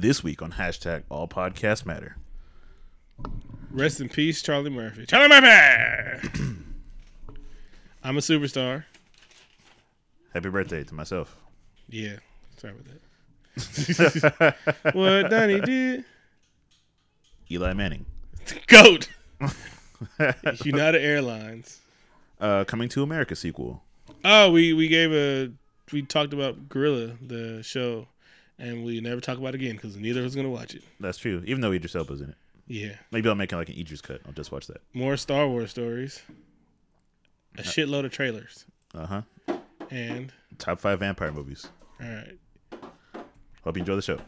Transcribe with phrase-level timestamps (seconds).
[0.00, 2.18] This week on hashtag All Podcasts Matter.
[3.72, 5.06] Rest in peace, Charlie Murphy.
[5.06, 6.28] Charlie Murphy.
[8.04, 8.84] I'm a superstar.
[10.32, 11.36] Happy birthday to myself.
[11.88, 12.18] Yeah,
[12.58, 12.86] sorry about
[14.36, 14.56] that.
[14.94, 16.04] what Donnie did?
[17.50, 18.06] Eli Manning.
[18.68, 19.08] Goat.
[20.64, 21.80] United Airlines.
[22.40, 23.82] Uh, coming to America sequel.
[24.24, 25.50] Oh, we we gave a
[25.92, 28.06] we talked about Guerrilla the show,
[28.58, 30.82] and we never talk about it again because neither of us gonna watch it.
[31.00, 31.42] That's true.
[31.46, 32.36] Even though Idris Elba's in it.
[32.70, 34.20] Yeah, Maybe I'll make it like an Idris cut.
[34.26, 34.82] I'll just watch that.
[34.92, 36.20] more Star Wars stories,
[37.56, 39.22] a shitload of trailers, Uh huh.
[39.90, 41.66] and Top five vampire movies.
[42.02, 42.38] all right.
[43.64, 44.18] Hope you enjoy the show.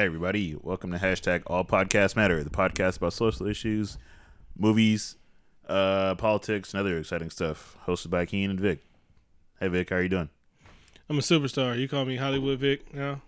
[0.00, 0.56] Hey, everybody.
[0.58, 3.98] Welcome to hashtag All Podcasts Matter, the podcast about social issues,
[4.56, 5.16] movies,
[5.68, 7.76] uh, politics, and other exciting stuff.
[7.86, 8.78] Hosted by Keen and Vic.
[9.60, 10.30] Hey, Vic, how are you doing?
[11.10, 11.78] I'm a superstar.
[11.78, 13.20] You call me Hollywood Vic now.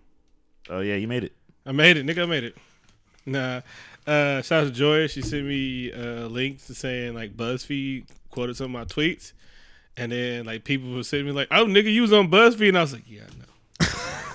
[0.70, 1.32] Oh, yeah, you made it.
[1.66, 2.22] I made it, nigga.
[2.22, 2.56] I made it.
[3.26, 3.60] Nah.
[4.06, 5.08] Uh, shout out to Joy.
[5.08, 9.34] She sent me uh, links to saying like BuzzFeed quoted some of my tweets,
[9.98, 12.78] and then like people were sending me like, "Oh, nigga, you was on BuzzFeed," and
[12.78, 13.52] I was like, "Yeah, I know."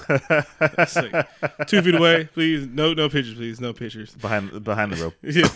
[0.09, 2.67] Like, two feet away, please.
[2.67, 3.59] No, no pictures, please.
[3.59, 4.13] No pictures.
[4.15, 5.13] Behind, behind the rope.
[5.23, 5.47] Yeah.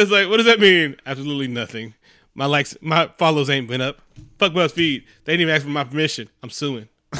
[0.00, 0.96] it's like, what does that mean?
[1.06, 1.94] Absolutely nothing.
[2.34, 4.00] My likes, my follows ain't been up.
[4.38, 5.04] Fuck BuzzFeed.
[5.24, 6.28] They didn't even ask for my permission.
[6.42, 6.88] I'm suing.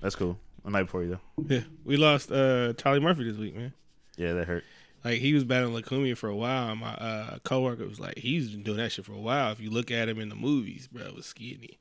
[0.00, 0.38] That's cool.
[0.64, 1.44] A night before you, though.
[1.54, 3.72] Yeah, we lost uh, Charlie Murphy this week, man.
[4.16, 4.64] Yeah, that hurt.
[5.04, 6.70] Like he was battling leukemia for a while.
[6.70, 9.50] and My uh, coworker was like, he's been doing that shit for a while.
[9.52, 11.78] If you look at him in the movies, bro, it was skinny.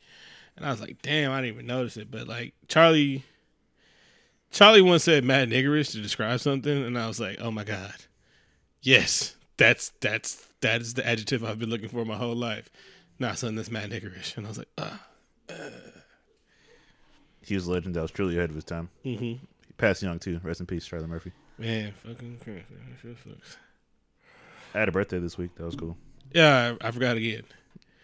[0.59, 2.11] And I was like, damn, I didn't even notice it.
[2.11, 3.23] But like Charlie,
[4.51, 7.95] Charlie once said mad niggerish to describe something, and I was like, oh my god,
[8.81, 12.69] yes, that's that's that is the adjective I've been looking for my whole life.
[13.19, 14.35] Not something that's mad niggerish.
[14.37, 14.99] And I was like, ah,
[17.41, 18.89] He was a legend that was truly ahead of his time.
[19.05, 19.23] mm-hmm.
[19.23, 19.39] He
[19.77, 20.39] passed young, too.
[20.43, 21.31] Rest in peace, Charlie Murphy.
[21.57, 22.63] man, fucking crazy.
[23.01, 23.57] shit sucks.
[24.73, 25.55] I had a birthday this week.
[25.55, 25.97] That was cool.
[26.33, 27.43] Yeah, I, I forgot again.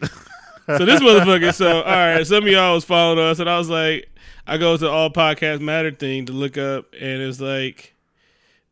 [0.66, 1.54] so this motherfucker.
[1.54, 4.08] So all right, some of y'all was following us, and I was like,
[4.46, 7.94] I go to all podcast matter thing to look up, and it's like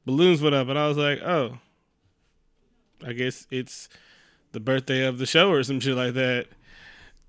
[0.05, 1.59] balloons went up, and I was like, oh,
[3.05, 3.89] I guess it's
[4.53, 6.47] the birthday of the show or some shit like that.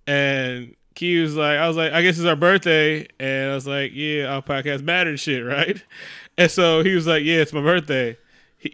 [0.08, 3.68] And Key was like, I was like, I guess it's our birthday, and I was
[3.68, 5.82] like, yeah, our podcast matter shit, right?
[6.38, 8.18] And so he was like, yeah, it's my birthday.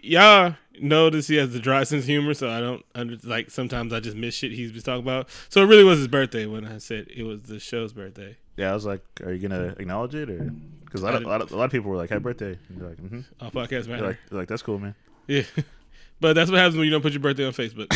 [0.14, 3.92] y'all notice he has the dry sense of humor, so I don't under like sometimes
[3.92, 5.28] I just miss shit he's been talking about.
[5.48, 8.36] So it really was his birthday when I said it was the show's birthday.
[8.56, 10.28] Yeah, I was like, are you to acknowledge it?
[10.30, 10.50] or
[10.84, 12.58] Because a, lot of- a, lot of- a lot of people were like, happy birthday.
[12.68, 13.20] And you're like, mm-hmm.
[13.40, 13.86] Our podcast.
[13.88, 14.94] You're like, like, that's cool, man.
[15.26, 15.42] yeah.
[16.22, 17.90] But that's what happens when you don't put your birthday on Facebook,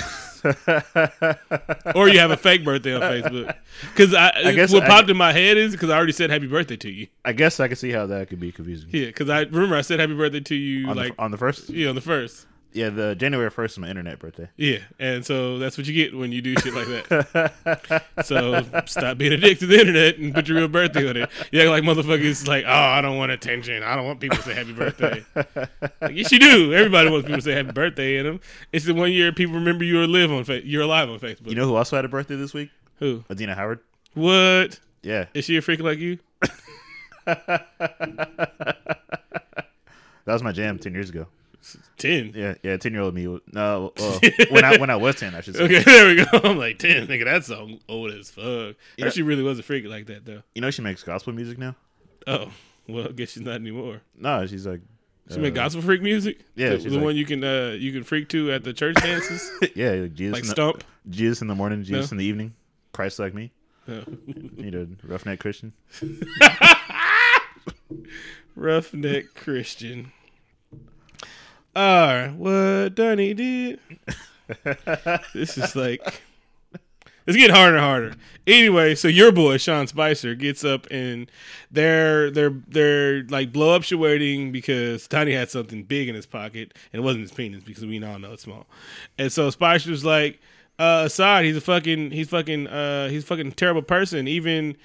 [1.95, 3.55] or you have a fake birthday on Facebook.
[3.83, 6.31] Because I, I guess what I- popped in my head is because I already said
[6.31, 7.07] happy birthday to you.
[7.25, 8.89] I guess I can see how that could be confusing.
[8.91, 11.37] Yeah, because I remember I said happy birthday to you on, like the, on the
[11.39, 11.71] first?
[11.71, 12.47] yeah on the first.
[12.77, 14.51] Yeah, the January 1st is my internet birthday.
[14.59, 18.03] Yeah, and so that's what you get when you do shit like that.
[18.27, 21.31] so stop being a dick to the internet and put your real birthday on it.
[21.53, 23.83] Yeah, like motherfuckers like, oh, I don't want attention.
[23.83, 25.25] I don't want people to say happy birthday.
[26.03, 26.75] Like, yes, you do.
[26.75, 28.41] Everybody wants people to say happy birthday in them.
[28.73, 31.49] It's the one year people remember you are live on fa- you're alive on Facebook.
[31.49, 32.69] You know who also had a birthday this week?
[32.99, 33.25] who?
[33.31, 33.81] Adina Howard.
[34.13, 34.79] What?
[35.03, 35.27] Yeah.
[35.33, 36.19] Is she a freak like you?
[40.27, 41.29] That was my jam 10 years ago.
[41.99, 42.33] Ten.
[42.35, 43.25] Yeah, yeah, 10 year old me.
[43.53, 45.65] No, well, when I when I was 10, I should say.
[45.65, 46.25] Okay, there we go.
[46.49, 47.07] I'm like ten.
[47.07, 48.77] Nigga, that song old as fuck.
[48.97, 49.11] Yeah.
[49.11, 50.43] She really was a freak like that though.
[50.55, 51.75] You know she makes gospel music now?
[52.27, 52.51] Oh,
[52.89, 54.01] well, I guess she's not anymore.
[54.17, 54.81] No, she's like.
[55.29, 56.39] She make gospel freak music.
[56.55, 58.73] yeah, the, she's the like- one you can uh you can freak to at the
[58.73, 60.85] church dances, Yeah, like Jesus, like in the, stump.
[61.11, 62.15] Jesus in the morning, Jesus No.
[62.15, 62.55] in the evening.
[62.93, 63.51] Christ like me.
[63.89, 64.05] No.
[64.27, 65.73] Need a roughneck Christian.
[68.55, 70.13] Roughneck Christian.
[71.77, 73.81] Right, what Dunny did.
[75.35, 76.01] this is like
[77.27, 78.15] It's getting harder and harder.
[78.47, 81.31] Anyway, so your boy Sean Spicer gets up and
[81.73, 86.73] they're they're they're like blow up waiting because Tiny had something big in his pocket
[86.93, 88.67] and it wasn't his penis because we all know it's small.
[89.19, 90.41] And so Spicer's like,
[90.79, 94.29] uh Assad, he's a fucking he's fucking uh he's a fucking terrible person.
[94.29, 94.77] Even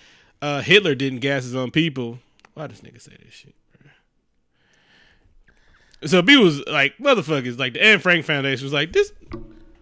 [0.41, 2.19] uh Hitler didn't gas his own people.
[2.55, 3.53] Why does nigga say this shit?
[6.05, 9.13] So B was like, motherfuckers, like the Anne Frank Foundation was like, this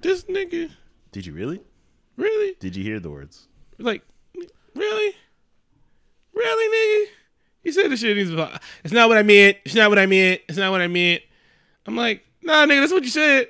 [0.01, 0.71] this nigga,
[1.11, 1.61] Did you really?
[2.17, 2.55] really?
[2.59, 3.47] Did you hear the words?
[3.77, 4.03] Like,
[4.75, 5.15] really?
[6.33, 7.11] Really, nigga?
[7.63, 8.17] He said the shit.
[8.17, 9.57] He's like, it's not what I meant.
[9.65, 10.41] It's not what I meant.
[10.47, 11.21] It's not what I meant.
[11.85, 13.47] I'm like, nah, nigga, that's what you said.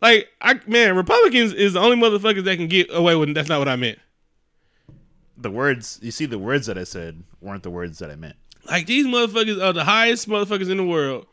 [0.00, 3.58] Like, I man, Republicans is the only motherfuckers that can get away with that's not
[3.58, 3.98] what I meant.
[5.36, 8.36] The words you see, the words that I said weren't the words that I meant.
[8.64, 11.26] Like these motherfuckers are the highest motherfuckers in the world.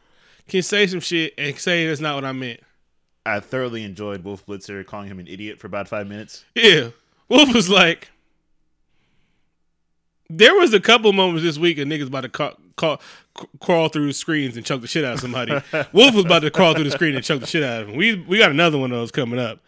[0.49, 2.59] Can say some shit and say that's not what I meant.
[3.25, 6.45] I thoroughly enjoyed Wolf Blitzer calling him an idiot for about five minutes.
[6.55, 6.89] Yeah.
[7.27, 8.09] Wolf was like,
[10.29, 12.97] there was a couple moments this week of niggas about to ca- ca-
[13.59, 15.51] crawl through screens and choke the shit out of somebody.
[15.93, 17.95] Wolf was about to crawl through the screen and choke the shit out of him.
[17.95, 19.59] We we got another one of those coming up.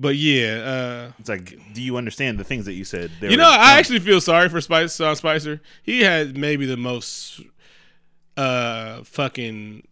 [0.00, 3.10] But yeah, uh, It's like, do you understand the things that you said?
[3.20, 5.60] They you know, I actually feel sorry for Spice Sean Spicer.
[5.82, 7.40] He had maybe the most
[8.36, 9.86] uh fucking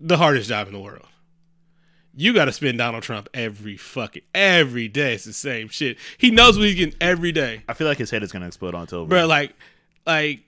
[0.00, 1.06] the hardest job in the world.
[2.14, 5.14] You got to spin Donald Trump every fucking every day.
[5.14, 5.98] It's the same shit.
[6.18, 7.62] He knows what he's getting every day.
[7.68, 9.08] I feel like his head is gonna explode on television.
[9.08, 9.26] bro.
[9.26, 9.54] Like,
[10.06, 10.40] like,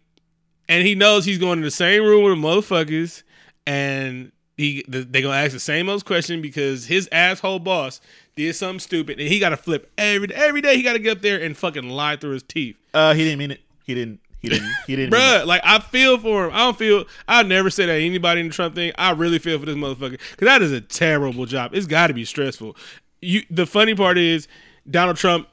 [0.69, 3.23] and he knows he's going to the same room with the motherfuckers,
[3.67, 8.00] and he they gonna ask the same old question because his asshole boss
[8.37, 10.76] did something stupid, and he got to flip every every day.
[10.76, 13.38] He got to get up there and fucking lie through his teeth, Uh, he didn't
[13.38, 13.61] mean it.
[13.85, 14.20] He didn't.
[14.40, 14.70] He didn't.
[14.87, 15.12] He didn't.
[15.12, 16.50] Bruh, Like I feel for him.
[16.54, 17.04] I don't feel.
[17.28, 18.92] I never say that anybody in the Trump thing.
[18.96, 21.75] I really feel for this motherfucker because that is a terrible job.
[21.75, 22.76] It's got to be stressful.
[23.20, 23.42] You.
[23.50, 24.48] The funny part is
[24.90, 25.46] Donald Trump.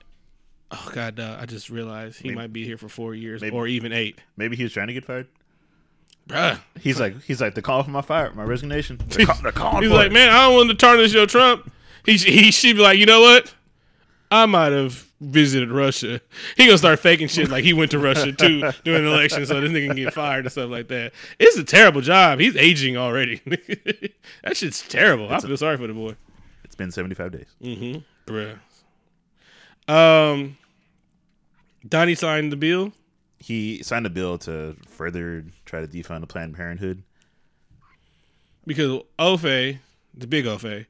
[0.71, 3.67] Oh God, dog, I just realized he might be here for four years maybe- or
[3.67, 4.19] even eight.
[4.35, 5.27] Maybe he was trying to get fired.
[6.27, 6.59] Bruh.
[6.79, 8.99] He's like, he's like, the call for my fire, my resignation.
[9.07, 10.13] They're, call, they're calling He's like, it.
[10.13, 11.71] man, I don't want to tarnish your Trump.
[12.05, 13.53] He he should be like, you know what?
[14.29, 16.21] I might have visited Russia.
[16.55, 19.59] He gonna start faking shit like he went to Russia too during the election, so
[19.59, 21.13] this nigga can get fired and stuff like that.
[21.39, 22.39] It's a terrible job.
[22.39, 23.41] He's aging already.
[24.43, 25.31] that shit's terrible.
[25.31, 26.15] I feel sorry for the boy.
[26.63, 27.47] It's been seventy five days.
[27.61, 28.03] Mm.
[28.27, 28.59] Bruh.
[29.87, 30.57] Um,
[31.87, 32.91] Donnie signed the bill.
[33.39, 37.03] He signed a bill to further try to defund the Planned Parenthood.
[38.65, 39.79] because Ofe,
[40.13, 40.85] the big Ofe,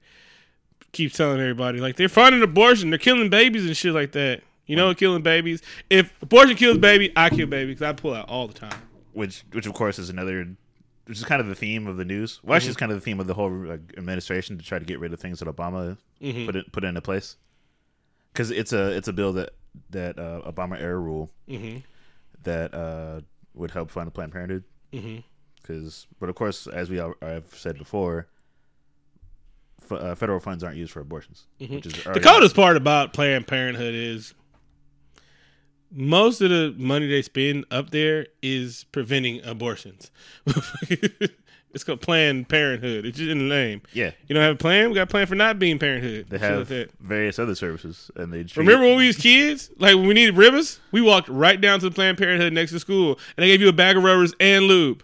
[0.98, 4.42] keeps telling everybody like they're finding abortion, they're killing babies and shit like that.
[4.66, 5.62] You know, killing babies.
[5.90, 8.78] If abortion kills baby, I kill baby because I pull out all the time.
[9.14, 10.46] which which of course is another
[11.06, 12.42] which is kind of the theme of the news.
[12.44, 14.84] Well, actually, it's kind of the theme of the whole like, administration to try to
[14.84, 15.98] get rid of things that Obama
[16.46, 17.38] put it, put into place.
[18.34, 19.52] Because it's a it's a bill that
[19.92, 21.32] that uh, Obama era rule
[22.44, 23.22] that uh,
[23.54, 24.64] would help fund Planned Parenthood.
[25.62, 28.28] Because, but of course, as we all, I've said before,
[29.92, 31.46] f- uh, federal funds aren't used for abortions.
[31.60, 34.34] Which is The already- coldest part about Planned Parenthood is
[35.92, 40.12] most of the money they spend up there is preventing abortions.
[41.70, 43.06] it's called Planned Parenthood.
[43.06, 43.82] It's just in the name.
[43.94, 44.90] Yeah, You don't have a plan?
[44.90, 46.26] We got a plan for not being parenthood.
[46.30, 46.92] they Shit like have that.
[47.00, 49.70] various other services, and they treat- Remember when we was kids?
[49.78, 52.80] Like when we needed rivers, we walked right down to the Planned Parenthood next to
[52.80, 55.04] school, and they gave you a bag of rubbers and lube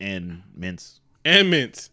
[0.00, 1.00] and mints.
[1.24, 1.90] and mints.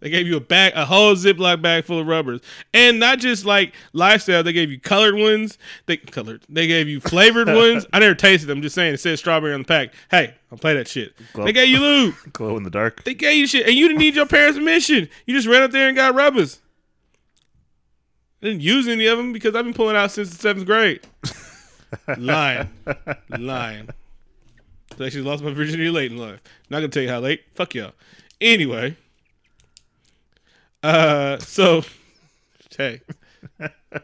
[0.00, 2.40] They gave you a bag, a whole Ziploc bag full of rubbers,
[2.72, 4.42] and not just like lifestyle.
[4.42, 5.58] They gave you colored ones.
[5.86, 6.42] They colored.
[6.48, 7.84] They gave you flavored ones.
[7.92, 8.58] I never tasted them.
[8.58, 9.92] I'm just saying, it said strawberry on the pack.
[10.10, 11.12] Hey, I'll play that shit.
[11.34, 12.14] Glow- They gave you lube.
[12.32, 13.04] Glow in the dark.
[13.04, 15.08] They gave you shit, and you didn't need your parents' permission.
[15.26, 16.60] You just ran up there and got rubbers.
[18.42, 21.00] I didn't use any of them because I've been pulling out since the seventh grade.
[22.16, 22.70] lying,
[23.38, 23.88] lying.
[24.96, 26.40] So I actually lost my virginity late in life.
[26.70, 27.42] Not gonna tell you how late.
[27.54, 27.92] Fuck y'all.
[28.40, 28.96] Anyway,
[30.82, 31.82] uh, so
[32.76, 33.00] hey,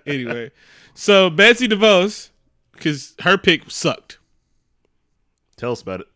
[0.07, 0.51] anyway,
[0.95, 2.31] so Betsy DeVos,
[2.73, 4.19] because her pick sucked.
[5.57, 6.07] Tell us about it.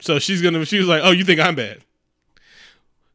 [0.00, 0.64] So she's gonna.
[0.64, 1.84] She was like, "Oh, you think I'm bad?"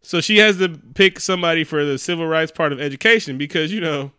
[0.01, 3.81] So she has to pick somebody for the civil rights part of education because you
[3.81, 4.11] know,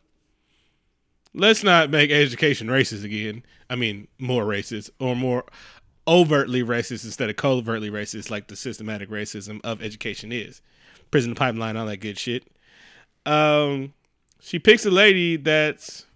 [1.35, 3.43] let's not make education racist again.
[3.71, 5.45] I mean, more racist or more
[6.07, 10.61] overtly racist instead of covertly racist, like the systematic racism of education is.
[11.11, 12.47] Prison pipeline, all that good shit.
[13.29, 13.93] Um,
[14.41, 16.07] she picks a lady that's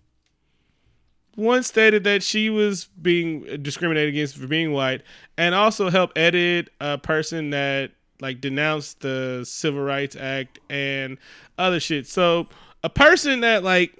[1.37, 5.02] once stated that she was being discriminated against for being white
[5.38, 7.90] and also helped edit a person that
[8.21, 11.19] like denounced the civil rights act and
[11.59, 12.47] other shit so
[12.85, 13.99] a person that like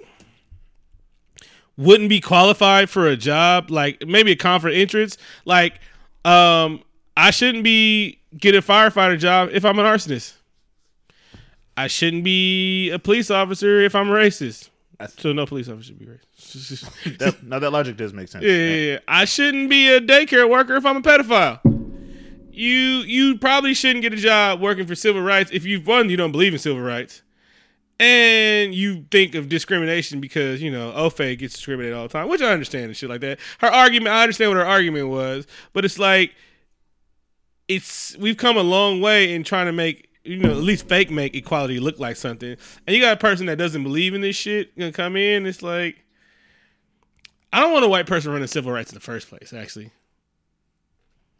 [1.77, 5.17] wouldn't be qualified for a job, like maybe a conflict entrance.
[5.45, 5.79] Like,
[6.25, 6.83] um,
[7.17, 10.33] I shouldn't be get a firefighter job if I'm an arsonist.
[11.75, 14.69] I shouldn't be a police officer if I'm racist.
[15.17, 17.17] So no police officer should be racist.
[17.19, 18.43] That, now that logic does make sense.
[18.43, 18.99] Yeah, yeah, yeah.
[19.07, 21.59] I shouldn't be a daycare worker if I'm a pedophile.
[22.51, 26.17] You you probably shouldn't get a job working for civil rights if you've one you
[26.17, 27.23] don't believe in civil rights,
[27.99, 32.41] and you think of discrimination because you know Ofe gets discriminated all the time, which
[32.41, 33.39] I understand and shit like that.
[33.59, 36.35] Her argument, I understand what her argument was, but it's like
[37.67, 41.11] it's we've come a long way in trying to make you know at least fake
[41.11, 42.55] make equality look like something,
[42.87, 45.45] and you got a person that doesn't believe in this shit gonna come in.
[45.45, 46.03] It's like
[47.51, 49.53] I don't want a white person running civil rights in the first place.
[49.53, 49.91] Actually,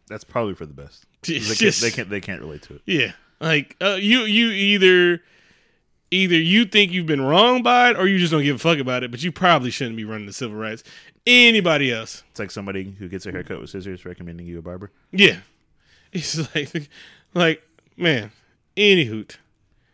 [0.08, 1.06] That's probably for the best.
[1.26, 2.10] They, can't, they can't.
[2.10, 2.82] They can't relate to it.
[2.86, 5.22] yeah, like uh, you you either
[6.12, 8.78] either you think you've been wrong by it or you just don't give a fuck
[8.78, 9.12] about it.
[9.12, 10.84] But you probably shouldn't be running the civil rights.
[11.26, 12.24] Anybody else?
[12.32, 14.92] It's like somebody who gets a haircut with scissors recommending you a barber.
[15.12, 15.38] Yeah,
[16.12, 16.90] it's like
[17.34, 17.64] like
[17.96, 18.32] man,
[18.78, 19.40] any hoot.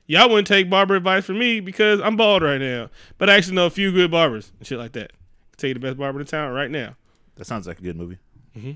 [0.07, 3.55] Y'all wouldn't take barber advice from me because I'm bald right now, but I actually
[3.55, 5.11] know a few good barbers and shit like that.
[5.57, 6.95] Tell you the best barber in town right now.
[7.35, 8.17] That sounds like a good movie.
[8.57, 8.71] mm-hmm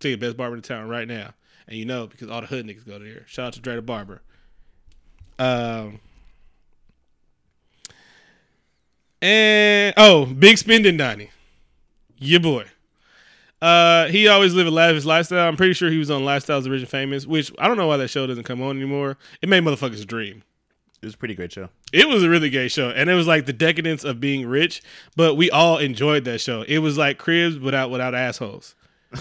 [0.00, 1.34] Tell you the best barber in town right now,
[1.68, 3.24] and you know because all the hood niggas go there.
[3.26, 4.22] Shout out to Dre the Barber.
[5.38, 6.00] Um.
[9.20, 11.30] And oh, big spending Donnie,
[12.16, 12.64] your boy.
[13.60, 15.46] Uh, he always lived a lavish lifestyle.
[15.46, 17.98] I'm pretty sure he was on Lifestyles of Original Famous, which I don't know why
[17.98, 19.18] that show doesn't come on anymore.
[19.42, 20.42] It made motherfuckers dream.
[21.02, 21.68] It was a pretty great show.
[21.92, 24.82] It was a really gay show, and it was like the decadence of being rich.
[25.16, 26.62] But we all enjoyed that show.
[26.62, 28.74] It was like Cribs without without assholes.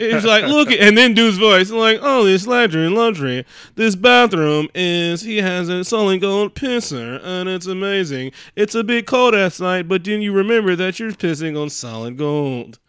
[0.00, 3.46] It was like look, at, and then dude's voice like, "Oh, this laundry and laundry.
[3.76, 8.32] This bathroom is he has a solid gold pisser, and it's amazing.
[8.56, 12.80] It's a bit cold outside, but then you remember that you're pissing on solid gold."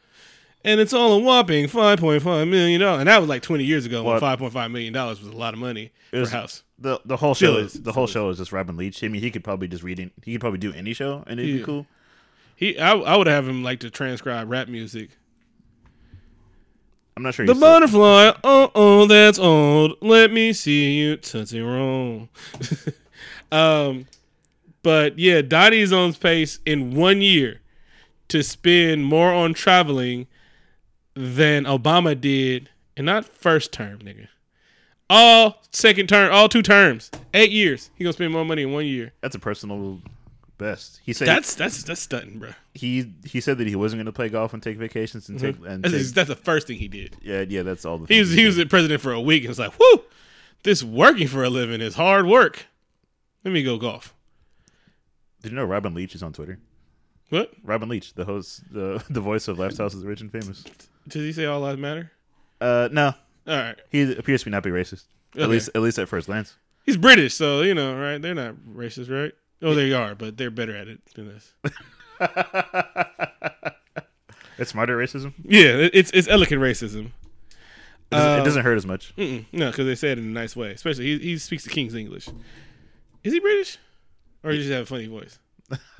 [0.65, 3.63] And it's all a whopping five point five million dollars, and that was like twenty
[3.63, 6.19] years ago when five point five million dollars was a lot of money It for
[6.21, 6.63] was- a house.
[6.79, 7.75] the The whole show is.
[7.75, 9.03] is the whole show is just Robin Leach.
[9.03, 9.99] I mean, he could probably just read.
[9.99, 11.57] it- He could probably do any show and it'd Yeah.
[11.59, 11.87] be cool.
[12.55, 15.11] He, I, I would have him like to transcribe rap music.
[17.17, 17.45] I'm not sure.
[17.45, 19.93] The still- butterfly, oh oh, that's old.
[20.01, 22.27] Let me see you tootsie roll.
[23.51, 24.05] um,
[24.83, 27.61] but yeah, Donnie's on pace in one year
[28.29, 30.27] to spend more on traveling
[31.15, 34.27] than Obama did, and not first term, nigga.
[35.09, 37.91] All second term, all two terms, eight years.
[37.95, 39.13] He gonna spend more money in one year.
[39.21, 40.01] That's a personal
[40.57, 40.99] best.
[41.03, 42.49] He said That's that's that's stunning, bro.
[42.73, 45.57] he he said that he wasn't going to play golf and take vacations and take
[45.57, 45.81] and Mm-hmm.
[45.81, 47.17] That's, take, that's the first thing he did.
[47.21, 49.49] yeah yeah that's all the He was he was the president for a week and
[49.49, 50.01] was like, "Whoo,
[50.63, 52.65] this working for a living is hard work.
[53.43, 54.13] Let me go golf."
[55.43, 56.57] Did you know Robin Leach is on Twitter?
[57.29, 60.63] What Robin Leach, the host, the the voice of Lifestyles is Rich and Famous.
[61.07, 61.45] Does he say?
[61.45, 62.11] All lives matter.
[62.61, 63.13] Uh, no,
[63.47, 65.03] All right, he appears to be not be racist.
[65.35, 65.43] Okay.
[65.43, 66.55] At least at least at first glance.
[66.85, 68.21] he's British, so you know, right?
[68.21, 69.33] They're not racist, right?
[69.61, 71.53] Oh, they are, but they're better at it than us.
[74.57, 75.33] It's smarter racism.
[75.43, 77.07] Yeah, it's it's elegant racism.
[77.07, 77.11] It
[78.11, 79.13] doesn't, Uh, it doesn't hurt as much.
[79.17, 80.71] No, because they say it in a nice way.
[80.71, 82.29] Especially he he speaks the King's English.
[83.23, 83.77] Is he British,
[84.43, 85.39] or he just have a funny voice?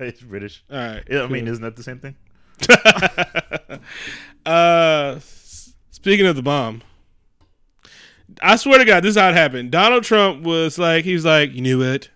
[0.00, 0.64] it's British.
[0.70, 1.04] All right.
[1.08, 1.52] I mean, cool.
[1.52, 2.16] isn't that the same thing?
[4.46, 5.18] Uh,
[5.90, 6.80] speaking of the bomb,
[8.40, 9.70] I swear to God, this is how it happened.
[9.70, 12.08] Donald Trump was like, he was like, you knew it.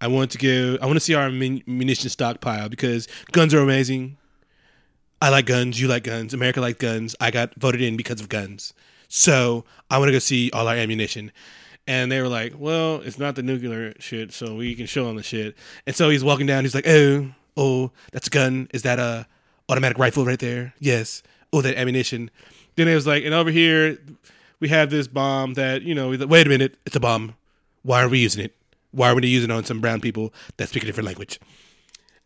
[0.00, 0.76] I want to go.
[0.82, 4.16] I want to see our mun- munition stockpile because guns are amazing.
[5.22, 5.80] I like guns.
[5.80, 6.34] You like guns.
[6.34, 7.14] America likes guns.
[7.20, 8.74] I got voted in because of guns.
[9.08, 11.30] So I want to go see all our ammunition.
[11.86, 15.14] And they were like, well, it's not the nuclear shit, so we can show them
[15.14, 15.54] the shit.
[15.86, 16.64] And so he's walking down.
[16.64, 18.68] He's like, oh, oh, that's a gun.
[18.74, 19.28] Is that a
[19.68, 20.74] automatic rifle right there?
[20.78, 21.22] Yes.
[21.52, 22.30] Oh, that ammunition.
[22.76, 23.98] Then it was like, and over here,
[24.60, 27.34] we have this bomb that, you know, wait a minute, it's a bomb.
[27.82, 28.54] Why are we using it?
[28.90, 31.38] Why are we using it on some brown people that speak a different language?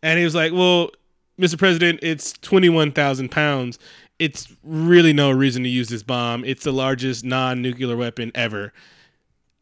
[0.01, 0.91] And he was like, well,
[1.39, 1.57] Mr.
[1.57, 3.79] President, it's 21,000 pounds.
[4.19, 6.45] It's really no reason to use this bomb.
[6.45, 8.73] It's the largest non nuclear weapon ever.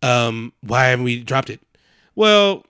[0.02, 1.62] Um, why haven't we dropped it?
[2.16, 2.66] Well,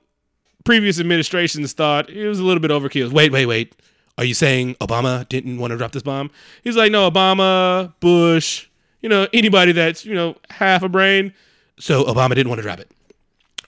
[0.64, 3.12] previous administrations thought it was a little bit overkill.
[3.12, 3.76] Wait, wait, wait.
[4.20, 6.30] Are you saying Obama didn't want to drop this bomb?
[6.62, 8.68] He's like, no, Obama, Bush,
[9.02, 11.34] you know, anybody that's, you know, half a brain.
[11.80, 12.92] So Obama didn't want to drop it.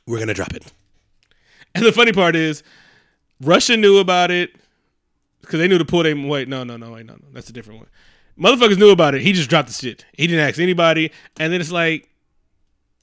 [0.05, 0.70] We're going to drop it.
[1.74, 2.63] And the funny part is,
[3.39, 4.51] Russia knew about it
[5.39, 6.27] because they knew to pull them.
[6.27, 7.89] Wait, no, no, no, wait, no, no, that's a different one.
[8.38, 9.22] Motherfuckers knew about it.
[9.22, 10.05] He just dropped the shit.
[10.12, 11.13] He didn't ask anybody.
[11.39, 12.10] And then it's like,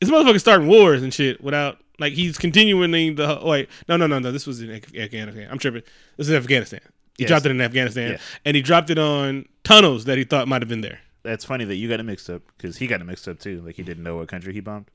[0.00, 3.68] this motherfucker starting wars and shit without Like he's continuing the wait.
[3.88, 4.30] No, no, no, no.
[4.30, 5.48] This was in Afghanistan.
[5.50, 5.82] I'm tripping.
[6.16, 6.80] This is Afghanistan.
[7.18, 7.28] He Yes.
[7.28, 8.18] dropped it in Afghanistan, Yeah.
[8.46, 11.00] and he dropped it on tunnels that he thought might have been there.
[11.24, 13.60] That's funny that you got it mixed up because he got it mixed up too.
[13.60, 14.86] Like he didn't know what country he bombed.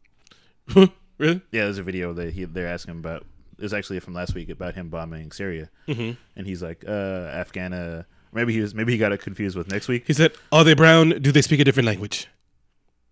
[1.18, 1.42] really?
[1.52, 3.26] Yeah, there's a video that he they're asking him about.
[3.58, 6.12] It was actually from last week about him bombing Syria, mm-hmm.
[6.36, 8.06] and he's like, uh, Afghana.
[8.32, 8.74] Maybe he was.
[8.74, 10.06] Maybe he got it confused with next week.
[10.08, 11.10] He said, "Are they brown?
[11.22, 12.28] Do they speak a different language?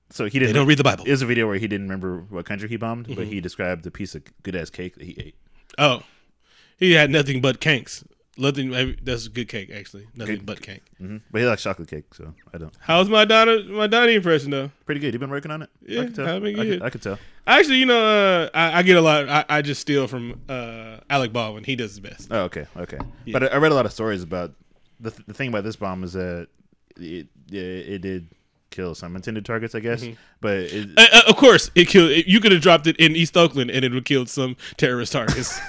[0.10, 0.56] So he didn't.
[0.56, 2.78] don't read the Bible." It was a video where he didn't remember what country he
[2.78, 3.32] bombed, but Mm-hmm.
[3.32, 5.36] he described the piece of good ass cake that he ate.
[5.78, 6.02] Oh,
[6.76, 8.04] he had nothing but cakes.
[8.42, 8.96] Nothing.
[9.04, 10.08] That's good cake, actually.
[10.16, 10.82] Nothing Good- but cake.
[10.98, 12.74] hmm But he likes chocolate cake, so I don't.
[12.80, 13.64] How's my Donna?
[13.64, 14.72] My Donnie impression though?
[14.86, 15.14] Pretty good.
[15.14, 15.70] You've been working on it.
[15.86, 16.28] Yeah, I can tell.
[16.36, 16.74] I mean, I, yeah.
[16.74, 17.20] could, I could tell.
[17.46, 19.30] Actually, you know, uh, I, I get a lot.
[19.30, 21.64] I, I just steal from uh, Alec Baldwin.
[21.64, 22.28] He does his best.
[22.32, 23.00] Oh, okay, okay.
[23.32, 24.54] But I, I read a lot of stories about
[25.00, 26.48] the th- the thing about this bomb is that
[26.98, 28.28] it it, it did
[28.72, 30.04] kill some intended targets, I guess.
[30.04, 30.14] Mm-hmm.
[30.40, 32.10] But it, Uh, uh, of course, it killed.
[32.12, 34.56] It, you could have dropped it in East Oakland, and it would have killed some
[34.78, 35.60] terrorist targets.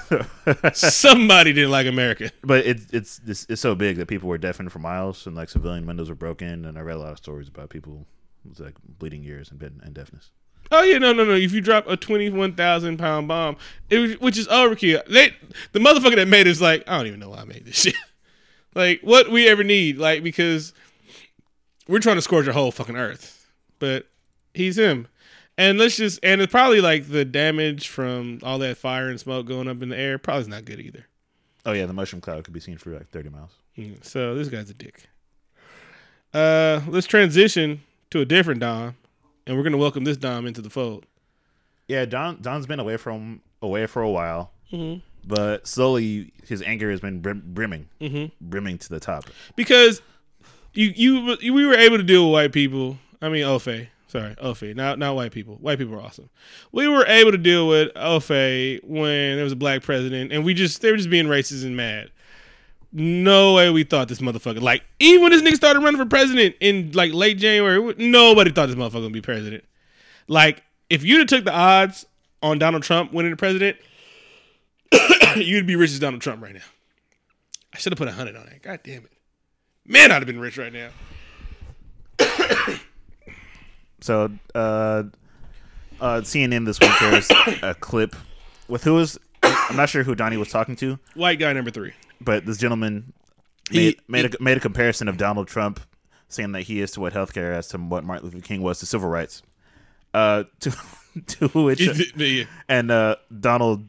[0.72, 2.30] Somebody didn't like America.
[2.42, 5.50] but it, it's it's it's so big that people were deafened for miles, and like
[5.50, 6.64] civilian windows were broken.
[6.64, 8.06] And I read a lot of stories about people
[8.48, 10.30] with like bleeding ears and, and deafness.
[10.70, 11.34] Oh yeah, no, no, no.
[11.34, 13.56] If you drop a twenty-one thousand pound bomb,
[13.90, 15.34] it, which is overkill, they
[15.72, 17.82] the motherfucker that made it is like, I don't even know why I made this
[17.82, 17.94] shit.
[18.74, 20.72] like, what we ever need, like, because
[21.88, 24.06] we're trying to scorch a whole fucking earth, but
[24.54, 25.08] he's him,
[25.58, 29.46] and let's just, and it's probably like the damage from all that fire and smoke
[29.46, 31.06] going up in the air probably is not good either.
[31.66, 33.50] Oh yeah, the mushroom cloud could be seen for like thirty miles.
[33.78, 35.08] Mm, So this guy's a dick.
[36.34, 38.94] Uh, let's transition to a different Dom,
[39.46, 41.04] and we're gonna welcome this Dom into the fold.
[41.88, 45.00] Yeah, Don Don's been away from away for a while, Mm-hmm.
[45.28, 47.88] but slowly his anger has been brim, brimming,
[48.40, 49.24] brimming to the top.
[49.56, 50.00] because
[50.74, 52.98] you, you we were able to deal with white people.
[53.20, 53.88] I mean, Ofe.
[54.08, 54.74] Sorry, Ofe.
[54.74, 55.56] Not not white people.
[55.56, 56.28] White people are awesome.
[56.70, 60.54] We were able to deal with Ofe when there was a black president, and we
[60.54, 62.10] just they were just being racist and mad.
[62.92, 66.56] No way we thought this motherfucker like even when this nigga started running for president
[66.60, 69.64] in like late January, nobody thought this motherfucker would be president.
[70.28, 72.04] Like if you'd have took the odds
[72.42, 73.78] on Donald Trump winning the president,
[75.36, 76.60] you'd be rich as Donald Trump right now.
[77.72, 78.60] I should have put a hundred on that.
[78.62, 79.11] God damn it.
[79.86, 80.88] Man, I'd have been rich right now.
[84.00, 85.04] So, uh,
[86.00, 87.30] uh, CNN this week there's
[87.62, 88.16] a clip
[88.66, 91.92] with who was I'm not sure who Donnie was talking to, White guy number three.
[92.20, 93.12] but this gentleman
[93.70, 95.78] He- made made a, made a comparison of Donald Trump
[96.28, 98.86] saying that he is to what healthcare as to what Martin Luther King was to
[98.86, 99.42] civil rights.
[100.12, 100.76] Uh, to
[101.28, 101.80] to which
[102.16, 102.44] Yeah.
[102.68, 103.86] and uh, Donald,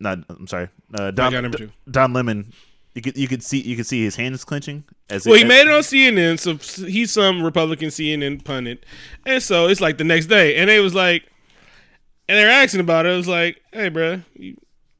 [0.00, 1.70] not I'm sorry, uh, Don guy number two.
[1.90, 2.54] Don Lemon.
[2.94, 5.48] You could you could see you could see his hands clenching as Well, he as-
[5.48, 8.84] made it on CNN, so he's some Republican CNN pundit,
[9.24, 11.24] and so it's like the next day, and they was like,
[12.28, 13.12] and they were asking about it.
[13.12, 14.56] It was like, hey, bro, you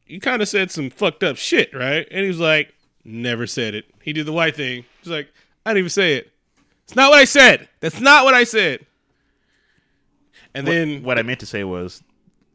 [0.06, 2.06] you kind of said some fucked up shit, right?
[2.10, 2.72] And he was like,
[3.04, 3.84] never said it.
[4.02, 4.84] He did the white thing.
[5.02, 5.28] He's like,
[5.66, 6.32] I didn't even say it.
[6.84, 7.68] It's not what I said.
[7.80, 8.86] That's not what I said.
[10.54, 12.02] And then what I meant to say was,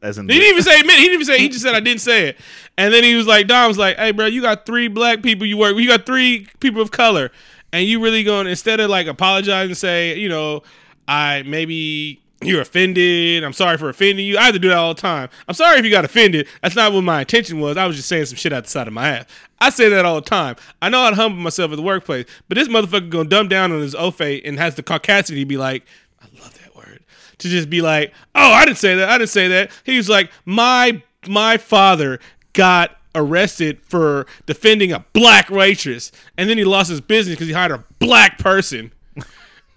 [0.02, 0.98] as in He didn't even say admit.
[0.98, 1.40] He didn't even say.
[1.40, 2.38] He just said I didn't say it.
[2.78, 5.46] And then he was like, Dom was like, "Hey, bro, you got three black people
[5.46, 5.76] you work.
[5.76, 5.84] with.
[5.84, 7.32] You got three people of color,
[7.74, 10.64] and you really going instead of like apologize and say, you know,
[11.08, 13.44] I maybe you're offended.
[13.44, 14.38] I'm sorry for offending you.
[14.38, 15.30] I have to do that all the time.
[15.48, 16.48] I'm sorry if you got offended.
[16.62, 17.78] That's not what my intention was.
[17.78, 19.26] I was just saying some shit out the side of my ass.
[19.60, 20.56] I say that all the time.
[20.82, 23.72] I know how to humble myself at the workplace, but this motherfucker gonna dumb down
[23.72, 25.84] on his ofe and has the caucasity to be like,
[26.22, 27.04] I love that word
[27.40, 29.10] to just be like, "Oh, I didn't say that.
[29.10, 32.20] I didn't say that." He was like, "My my father
[32.54, 37.54] got arrested for defending a black waitress, and then he lost his business because he
[37.54, 38.92] hired a black person."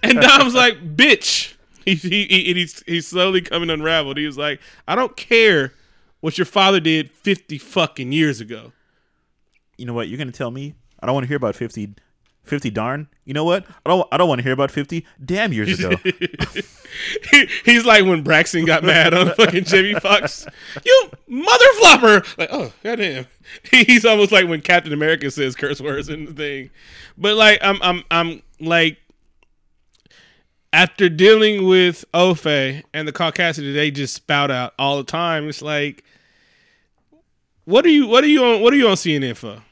[0.03, 4.17] And Dom's like, "Bitch." He, he, he he's he's slowly coming unraveled.
[4.17, 5.75] He was like, "I don't care
[6.21, 8.73] what your father did fifty fucking years ago."
[9.81, 10.09] you know what?
[10.09, 11.95] You're gonna tell me I don't want to hear about 50,
[12.45, 13.09] 50 darn.
[13.25, 13.65] You know what?
[13.87, 14.09] I don't.
[14.11, 15.97] I don't want to hear about fifty damn years ago.
[17.31, 20.45] He- he's like when Braxton got mad on fucking Jimmy Fox.
[20.85, 22.23] You mother flopper!
[22.37, 23.29] Like, oh goddamn.
[23.71, 26.71] He's almost like when Captain America says curse words in the thing.
[27.17, 28.99] But like, I'm, I'm, I'm like,
[30.73, 35.63] after dealing with Ofe and the caucasity they just spout out all the time, it's
[35.63, 36.03] like,
[37.65, 39.63] what are you, what are you on, what are you on CNN for?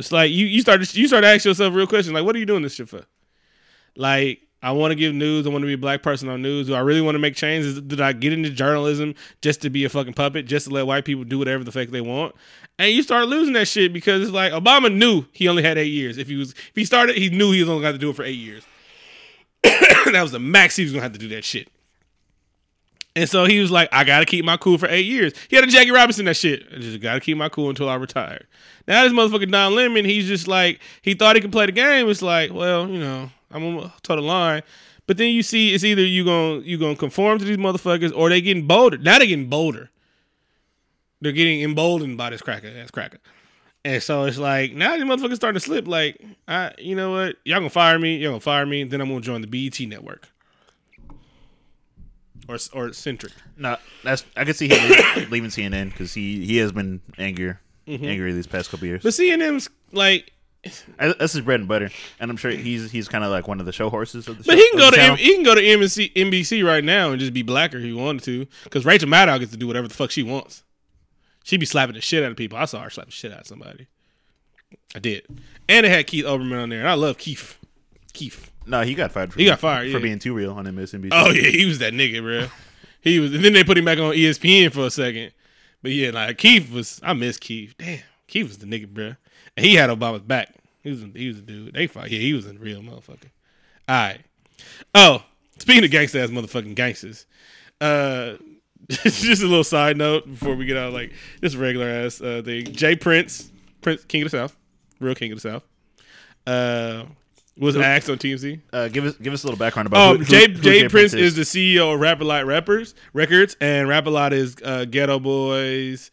[0.00, 2.38] It's like you, you start, you start to ask yourself real questions like, what are
[2.38, 3.04] you doing this shit for?
[3.96, 5.46] Like, I want to give news.
[5.46, 6.66] I want to be a black person on news.
[6.66, 7.80] Do I really want to make changes?
[7.80, 11.04] Did I get into journalism just to be a fucking puppet, just to let white
[11.04, 12.34] people do whatever the fuck they want?
[12.78, 15.92] And you start losing that shit because it's like Obama knew he only had eight
[15.92, 16.18] years.
[16.18, 18.16] If he was, if he started, he knew he was only going to do it
[18.16, 18.64] for eight years.
[19.62, 21.68] that was the max he was to have to do that shit.
[23.16, 25.32] And so he was like, I gotta keep my cool for eight years.
[25.48, 26.64] He had a Jackie Robinson that shit.
[26.72, 28.46] I just gotta keep my cool until I retire.
[28.86, 32.08] Now this motherfucker Don Lemon, he's just like he thought he could play the game.
[32.08, 34.62] It's like, well, you know, I'm gonna toe the line.
[35.06, 38.28] But then you see it's either you gonna you gonna conform to these motherfuckers or
[38.28, 38.96] they getting bolder.
[38.96, 39.90] Now they getting bolder.
[41.20, 43.18] They're getting emboldened by this cracker ass cracker.
[43.84, 45.88] And so it's like now these motherfuckers starting to slip.
[45.88, 47.36] Like, I you know what?
[47.44, 50.28] Y'all gonna fire me, y'all gonna fire me, then I'm gonna join the BET network.
[52.48, 53.32] Or or centric.
[53.56, 54.78] No, that's I could see him
[55.30, 58.04] leaving- CNN because he he has been angrier, mm-hmm.
[58.04, 59.02] angrier these past couple years.
[59.02, 60.32] But CNN's like
[60.98, 63.66] That's his bread and butter, and I'm sure he's he's kind of like one of
[63.66, 64.44] the show horses of the.
[64.44, 65.00] But show, But he can go to.
[65.00, 68.24] M- he can go to NBC right now and just be blacker if he wanted
[68.24, 68.46] to.
[68.64, 70.62] Because Rachel Maddow gets to do whatever the fuck she wants.
[71.44, 72.58] She'd be slapping the shit out of people.
[72.58, 73.86] I saw her slap the shit out of somebody.
[74.94, 75.24] I did,
[75.68, 77.56] and it had Keith Olbermann on there, and I love Keith.
[78.12, 78.50] Keith.
[78.70, 79.32] No, he got fired.
[79.32, 80.02] For He got fired, for yeah.
[80.02, 81.08] being too real on MSNBC.
[81.12, 82.46] Oh yeah, he was that nigga, bro.
[83.00, 83.34] He was.
[83.34, 85.32] And then they put him back on ESPN for a second.
[85.82, 87.00] But yeah, like Keith was.
[87.02, 87.74] I miss Keith.
[87.78, 89.14] Damn, Keith was the nigga, bro.
[89.56, 90.54] And he had Obama's back.
[90.82, 91.04] He was.
[91.14, 91.74] He was a dude.
[91.74, 92.10] They fought.
[92.10, 93.30] Yeah, he was a real motherfucker.
[93.88, 94.20] All right.
[94.94, 95.24] Oh,
[95.58, 97.26] speaking of gangsta ass motherfucking gangsters,
[97.80, 98.34] uh,
[98.88, 102.66] just a little side note before we get out, like this regular ass uh, thing.
[102.66, 102.94] J.
[102.96, 104.56] Prince, Prince King of the South,
[105.00, 105.64] real King of the South,
[106.46, 107.04] uh,
[107.56, 108.60] was asked on TMZ.
[108.72, 110.10] Uh, give us give us a little background about.
[110.12, 110.88] Um, who, Jay, who, who J.
[110.88, 111.36] Prince is.
[111.36, 116.10] the CEO of Rap A Rappers Records, and Rap A Lot is uh, Geto Boys,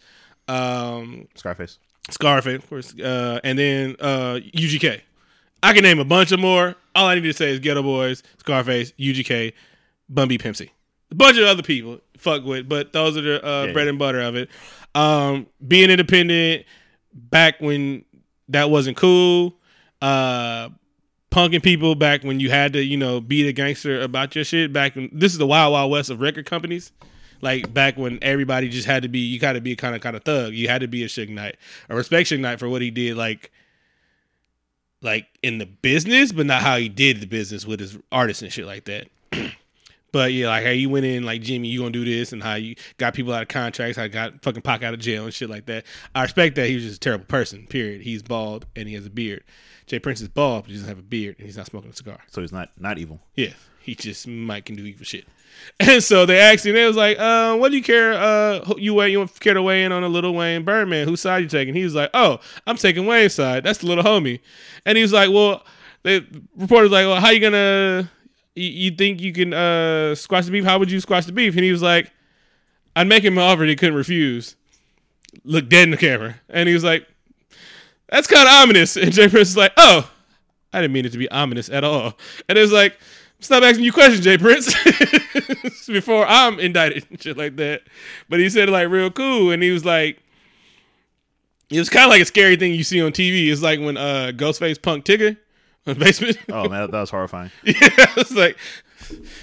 [0.48, 1.80] um, Scarface.
[2.10, 5.02] Scarface, of course, uh, and then uh, UGK.
[5.64, 6.76] I can name a bunch of more.
[6.96, 9.54] All I need to say is Geto Boys, Scarface, UGK,
[10.10, 10.72] Bun B Pimp C.
[11.12, 13.90] A bunch of other people fuck with, but those are the uh, Yeah, bread yeah.
[13.92, 14.50] and butter of it.
[14.96, 16.66] Um, being independent
[17.14, 18.04] back when
[18.50, 19.56] that wasn't cool.
[20.02, 20.70] Uh,
[21.32, 24.74] punking people back when you had to, you know, be the gangster about your shit.
[24.74, 26.92] Back when this is the wild, wild west of record companies.
[27.42, 30.16] Like back when everybody just had to be, you got to be kind of kind
[30.16, 30.54] of thug.
[30.54, 31.58] You had to be a Suge Knight.
[31.90, 33.52] I respect Suge Knight for what he did, like,
[35.02, 38.52] like in the business, but not how he did the business with his artists and
[38.52, 39.08] shit like that.
[40.14, 42.56] But yeah, like how you went in, like Jimmy, you gonna do this, and how
[42.56, 45.34] you got people out of contracts, how you got fucking Pac out of jail and
[45.34, 45.86] shit like that.
[46.16, 47.68] I respect that he was just a terrible person.
[47.68, 48.02] Period.
[48.02, 49.44] He's bald and he has a beard.
[49.88, 50.00] J.
[50.00, 52.20] Prince is bald, but he doesn't have a beard, and he's not smoking a cigar.
[52.28, 53.20] So he's not not evil.
[53.36, 55.26] Yeah, he just might can do evil shit.
[55.80, 58.14] And so they asked him, they was like, uh, what do you care?
[58.14, 61.08] Uh, you weigh, you care to weigh in on a little Wayne Birdman?
[61.08, 61.74] Whose side you taking?
[61.74, 63.64] He was like, oh, I'm taking Wayne's side.
[63.64, 64.40] That's the little homie.
[64.86, 65.66] And he was like, well,
[66.04, 66.24] the
[66.56, 68.10] reporter's like, well, how you gonna?
[68.56, 70.64] You, you think you can uh squash the beef?
[70.64, 71.56] How would you squash the beef?
[71.56, 72.12] And he was like,
[72.96, 74.56] I'd make him an offer he couldn't refuse.
[75.44, 77.08] Look dead in the camera, and he was like,
[78.10, 78.98] that's kind of ominous.
[78.98, 79.28] And J.
[79.28, 80.10] Prince is like, oh,
[80.74, 82.18] I didn't mean it to be ominous at all.
[82.48, 82.98] And it was like,
[83.40, 84.38] stop asking you questions, J.
[84.38, 84.74] Prince,
[85.88, 87.82] before I'm indicted and shit like that.
[88.30, 90.22] But he said it like real cool, and he was like,
[91.70, 93.52] it was kind of like a scary thing you see on TV.
[93.52, 95.38] It's like when uh, Ghostface punked Tigger
[95.96, 96.38] basement.
[96.50, 97.52] Oh man, that, that was horrifying.
[97.64, 97.74] yeah,
[98.18, 98.58] it's like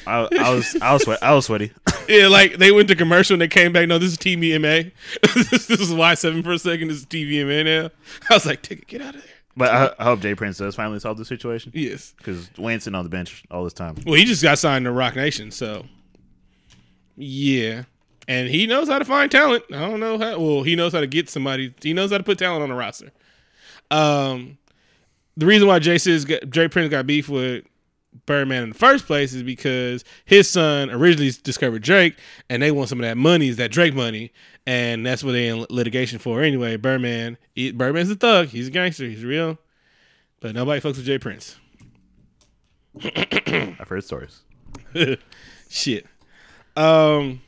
[0.06, 1.72] I, I was I was sweat, I was sweaty.
[2.08, 3.88] yeah, like they went to commercial and they came back.
[3.88, 4.92] No, this is TVMA.
[5.34, 6.88] this, this is Y seven for a second.
[6.88, 7.90] This is TVMA now.
[8.30, 9.30] I was like, take it, get out of there.
[9.56, 10.34] But I, I hope J.
[10.34, 12.12] Prince does finally solve the situation Yes.
[12.18, 13.94] because Wayne's sitting on the bench all this time.
[14.04, 15.84] Well, he just got signed to Roc Nation, so
[17.16, 17.84] yeah.
[18.26, 19.64] And he knows how to find talent.
[19.70, 20.38] I don't know how.
[20.38, 21.74] Well, he knows how to get somebody.
[21.82, 23.12] He knows how to put talent on the roster.
[23.90, 24.58] Um,
[25.36, 26.68] the reason why Jay got, J.
[26.68, 27.64] Prince got beef with
[28.26, 32.16] Birdman in the first place is because his son originally discovered Drake,
[32.48, 34.32] and they want some of that money, is that Drake money,
[34.66, 36.76] and that's what they in litigation for anyway.
[36.76, 38.48] Birdman, he, Birdman's a thug.
[38.48, 39.04] He's a gangster.
[39.04, 39.58] He's real,
[40.40, 41.18] but nobody fucks with J.
[41.18, 41.56] Prince.
[43.02, 44.40] I've heard stories.
[45.68, 46.06] Shit.
[46.76, 47.40] Um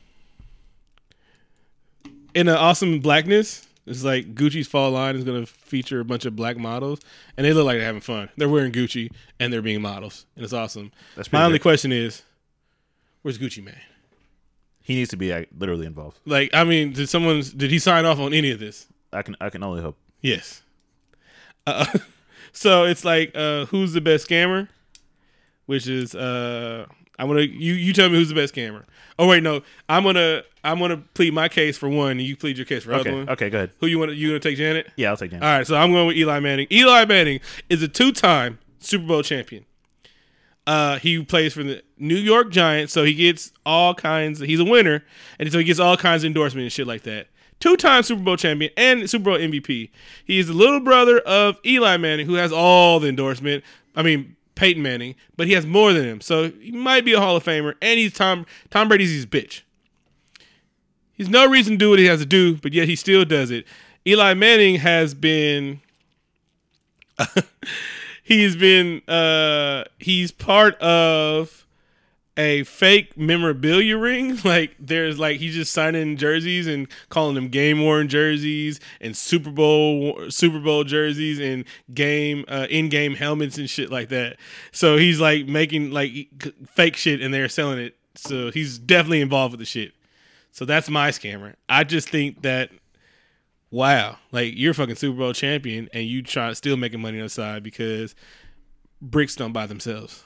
[2.33, 6.35] in an awesome blackness, it's like Gucci's fall line is gonna feature a bunch of
[6.35, 6.99] black models
[7.37, 8.29] and they look like they're having fun.
[8.37, 10.25] They're wearing Gucci and they're being models.
[10.35, 10.91] And it's awesome.
[11.15, 11.63] That's My only good.
[11.63, 12.21] question is,
[13.21, 13.75] where's Gucci Mane?
[14.81, 16.19] He needs to be like, literally involved.
[16.25, 18.87] Like, I mean, did someone did he sign off on any of this?
[19.11, 19.97] I can I can only hope.
[20.21, 20.61] Yes.
[21.65, 21.85] Uh,
[22.51, 24.67] so it's like, uh, who's the best scammer?
[25.65, 26.85] Which is, uh,
[27.19, 28.85] I'm gonna you you tell me who's the best camera.
[29.17, 32.57] Oh wait, no, I'm gonna I'm gonna plead my case for one, and you plead
[32.57, 33.29] your case for Okay, other one.
[33.29, 33.71] okay, good.
[33.79, 34.13] Who you want?
[34.15, 34.91] You gonna take Janet?
[34.95, 35.43] Yeah, I'll take Janet.
[35.43, 36.67] All right, so I'm going with Eli Manning.
[36.71, 39.65] Eli Manning is a two-time Super Bowl champion.
[40.65, 44.39] Uh, he plays for the New York Giants, so he gets all kinds.
[44.39, 45.03] He's a winner,
[45.39, 47.27] and so he gets all kinds of endorsement and shit like that.
[47.59, 49.89] Two-time Super Bowl champion and Super Bowl MVP.
[50.25, 53.63] He is the little brother of Eli Manning, who has all the endorsement.
[53.95, 57.19] I mean Peyton Manning, but he has more than him, so he might be a
[57.19, 57.75] Hall of Famer.
[57.81, 59.61] And he's Tom Tom Brady's his bitch.
[61.13, 63.49] He's no reason to do what he has to do, but yet he still does
[63.49, 63.65] it.
[64.05, 65.81] Eli Manning has been
[68.23, 71.56] he's been uh he's part of
[72.37, 74.39] a fake memorabilia ring.
[74.47, 79.49] Like there's like he's just signing jerseys and calling them game worn jerseys and Super
[79.49, 84.37] Bowl Super Bowl jerseys and game uh, in game helmets and shit like that.
[84.71, 86.13] So he's like making like
[86.67, 87.97] fake shit and they're selling it.
[88.15, 89.93] So he's definitely involved with the shit.
[90.51, 91.55] So that's my scammer.
[91.67, 92.69] I just think that
[93.69, 97.29] wow, like you're fucking Super Bowl champion and you try still making money on the
[97.29, 98.15] side because
[99.01, 100.23] bricks don't buy themselves.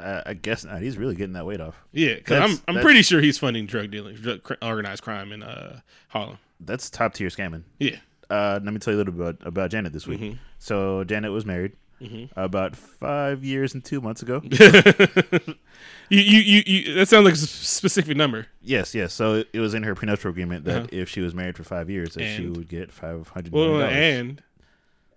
[0.00, 0.80] Uh, I guess not.
[0.80, 1.76] He's really getting that weight off.
[1.92, 5.42] Yeah, because I'm I'm that's- pretty sure he's funding drug dealing, drug, organized crime in
[5.42, 6.38] uh, Harlem.
[6.60, 7.62] That's top tier scamming.
[7.78, 7.96] Yeah,
[8.30, 10.20] Uh, let me tell you a little bit about, about Janet this week.
[10.20, 10.36] Mm-hmm.
[10.58, 11.72] So Janet was married
[12.36, 14.40] about five years and two months ago.
[16.08, 18.46] you, you you you that sounds like a specific number.
[18.62, 19.12] yes, yes.
[19.12, 20.86] So it was in her prenuptial agreement that Uh-huh.
[20.92, 24.42] if she was married for five years, that she would get five hundred Well, and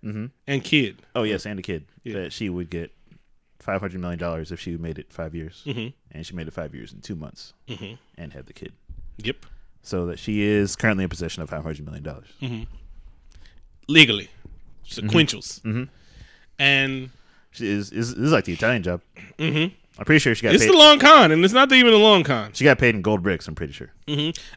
[0.03, 0.25] Mm-hmm.
[0.47, 1.03] and kid.
[1.15, 1.85] Oh yes, and a kid.
[2.03, 2.13] Yeah.
[2.21, 2.91] That she would get
[3.61, 5.93] five hundred million dollars if she made it five years, Mhm.
[6.11, 7.97] and she made it five years in two months, Mhm.
[8.17, 8.73] and had the kid.
[9.17, 9.45] Yep,
[9.83, 12.27] So that she is currently in possession of five hundred million dollars.
[13.87, 14.29] legally,
[14.87, 15.89] sequentials, Mhm.
[16.59, 17.09] and
[17.51, 19.01] She is, is this is like the Italian job.
[19.37, 19.75] Mm-hmm.
[19.99, 20.71] I'm pretty sure she got it's paid.
[20.71, 22.53] the long con, and it's not even a long con.
[22.53, 23.47] she got paid in gold bricks.
[23.47, 23.91] I'm pretty sure.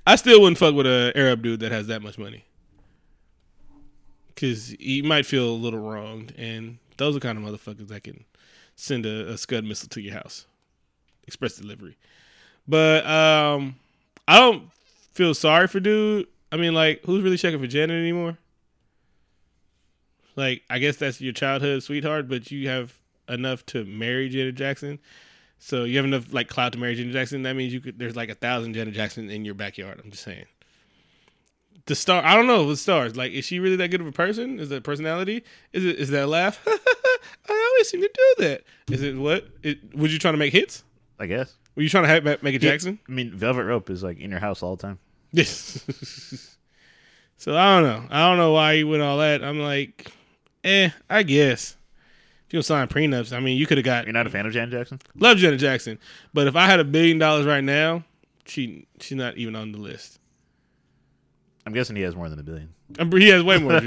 [0.06, 2.44] I still wouldn't fuck with a Arab dude that has that much money,
[4.28, 8.24] because he might feel a little wronged, and those are kind of motherfuckers that can
[8.76, 10.46] send a, a Scud missile to your house,
[11.26, 11.96] express delivery.
[12.66, 13.76] But um,
[14.26, 14.70] I don't
[15.12, 16.26] feel sorry for dude.
[16.50, 18.38] I mean, like, who's really checking for Janet anymore?
[20.36, 24.98] Like, I guess that's your childhood sweetheart, but you have enough to marry Janet Jackson.
[25.58, 27.42] So you have enough like clout to marry Janet Jackson.
[27.42, 27.98] That means you could.
[27.98, 30.00] There's like a thousand Janet Jackson in your backyard.
[30.02, 30.46] I'm just saying.
[31.86, 32.24] The star.
[32.24, 32.66] I don't know.
[32.68, 33.16] The stars.
[33.16, 34.58] Like, is she really that good of a person?
[34.58, 35.44] Is that personality?
[35.72, 35.96] Is it?
[35.96, 36.60] Is that a laugh?
[36.66, 38.64] I always seem to do that.
[38.90, 39.46] Is it what?
[39.62, 40.82] It, was you trying to make hits?
[41.18, 41.54] I guess.
[41.74, 42.98] Were you trying to have, make a Jackson?
[43.08, 44.98] I mean, Velvet Rope is like in your house all the time.
[45.32, 45.84] Yes.
[47.36, 48.06] so I don't know.
[48.10, 49.42] I don't know why he went all that.
[49.42, 50.10] I'm like,
[50.62, 50.90] eh.
[51.10, 51.76] I guess.
[52.46, 54.46] If you don't sign prenups, I mean, you could have got You're not a fan
[54.46, 55.00] of Janet Jackson?
[55.16, 55.98] Love Janet Jackson,
[56.32, 58.04] but if I had a billion dollars right now,
[58.46, 60.20] she she's not even on the list.
[61.66, 62.74] I'm guessing he has more than a billion.
[63.12, 63.80] He has way more.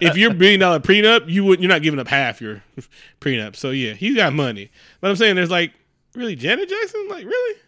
[0.00, 2.62] if you're billion dollar prenup, you would you're not giving up half your
[3.20, 3.54] prenup.
[3.56, 4.70] So yeah, he's got money.
[5.00, 5.72] But I'm saying there's like
[6.14, 7.60] really Janet Jackson, like really.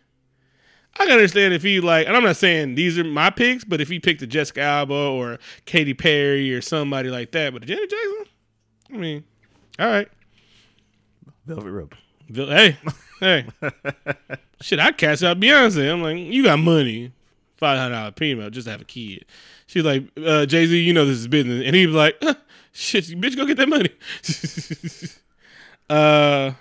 [1.01, 3.81] I can understand if he like, and I'm not saying these are my picks, but
[3.81, 7.89] if he picked a Jessica Alba or Katy Perry or somebody like that, but Janet
[7.89, 8.25] Jackson,
[8.93, 9.25] I mean,
[9.79, 10.09] all right.
[11.47, 11.95] Velvet Rope.
[12.35, 12.77] Hey,
[13.21, 13.47] hey,
[14.61, 14.81] shit!
[14.81, 15.91] I cash out Beyonce.
[15.91, 17.13] I'm like, you got money,
[17.59, 19.25] five hundred dollar premium just to have a kid.
[19.67, 22.35] She's like, uh, Jay Z, you know this is business, and he was like, huh,
[22.73, 23.91] shit, bitch, go get that money.
[25.91, 26.53] uh,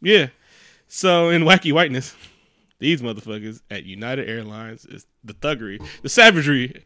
[0.00, 0.28] yeah.
[0.88, 2.16] So in wacky whiteness,
[2.80, 6.84] these motherfuckers at United Airlines is the thuggery, the savagery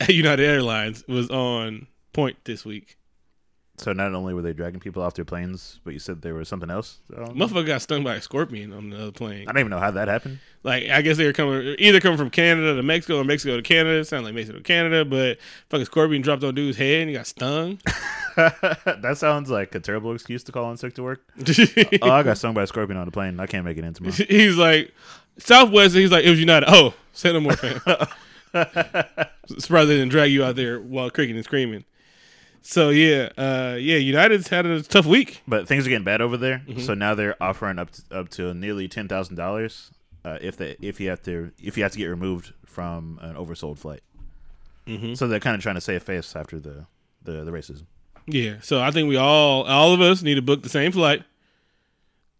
[0.00, 2.98] at United Airlines was on point this week.
[3.78, 6.48] So not only were they dragging people off their planes, but you said there was
[6.48, 6.98] something else.
[7.16, 9.48] Um, Motherfucker got stung by a scorpion on the other plane.
[9.48, 10.40] I don't even know how that happened.
[10.64, 13.62] Like I guess they were coming either coming from Canada to Mexico or Mexico to
[13.62, 14.04] Canada.
[14.04, 15.38] Sound like Mexico to Canada, but
[15.70, 17.78] fucking scorpion dropped on dude's head and he got stung.
[18.36, 21.22] that sounds like a terrible excuse to call in sick to work.
[22.02, 23.38] oh, I got stung by a scorpion on the plane.
[23.38, 24.12] I can't make it in tomorrow.
[24.28, 24.92] he's like
[25.38, 25.94] Southwest.
[25.94, 26.68] He's like it was United.
[26.68, 27.80] Oh, say no more, fam.
[29.58, 31.84] Surprised they didn't drag you out there while kicking and screaming.
[32.70, 35.40] So yeah, uh, yeah, United's had a tough week.
[35.48, 36.80] But things are getting bad over there, Mm-hmm.
[36.80, 39.90] so now they're offering up to, up to nearly ten thousand dollars
[40.22, 43.36] uh, if they if you have to if you have to get removed from an
[43.36, 44.02] oversold flight.
[44.86, 45.14] Mm-hmm.
[45.14, 46.84] So they're kind of trying to save face after the,
[47.22, 47.84] the the racism.
[48.26, 51.22] Yeah, so I think we all, all of us, need to book the same flight,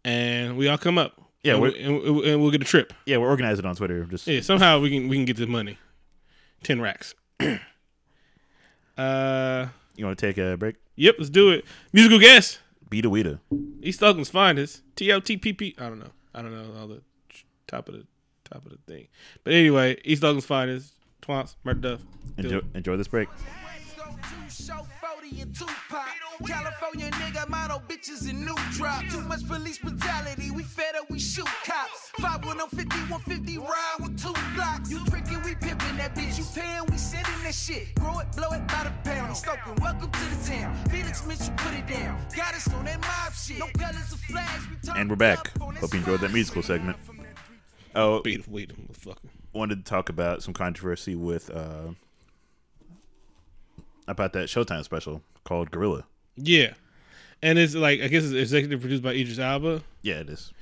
[0.04, 1.18] and we all come up.
[1.42, 2.92] Yeah, and, we, and, and we'll get a trip.
[3.06, 4.04] Yeah, we're organizing on Twitter.
[4.04, 5.78] Just Yeah, somehow we can we can get the money,
[6.62, 7.14] ten racks.
[8.98, 9.66] uh,
[9.98, 10.76] you want to take a break?
[10.96, 11.64] yep, let's do it.
[11.92, 13.40] Musical guest, Beat a Weeda.
[13.82, 15.80] East Oakland's finest, TLTPP.
[15.80, 17.02] I don't know, I don't know all the
[17.66, 18.06] top of the
[18.44, 19.08] top of the thing,
[19.44, 22.00] but anyway, East Oakland's finest, Twants, Murder Duff.
[22.36, 23.28] Enjoy, enjoy this break.
[25.30, 26.46] West go two show 40 and Tupac.
[26.46, 29.04] California nigga, model bitches and new drop.
[29.10, 32.10] Too much police brutality, we fed up, we shoot cops.
[32.20, 34.90] 5150, 150 ride with two blocks.
[34.90, 36.38] You trickin', we pimpin' that bitch.
[36.38, 37.94] You payin', we sending that shit.
[37.96, 39.36] Grow it, blow it by the pound.
[39.36, 40.76] Stoking, welcome to the town.
[40.90, 42.18] Felix Mitchell, put it down.
[42.36, 43.58] Got us on that mob shit.
[43.58, 44.68] No colors or flags.
[44.70, 45.56] We turn And we're back.
[45.58, 46.96] Hope you enjoyed that musical segment.
[47.94, 49.16] Oh, Wait, wait, motherfucker.
[49.52, 51.88] wanted to talk about some controversy with uh,
[54.08, 56.04] about that Showtime special called Guerrilla.
[56.36, 56.74] Yeah,
[57.42, 59.82] and it's like I guess it's executive produced by Idris Elba.
[60.02, 60.52] Yeah, it is.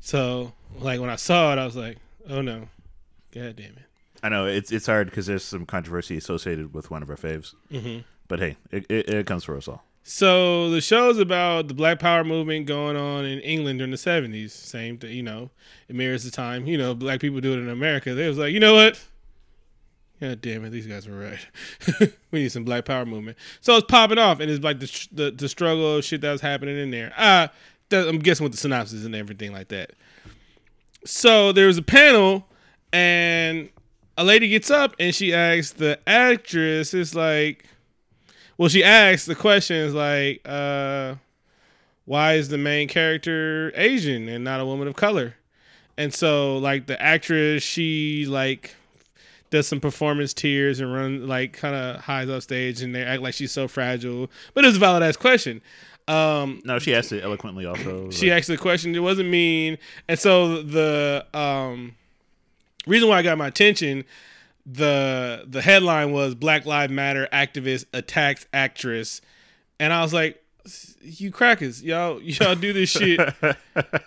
[0.00, 2.68] So like when I saw it, I was like, oh no,
[3.32, 3.84] god damn it.
[4.22, 7.54] I know it's it's hard because there's some controversy associated with one of our faves.
[7.72, 8.00] Mm-hmm.
[8.28, 9.84] But hey, it, it, it comes for us all.
[10.04, 14.52] So the show's about the Black Power movement going on in England during the seventies.
[14.52, 15.50] Same thing, you know,
[15.88, 16.66] it mirrors the time.
[16.66, 18.14] You know, black people do it in America.
[18.14, 19.00] They was like, you know what?
[20.22, 22.12] God damn it, these guys were right.
[22.30, 23.36] we need some Black Power movement.
[23.60, 26.78] So it's popping off, and it's like the the, the struggle shit that was happening
[26.78, 27.12] in there.
[27.16, 27.48] Uh
[27.90, 29.94] I'm guessing with the synopsis and everything like that.
[31.04, 32.46] So there was a panel,
[32.92, 33.68] and
[34.16, 37.64] a lady gets up and she asks the actress, "It's like."
[38.56, 41.16] Well, she asks the question is like, uh,
[42.04, 45.34] why is the main character Asian and not a woman of color?
[45.98, 48.76] And so, like the actress, she like
[49.52, 53.22] does some performance tears and run like kind of hides off stage, and they act
[53.22, 54.28] like she's so fragile.
[54.54, 55.62] But it's a valid ass question.
[56.08, 57.64] Um, No, she asked it eloquently.
[57.64, 58.96] Also, she asked the question.
[58.96, 61.94] It wasn't mean, and so the um,
[62.88, 64.04] reason why I got my attention,
[64.66, 69.20] the the headline was Black Lives Matter activist attacks actress,
[69.78, 70.41] and I was like,
[71.00, 73.18] you crackers, y'all y'all do this shit.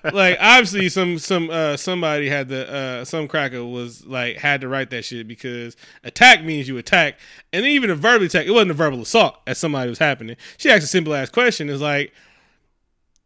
[0.04, 4.68] like obviously some some uh somebody had the uh some cracker was like had to
[4.68, 7.20] write that shit because attack means you attack,
[7.52, 10.36] and even a verbal attack, it wasn't a verbal assault as somebody was happening.
[10.58, 12.14] She asked a simple ass question, is like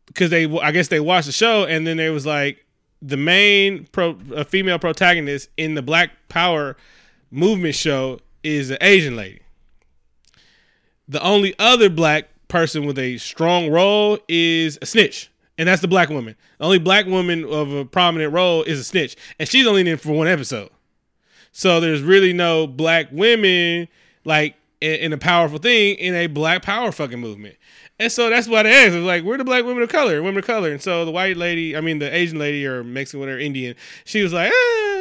[0.08, 2.66] because they I guess they watched the show and then there was like
[3.02, 6.76] the main pro a female protagonist in the Black Power
[7.32, 9.42] movement show is an Asian lady.
[11.08, 15.88] The only other black person with a strong role is a snitch, and that's the
[15.88, 16.36] black woman.
[16.58, 19.98] The only black woman of a prominent role is a snitch, and she's only in
[19.98, 20.70] for one episode.
[21.54, 23.88] So there's really no black women
[24.26, 27.56] like in, a powerful thing in a black power fucking movement.
[28.00, 28.96] And so that's why they asked.
[28.96, 30.72] Like, we're the black women of color, women of color.
[30.72, 34.22] And so the white lady, I mean the Asian lady or Mexican, whatever, Indian, she
[34.22, 34.99] was like, ah.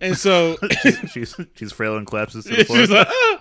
[0.00, 0.56] And so
[1.08, 2.80] she's she's frail and collapses to the floor.
[2.80, 3.38] was like, oh,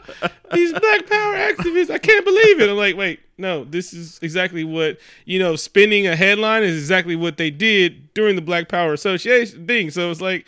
[0.53, 2.69] these black power activists, I can't believe it.
[2.69, 7.15] I'm like, wait, no, this is exactly what, you know, spinning a headline is exactly
[7.15, 9.89] what they did during the Black Power Association thing.
[9.91, 10.47] So it's like,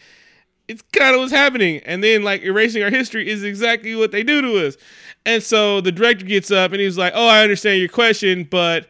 [0.68, 1.82] it's kind of what's happening.
[1.86, 4.78] And then, like, erasing our history is exactly what they do to us.
[5.26, 8.90] And so the director gets up and he's like, oh, I understand your question, but,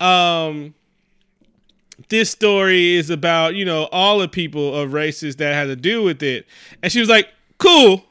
[0.00, 0.74] um,
[2.12, 6.02] this story is about you know all the people of races that had to do
[6.02, 6.46] with it.
[6.82, 8.04] And she was like cool.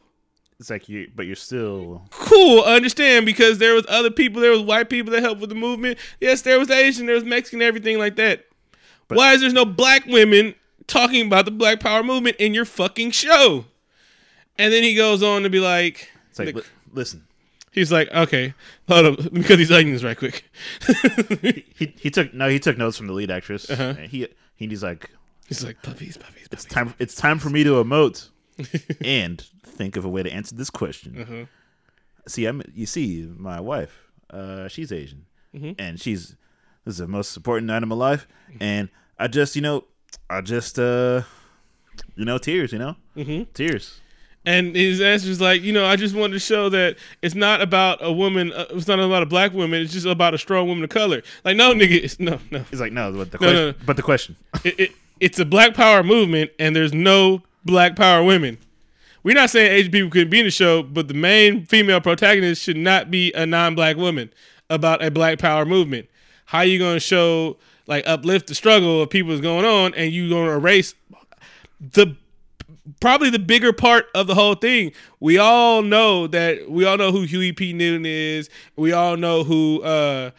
[0.60, 2.04] It's like you, but you're still.
[2.12, 5.56] cool understand because there was other people there was white people that helped with the
[5.56, 6.00] movement.
[6.20, 8.46] Yes there was asian there was mexican everything like that.
[9.08, 10.56] Why is there no black women
[10.88, 13.66] talking about the black power movement in your fucking show?
[14.58, 17.26] And then he goes on to be like It's like, li- listen,
[17.71, 18.53] he's like okay
[18.88, 20.49] hold up let me cut these onions right quick
[21.81, 23.69] he he took no, he took notes from the lead actress.
[23.69, 23.93] Uh-huh.
[23.97, 25.10] And he he's like,
[25.47, 26.93] he's like puppies puppies it's time.
[26.99, 28.29] It's time for me to emote
[29.05, 31.21] and think of a way to answer this question.
[31.21, 31.45] Uh-huh.
[32.27, 32.62] See, I'm.
[32.73, 35.71] You see, my wife, uh, she's Asian, Mm-hmm.
[35.79, 36.36] and she's
[36.86, 38.27] this is the most important night of my life,
[38.60, 39.84] and I just, you know,
[40.29, 41.21] I just, uh,
[42.15, 43.43] you know, tears, you know, mm-hmm.
[43.53, 44.01] tears.
[44.45, 47.62] And his answer is like, you know, I just wanted to show that it's not
[47.62, 48.51] about a woman.
[48.51, 49.82] Uh, it's not about a black woman.
[49.82, 51.21] It's just about a strong woman of color.
[51.45, 52.60] Like, no, nigga, it's, no, no.
[52.71, 53.77] He's like, no, but the No, question, no, no.
[53.86, 58.23] but the question, It, it, it's a black power movement, and there's no black power
[58.23, 58.58] women.
[59.23, 62.63] We're not saying Asian people couldn't be in the show, but the main female protagonist
[62.63, 64.34] should not be a non-black woman
[64.71, 66.10] about a black power movement.
[66.45, 70.27] How you gonna show like uplift the struggle of people that's going on, and you
[70.27, 70.95] gonna erase
[71.80, 72.15] the
[73.00, 74.91] probably the bigger part of the whole thing.
[75.20, 77.74] We all know that we all know who Huey P.
[77.74, 78.50] Newton is.
[78.76, 80.32] We all know who uh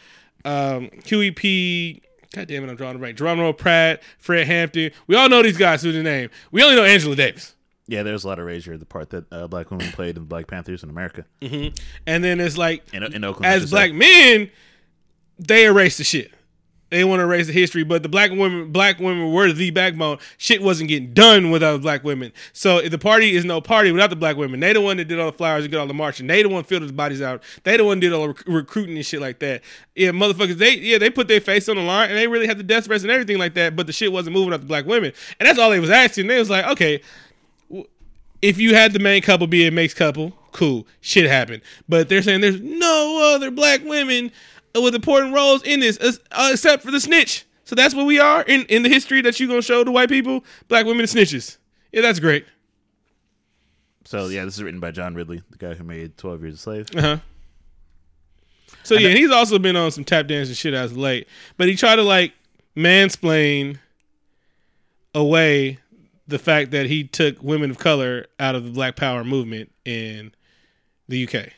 [0.44, 2.02] um Huey P.
[2.34, 3.18] God damn it, I'm drawing a blank.
[3.18, 4.90] Geronimo Pratt, Fred Hampton.
[5.06, 6.30] We all know these guys who's the name.
[6.50, 7.54] We only know Angela Davis.
[7.88, 8.78] yeah, there's a lot of erasure.
[8.78, 12.40] The part that uh, black women played in the Black Panthers in America, And then
[12.40, 14.50] it's like in, in Oakland, as black like- men,
[15.38, 16.32] they erase the shit.
[16.92, 20.18] They want to erase the history, but the black women, black women were the backbone.
[20.36, 22.34] Shit wasn't getting done without the black women.
[22.52, 24.60] So the party is no party without the black women.
[24.60, 26.26] They the one that did all the flowers and did all the marching.
[26.26, 27.42] They the one filled the bodies out.
[27.62, 29.62] They the one did all the rec- recruiting and shit like that.
[29.94, 30.58] Yeah, motherfuckers.
[30.58, 32.84] They yeah they put their face on the line and they really had the death
[32.84, 33.74] threats and everything like that.
[33.74, 36.26] But the shit wasn't moving out the black women, and that's all they was asking.
[36.26, 37.00] They was like, okay,
[38.42, 41.62] if you had the main couple be a mixed couple, cool, shit happened.
[41.88, 44.30] But they're saying there's no other black women
[44.74, 47.46] with important roles in this uh, except for the snitch.
[47.64, 50.08] So that's what we are in, in the history that you're gonna show to white
[50.08, 50.44] people.
[50.68, 51.58] Black women and snitches.
[51.92, 52.46] Yeah, that's great.
[54.04, 56.58] So yeah, this is written by John Ridley, the guy who made Twelve Years a
[56.58, 56.88] Slave.
[56.96, 57.16] Uh huh.
[58.82, 61.68] So yeah, and he's also been on some tap dancing shit as of late, but
[61.68, 62.32] he tried to like
[62.76, 63.78] mansplain
[65.14, 65.78] away
[66.26, 70.32] the fact that he took women of color out of the Black Power movement in
[71.08, 71.50] the UK.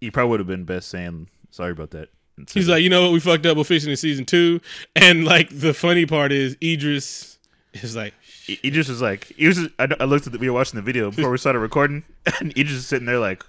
[0.00, 2.08] He probably would have been best saying sorry about that.
[2.52, 4.60] He's like, you know what, we fucked up with fishing in season two,
[4.96, 7.38] and like the funny part is Idris
[7.74, 8.14] is like,
[8.46, 9.56] he just was like, he was.
[9.58, 12.02] Just, I, I looked at the, we were watching the video before we started recording,
[12.40, 13.44] and he just sitting there like,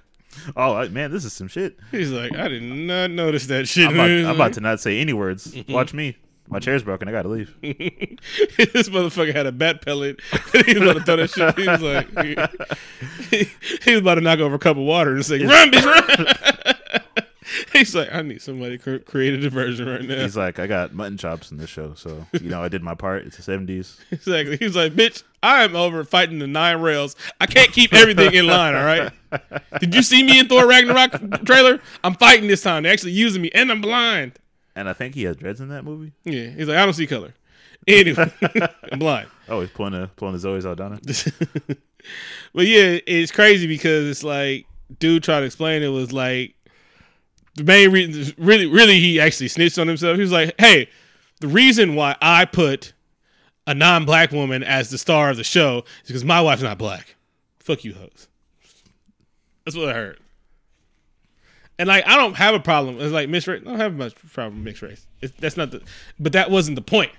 [0.57, 1.77] oh I- man, this is some shit.
[1.91, 3.87] he's like, I did not notice that shit.
[3.87, 5.53] I'm about, I'm about to not say any words.
[5.53, 5.71] Mm-hmm.
[5.71, 6.17] Watch me.
[6.51, 7.07] My chair's broken.
[7.07, 7.55] I gotta leave.
[7.61, 10.19] this motherfucker had a bat pellet.
[10.65, 11.59] he was about to throw that shit.
[11.59, 13.47] He was like, he,
[13.83, 16.75] he was about to knock over a cup of water and say, "Run, bitch, run!"
[17.73, 20.21] He's like, I need somebody to create a diversion right now.
[20.21, 22.95] He's like, I got mutton chops in this show, so you know I did my
[22.95, 23.25] part.
[23.25, 23.97] It's the '70s.
[24.11, 24.57] exactly.
[24.57, 27.15] He's like, bitch, I am over fighting the nine realms.
[27.39, 28.75] I can't keep everything in line.
[28.75, 29.11] All right.
[29.79, 31.79] Did you see me in Thor Ragnarok trailer?
[32.03, 32.83] I'm fighting this time.
[32.83, 34.33] They're actually using me, and I'm blind.
[34.75, 36.13] And I think he has dreads in that movie.
[36.23, 36.47] Yeah.
[36.47, 37.33] He's like, I don't see color.
[37.87, 38.31] Anyway,
[38.91, 39.29] I'm blind.
[39.47, 40.99] Oh, he's pulling a pulling a Zoe Saldana.
[42.53, 44.65] But yeah, it's crazy because it's like
[44.97, 46.55] dude tried to explain it was like
[47.59, 50.15] the main reason really really he actually snitched on himself.
[50.15, 50.89] He was like, "Hey,
[51.39, 52.93] the reason why I put
[53.67, 57.15] a non-black woman as the star of the show is because my wife's not black.
[57.59, 58.27] Fuck you, hoes."
[59.65, 60.17] That's what I heard.
[61.77, 62.99] And like, I don't have a problem.
[62.99, 63.61] It's like mixed race.
[63.65, 65.05] I don't have much problem with mixed race.
[65.21, 65.81] It's, that's not the.
[66.19, 67.11] But that wasn't the point.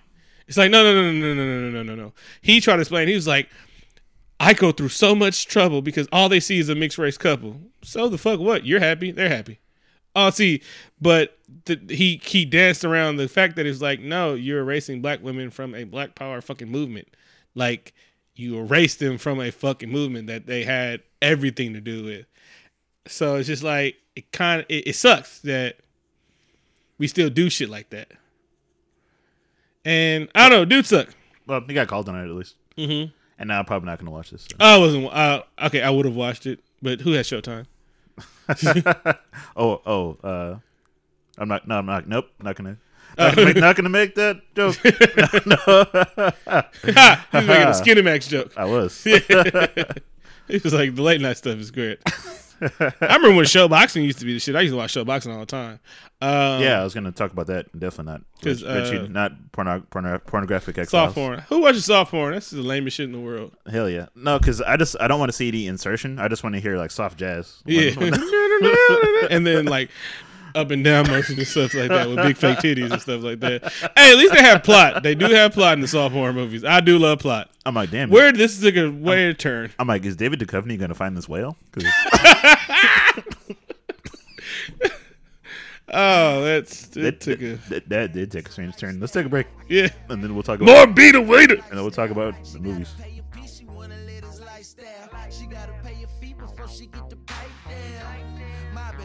[0.49, 2.13] It's like no, no, no, no, no, no, no, no, no, no.
[2.43, 3.07] He tried to explain.
[3.07, 3.49] He was like,
[4.41, 7.61] I go through so much trouble because all they see is a mixed race couple.
[7.83, 8.67] So the fuck what?
[8.67, 9.13] You're happy.
[9.13, 9.60] They're happy.
[10.15, 10.63] Oh, see,
[11.01, 15.23] but the, he he danced around the fact that it's like, no, you're erasing black
[15.23, 17.09] women from a black power fucking movement.
[17.55, 17.95] Like
[18.35, 22.27] you erased them from a fucking movement that they had everything to do with.
[23.07, 25.77] So it's just like it kind of it, it sucks that
[26.99, 28.09] we still do shit like that.
[29.85, 31.09] And I don't know, dude suck.
[31.47, 32.57] Well, he got called on it at least.
[32.77, 33.13] Mm-hmm.
[33.39, 34.43] And now I'm probably not gonna watch this.
[34.43, 34.57] so.
[34.61, 35.07] I wasn't.
[35.07, 37.67] Uh, okay, I would have watched it, but who has Showtime?
[39.57, 40.59] oh, oh, uh,
[41.39, 41.67] I'm not.
[41.67, 42.09] No, I'm not.
[42.09, 42.79] Nope, not gonna.
[43.19, 44.77] Not gonna, make, not gonna make that joke.
[46.93, 47.27] Ha!
[47.33, 48.53] He's making a Skinemax joke.
[48.57, 49.03] I was.
[49.05, 52.01] He was like, the late night stuff is great.
[52.61, 54.55] I remember when show boxing used to be the shit.
[54.57, 55.81] I used to watch show boxing all the time.
[56.23, 57.67] Um, yeah, I was gonna talk about that.
[57.79, 58.23] Definitely not.
[58.43, 61.41] 'Cause, Rich- Richie, uh, not porno, porno, pornographic soft porn.
[61.49, 62.35] Who watches soft porn?
[62.35, 63.53] That's the lamest shit in the world.
[63.71, 64.07] Hell yeah.
[64.15, 66.19] No, because I just I don't want to see the insertion.
[66.19, 67.63] I just want to hear like soft jazz.
[67.65, 67.93] Yeah.
[69.31, 69.91] and then like
[70.55, 73.41] up and down motion and stuff like that with big fake titties and stuff like
[73.41, 73.73] that.
[73.97, 75.03] Hey, at least they have plot.
[75.03, 76.65] They do have plot in the soft porn movies.
[76.65, 77.51] I do love plot.
[77.67, 78.11] I'm like, damn.
[78.11, 79.71] Where this took a way to turn.
[79.79, 81.57] I'm like, is David Duchovny gonna find this whale?
[85.93, 89.01] Oh, that's that, it took a that, that did take a strange turn.
[89.01, 89.89] Let's take a break, yeah.
[90.09, 91.55] and then we'll talk about More Beeda Weeda.
[91.69, 92.95] and then we'll talk about the movies.
[93.01, 95.31] Pay your fee, she wanna live this lifestyle.
[95.31, 98.30] She gotta pay your fee before she get the pipe down.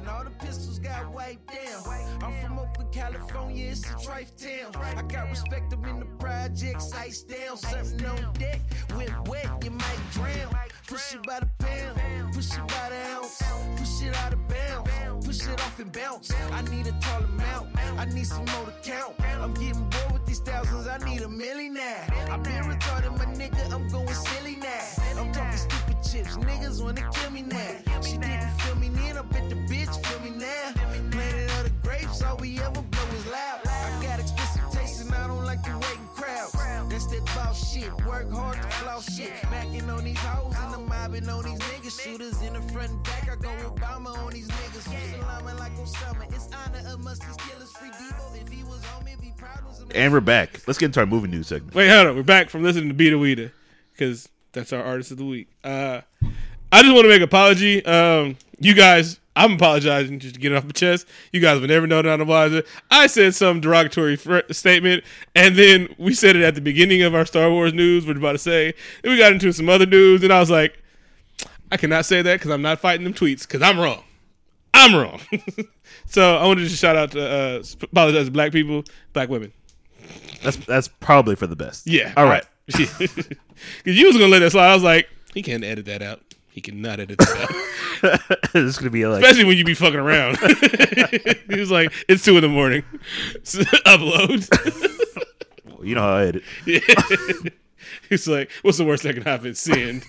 [0.08, 1.84] All the pistols got wiped down.
[2.22, 4.76] I'm from Oakland, California, it's a trife town.
[4.98, 8.62] I got respect up in the projects, ice down, something on deck.
[8.96, 10.56] Went wet, you might drown.
[10.88, 13.42] Push it by the pound, push it by the ounce,
[13.78, 16.32] push it out of bounds, push it off and bounce.
[16.52, 19.16] I need a tall amount, I need some more to count.
[19.42, 22.06] I'm getting bored with these thousands, I need a million now.
[22.30, 25.20] I've been retarded, my nigga, I'm going silly now.
[25.20, 25.85] I'm talking stupid
[26.16, 28.02] chips, niggas wanna kill me now.
[28.02, 30.74] She didn't feel me then, I bet the bitch feel me now.
[31.12, 33.60] Planet of the grapes, all we ever blow is loud.
[33.66, 36.54] I got expensive taste and I don't like the waiting crowds.
[36.90, 39.34] That's that boss shit, work hard to floss shit.
[39.44, 42.02] Backing on these hoes and I'm mobbing on these niggas.
[42.02, 44.86] Shooters in the front and back, I go Obama on these niggas.
[44.92, 46.34] Who's like Osama?
[46.34, 47.72] It's honor amongst these killers.
[47.74, 49.60] Free Debo, if he was on me, be proud.
[49.94, 50.62] And we're back.
[50.68, 51.76] Let's get into our movie news segment.
[51.76, 52.16] Wait, hold on.
[52.16, 53.52] We're back from listening to Beeda Weeda
[53.92, 55.50] because that's our artist of the week.
[55.64, 56.02] Uh,
[56.72, 57.86] I just want to make an apology.
[57.86, 61.06] Um, you guys, I'm apologizing just to get it off my chest.
[61.32, 62.64] You guys would never know that I'm apologizing.
[62.90, 65.04] I said some derogatory fr- statement,
[65.36, 68.08] and then we said it at the beginning of our Star Wars news.
[68.08, 70.82] We're about to say, then we got into some other news, and I was like,
[71.72, 74.04] I cannot say that because I'm not fighting them tweets because I'm wrong.
[74.74, 75.20] I'm wrong.
[76.06, 78.84] so I wanted to just shout out to uh, apologize to black people,
[79.14, 79.52] black women.
[80.44, 81.88] That's that's probably for the best.
[81.88, 82.14] Yeah.
[82.16, 82.46] All right.
[83.84, 84.70] Because you was gonna let that slide.
[84.70, 86.22] I was like, he can't edit that out.
[86.50, 87.50] He cannot edit that
[88.02, 88.20] out.
[88.54, 90.38] this is gonna be like Especially when you be fucking around.
[91.50, 92.84] he was like, it's two in the morning.
[93.44, 94.50] Upload.
[95.84, 96.44] you know how I edit.
[98.10, 100.04] He's like, "What's the worst that can happen?" Send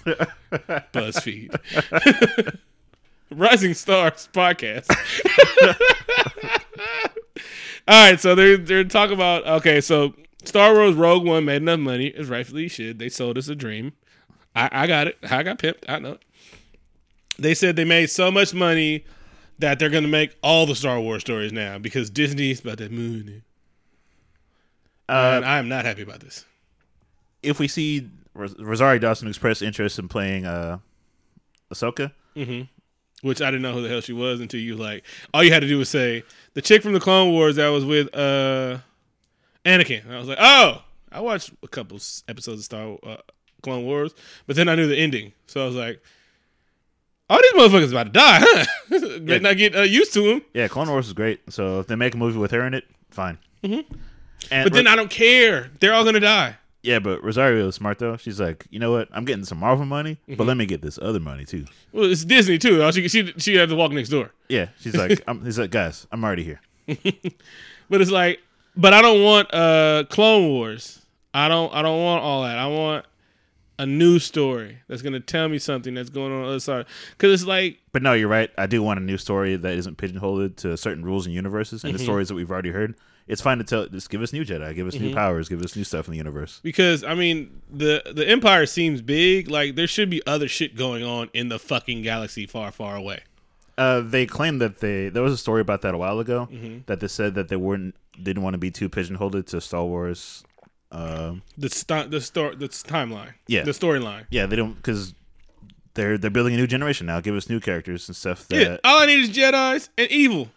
[0.92, 2.58] BuzzFeed.
[3.30, 4.90] Rising Stars podcast.
[7.88, 10.14] All right, so they're they're talking about okay, so
[10.46, 12.98] Star Wars Rogue One made enough money as rightfully should.
[12.98, 13.92] They sold us a dream.
[14.54, 15.18] I, I got it.
[15.30, 15.84] I got pimped.
[15.88, 16.12] I know.
[16.12, 16.22] it.
[17.38, 19.04] They said they made so much money
[19.58, 23.42] that they're gonna make all the Star Wars stories now because Disney's about that money.
[25.08, 26.44] Uh, and I am not happy about this.
[27.42, 30.78] if we see Ros- Rosario Dawson express interest in playing uh,
[31.72, 32.12] Ahsoka,
[33.22, 35.04] Which I didn't know who the hell she was until you like.
[35.32, 36.22] All you had to do was say
[36.54, 38.78] the chick from the Clone Wars that was with uh
[39.66, 40.04] Anakin.
[40.04, 41.96] And I was like, oh, I watched a couple
[42.28, 43.16] episodes of Star uh,
[43.62, 44.14] Clone Wars,
[44.46, 46.00] but then I knew the ending, so I was like,
[47.30, 48.64] oh, these motherfuckers about to die, huh?
[49.20, 50.42] Better not get uh, used to him.
[50.54, 51.40] yeah, Clone Wars is great.
[51.52, 53.38] So if they make a movie with her in it, fine.
[53.62, 53.92] Mm-hmm.
[54.50, 55.70] And But then I don't care.
[55.80, 56.56] They're all gonna die.
[56.82, 58.16] yeah, but Rosario is smart though.
[58.16, 59.08] She's like, you know what?
[59.12, 60.34] I'm getting some Marvel money, Mm-hmm.
[60.36, 61.64] but let me get this other money too.
[61.92, 62.92] Well, it's Disney too.
[62.92, 64.30] She she she had to walk next door.
[64.48, 66.60] Yeah, she's like, I'm, he's like, guys, I'm already here.
[67.88, 68.40] But it's like,
[68.76, 71.00] but I don't want uh Clone Wars.
[71.34, 72.58] I don't I don't want all that.
[72.58, 73.06] I want
[73.78, 76.86] a new story that's gonna tell me something that's going on, on the other side.
[77.10, 78.50] Because it's like, But no, you're right.
[78.56, 81.94] I do want a new story that isn't pigeonholed to certain rules and universes and
[81.94, 82.94] the stories that we've already heard.
[83.28, 83.86] It's fine to tell.
[83.88, 86.16] Just give us new Jedi, give us new powers, give us new stuff in the
[86.16, 86.60] universe.
[86.62, 89.50] because I mean, the the Empire seems big.
[89.50, 93.20] Like there should be other shit going on in the fucking galaxy far, far away.
[93.78, 96.78] Uh, they claimed that they there was a story about that a while ago Mm-hmm.
[96.86, 100.44] that they said that they weren't didn't want to be too pigeonholed to Star Wars.
[100.92, 103.64] Um, The st- the story, the timeline, Yeah.
[103.64, 104.24] the storyline.
[104.30, 105.14] yeah, they don't because
[105.94, 107.20] they're they're building a new generation now.
[107.20, 108.46] Give us new characters and stuff.
[108.48, 110.48] That Yeah, all I need is Jedi's and evil.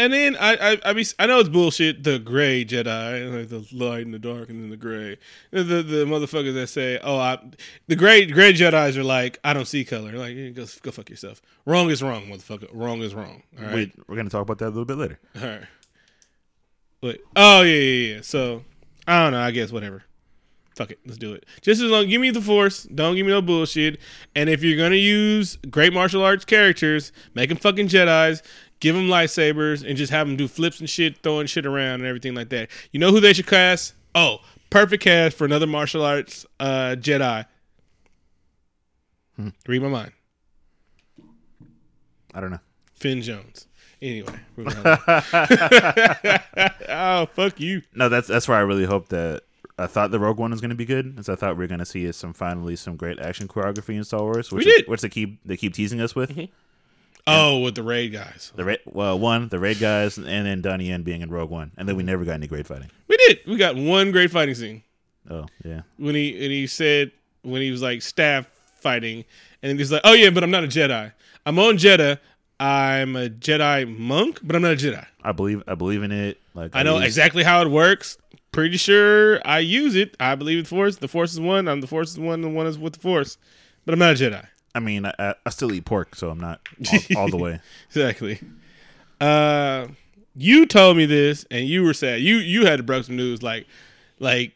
[0.00, 2.04] And then I I I, be, I know it's bullshit.
[2.04, 5.18] The gray Jedi, like the light and the dark, and then the gray.
[5.50, 7.38] The the, the motherfuckers that say, "Oh, I,"
[7.86, 11.10] the gray gray Jedi's are like, "I don't see color." Like, yeah, go go fuck
[11.10, 11.42] yourself.
[11.66, 12.70] Wrong is wrong, motherfucker.
[12.72, 13.42] Wrong is wrong.
[13.58, 13.74] All right.
[13.74, 15.18] we, we're gonna talk about that a little bit later.
[15.36, 15.66] All right.
[17.02, 17.20] Wait.
[17.36, 18.20] Oh yeah, yeah, yeah.
[18.22, 18.64] So
[19.06, 19.40] I don't know.
[19.40, 20.04] I guess whatever.
[20.76, 21.00] Fuck it.
[21.04, 21.44] Let's do it.
[21.60, 22.08] Just as long.
[22.08, 22.84] Give me the force.
[22.84, 24.00] Don't give me no bullshit.
[24.34, 28.42] And if you're gonna use great martial arts characters, make them fucking Jedi's.
[28.80, 32.06] Give them lightsabers and just have them do flips and shit, throwing shit around and
[32.06, 32.70] everything like that.
[32.92, 33.94] You know who they should cast?
[34.14, 34.38] Oh,
[34.70, 37.44] perfect cast for another martial arts uh, Jedi.
[39.66, 40.12] Read my mind.
[42.34, 42.60] I don't know.
[42.94, 43.66] Finn Jones.
[44.02, 44.32] Anyway.
[46.88, 47.82] oh fuck you.
[47.94, 49.42] No, that's that's where I really hope that
[49.78, 51.68] I thought the Rogue One was going to be good, as I thought we are
[51.68, 54.88] going to see some finally some great action choreography in Star Wars, which We is-
[54.88, 56.30] which they keep they keep teasing us with.
[57.26, 58.52] Oh, with the raid guys.
[58.56, 61.72] The ra- well, one the raid guys, and then Donnie Yen being in Rogue One,
[61.76, 62.90] and then we never got any great fighting.
[63.08, 63.40] We did.
[63.46, 64.82] We got one great fighting scene
[65.28, 67.12] Oh yeah, when he and he said
[67.42, 68.46] when he was like staff
[68.80, 69.24] fighting,
[69.62, 71.12] and he's like, "Oh yeah, but I'm not a Jedi.
[71.46, 72.20] I'm on Jeddah.
[72.58, 75.04] I'm a Jedi monk, but I'm not a Jedi.
[75.22, 76.38] I believe I believe in it.
[76.54, 78.18] Like I know use- exactly how it works.
[78.52, 80.16] Pretty sure I use it.
[80.18, 80.96] I believe in the Force.
[80.96, 81.68] The Force is one.
[81.68, 82.40] I'm the Force is one.
[82.40, 83.38] The one is with the Force,
[83.84, 84.44] but I'm not a Jedi.
[84.74, 86.60] I mean, I- I, still eat pork, so I'm not
[86.92, 87.60] all, all the way.
[87.88, 88.40] Exactly.
[89.20, 89.88] Uh,
[90.36, 92.20] you told me this, and you were sad.
[92.20, 93.66] You you had to break some news, like
[94.20, 94.52] like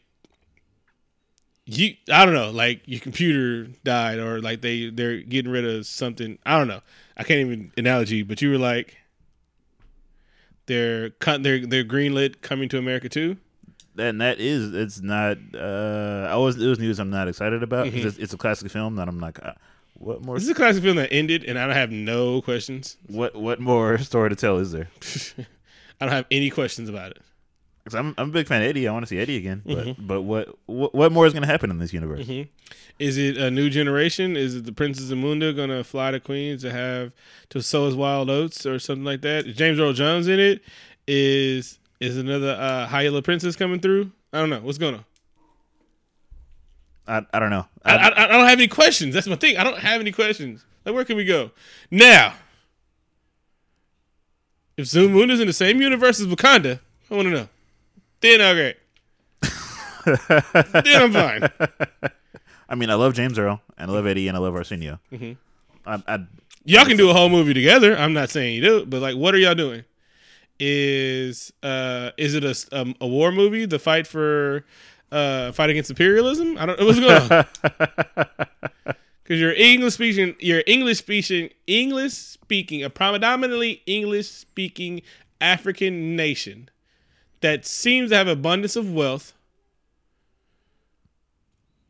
[1.65, 1.95] you.
[2.11, 6.39] I don't know, like your computer died, or like they they're getting rid of something.
[6.45, 6.81] I don't know.
[7.17, 8.97] I can't even analogy, but you were like,
[10.65, 11.43] they're cut.
[11.43, 13.37] They're they're greenlit coming to America too.
[13.97, 15.37] And that is, it's not.
[15.53, 17.85] Uh, I was it was news I'm not excited about.
[17.85, 19.53] 'cause It's, it's a classic film that I'm like, uh,
[19.95, 20.35] what more?
[20.35, 22.97] This is a classic film that ended, and I don't have no questions.
[23.07, 24.89] What what more story to tell is there?
[26.01, 27.17] I don't have any questions about it.
[27.85, 28.87] 'Cause I'm I'm a big fan of Eddie.
[28.87, 29.61] I want to see Eddie again.
[29.65, 30.07] But Mm-hmm.
[30.07, 32.27] but what, what what more is going to happen in this universe?
[32.97, 34.35] Is it a new generation?
[34.35, 37.11] Is it the Princess Amunda gonna fly to Queens to have
[37.49, 39.45] to sow his wild oats or something like that?
[39.45, 40.63] Is James Earl Jones in it?
[41.07, 44.11] Is is another uh, Yellow Princess coming through?
[44.33, 45.05] I don't know what's going on.
[47.07, 47.65] I I don't know.
[47.83, 49.13] I, I, I don't have any questions.
[49.13, 49.57] That's my thing.
[49.57, 50.65] I don't have any questions.
[50.85, 51.51] Like where can we go
[51.91, 52.33] now?
[54.77, 56.79] If Zamunda is in the same universe as Wakanda,
[57.09, 57.49] I want to know.
[58.19, 58.75] Then okay.
[60.83, 61.49] then I'm fine.
[62.69, 64.99] I mean, I love James Earl and I love Eddie and I love Arsenio.
[65.11, 65.33] Mm-hmm.
[65.89, 66.25] I, I
[66.67, 67.95] Y'all can do a whole movie together.
[67.95, 69.83] I'm not saying you do, but like, what are y'all doing?
[70.59, 73.65] Is uh is it a um, a war movie?
[73.65, 74.65] The fight for
[75.15, 76.57] uh fight against imperialism?
[76.57, 76.79] I don't.
[76.79, 77.45] Know what's going on?
[79.23, 85.01] Because you're English speaking, you're English speaking, English speaking, a predominantly English speaking
[85.41, 86.69] African nation
[87.41, 89.33] that seems to have abundance of wealth.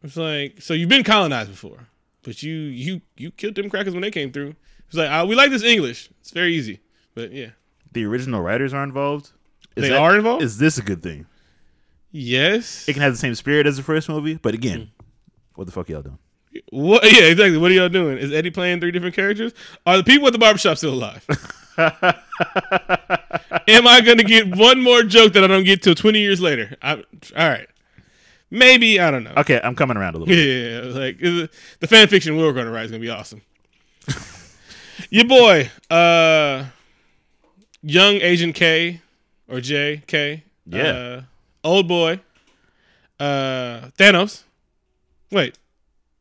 [0.01, 1.87] It's like so you've been colonized before,
[2.23, 4.55] but you you you killed them crackers when they came through.
[4.87, 6.09] It's like uh, we like this English.
[6.21, 6.79] It's very easy,
[7.15, 7.49] but yeah,
[7.91, 9.31] The original writers are involved.
[9.75, 10.43] Is They that- are involved?
[10.43, 11.25] Is this a good thing?
[12.15, 12.87] Yes.
[12.87, 15.05] It can have the same spirit as the first movie, but again, Mm.
[15.55, 16.17] what the fuck y'all doing?
[16.71, 17.03] What?
[17.03, 17.57] Yeah, exactly.
[17.57, 18.17] What are y'all doing?
[18.17, 19.51] Is Eddie playing three different characters?
[19.85, 21.25] Are the people at the barbershop still alive?
[23.67, 26.39] Am I going to get one more joke that I don't get till twenty years
[26.41, 26.75] later?
[26.81, 27.03] I, all
[27.49, 27.67] right,
[28.49, 29.33] maybe I don't know.
[29.37, 30.37] Okay, I'm coming around a little bit.
[30.95, 33.41] Yeah, like it- the fan fiction we're going to write is going to be awesome.
[35.09, 36.65] Your boy, uh,
[37.81, 39.01] young Agent K
[39.49, 40.81] or J K, Yeah.
[40.83, 41.21] uh,
[41.65, 42.21] old boy,
[43.19, 44.43] uh, Thanos.
[45.31, 45.57] Wait,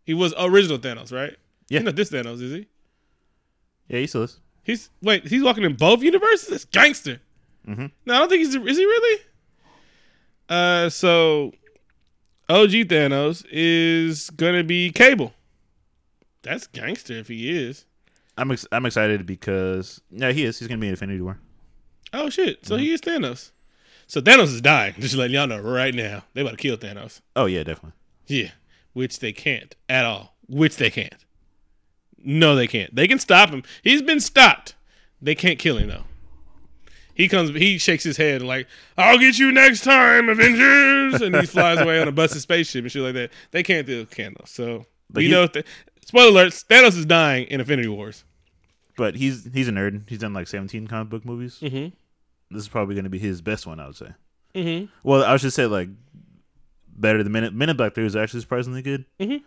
[0.05, 1.37] he was original Thanos, right?
[1.69, 1.79] Yeah.
[1.81, 2.67] He's not this Thanos, is he?
[3.89, 4.41] Yeah, he still is.
[4.65, 6.49] He's wait, he's walking in both universes.
[6.49, 7.21] That's gangster.
[7.69, 7.91] Mhm.
[8.07, 8.55] No, I don't think he's.
[8.55, 9.21] Is he really?
[10.49, 11.53] Uh, so
[12.49, 15.33] OG Thanos is gonna be Cable.
[16.43, 17.85] That's gangster if he is.
[18.37, 20.59] I'm ex- I'm excited because yeah, he is.
[20.59, 21.39] He's gonna be in Infinity War.
[22.13, 22.59] Oh shit!
[22.63, 22.67] Mm-hmm.
[22.67, 23.51] So he is Thanos.
[24.15, 24.95] So Thanos is dying.
[25.01, 26.23] Just letting y'all know right now.
[26.35, 27.21] They about to kill Thanos.
[27.35, 27.99] Oh yeah, definitely.
[28.29, 28.51] Yeah,
[28.93, 30.37] which they can't at all.
[30.47, 31.25] Which they can't.
[32.23, 32.95] No, they can't.
[32.95, 33.65] They can stop him.
[33.83, 34.77] He's been stopped.
[35.21, 36.05] They can't kill him though.
[37.13, 37.51] He comes.
[37.57, 41.81] He shakes his head and like, "I'll get you next time, Avengers," and he flies
[41.81, 43.31] away on a busted spaceship and shit like that.
[43.51, 44.47] They can't do Thanos.
[44.47, 45.49] So But we he- know.
[45.49, 45.67] Th-
[46.07, 48.23] spoiler alert: Thanos is dying in Infinity Wars.
[48.97, 50.09] But he's he's a nerd.
[50.09, 51.59] He's done like 17 comic book movies.
[51.61, 51.91] Mhm.
[52.51, 54.09] This is probably gonna be his best one, I would say.
[54.55, 54.87] Mm-hmm.
[55.03, 55.89] Well, I should say like
[56.97, 59.05] better than Minute Minute Black Three is actually surprisingly good.
[59.21, 59.43] Mhm.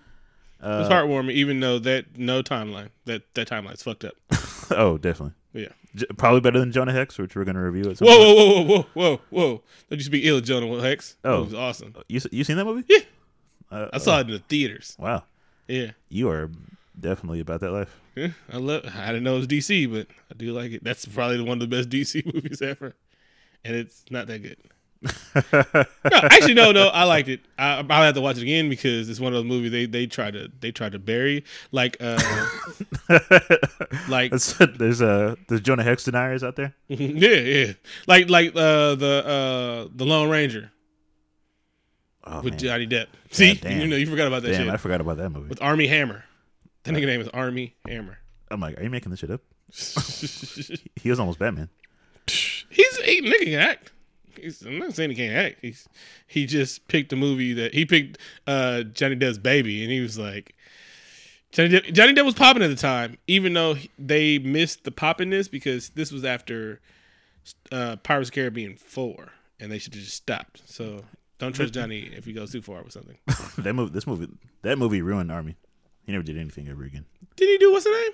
[0.59, 2.89] Uh, It's heartwarming, even though that no timeline.
[3.05, 4.13] That that timeline's fucked up.
[4.71, 5.33] oh, definitely.
[5.53, 5.69] Yeah.
[5.95, 8.37] J- probably better than Jonah Hex, which we're gonna review at some Whoa, point.
[8.37, 9.63] whoa, whoa, whoa, whoa, whoa, whoa!
[9.89, 11.15] Don't you speak ill of Jonah Hex?
[11.23, 11.41] Oh.
[11.41, 11.95] it was awesome.
[12.09, 12.83] You you seen that movie?
[12.89, 12.99] Yeah.
[13.71, 14.95] Uh, I saw it in the theaters.
[14.99, 15.23] Wow,
[15.67, 15.91] Yeah.
[16.09, 16.49] you are
[16.99, 17.99] definitely about that life.
[18.15, 18.85] Yeah, I love.
[18.95, 20.83] I didn't know it was DC, but I do like it.
[20.83, 22.95] That's probably one of the best DC movies ever,
[23.63, 24.57] and it's not that good.
[25.53, 27.41] no, actually, no, no, I liked it.
[27.59, 30.07] I, I'll have to watch it again because it's one of those movies they they
[30.07, 32.17] try to they try to bury like uh
[34.09, 36.73] like there's uh there's Jonah Hex deniers out there.
[36.87, 37.73] yeah yeah
[38.07, 39.23] like like uh the
[39.87, 40.71] uh the Lone Ranger
[42.29, 42.59] Oh, with man.
[42.59, 43.07] Johnny Depp.
[43.31, 45.47] See, you know you forgot about that Damn, shit I forgot about that movie.
[45.47, 46.25] with Armie Hammer.
[46.87, 48.17] That nigga name is Armie Hammer.
[48.49, 49.41] I'm like, are you making this shit up?
[50.95, 51.69] He was almost Batman.
[52.27, 53.91] He's he nigga can act.
[54.35, 55.59] He's, I'm not saying he can't act.
[55.61, 55.87] He's
[56.27, 60.17] he just picked a movie that he picked uh, Johnny Depp's Baby, and he was
[60.17, 60.55] like
[61.51, 65.51] Johnny Depp, Johnny Depp was popping at the time, even though they missed the poppiness
[65.51, 66.79] because this was after
[67.71, 69.29] uh, Pirates of the Caribbean four,
[69.59, 70.61] and they should have just stopped.
[70.65, 71.03] So
[71.37, 73.17] don't trust Johnny if he goes too far with something.
[73.57, 74.29] that movie, this movie,
[74.61, 75.57] that movie ruined Armie.
[76.07, 77.05] He never did anything ever again.
[77.35, 78.11] Did he do what's the name?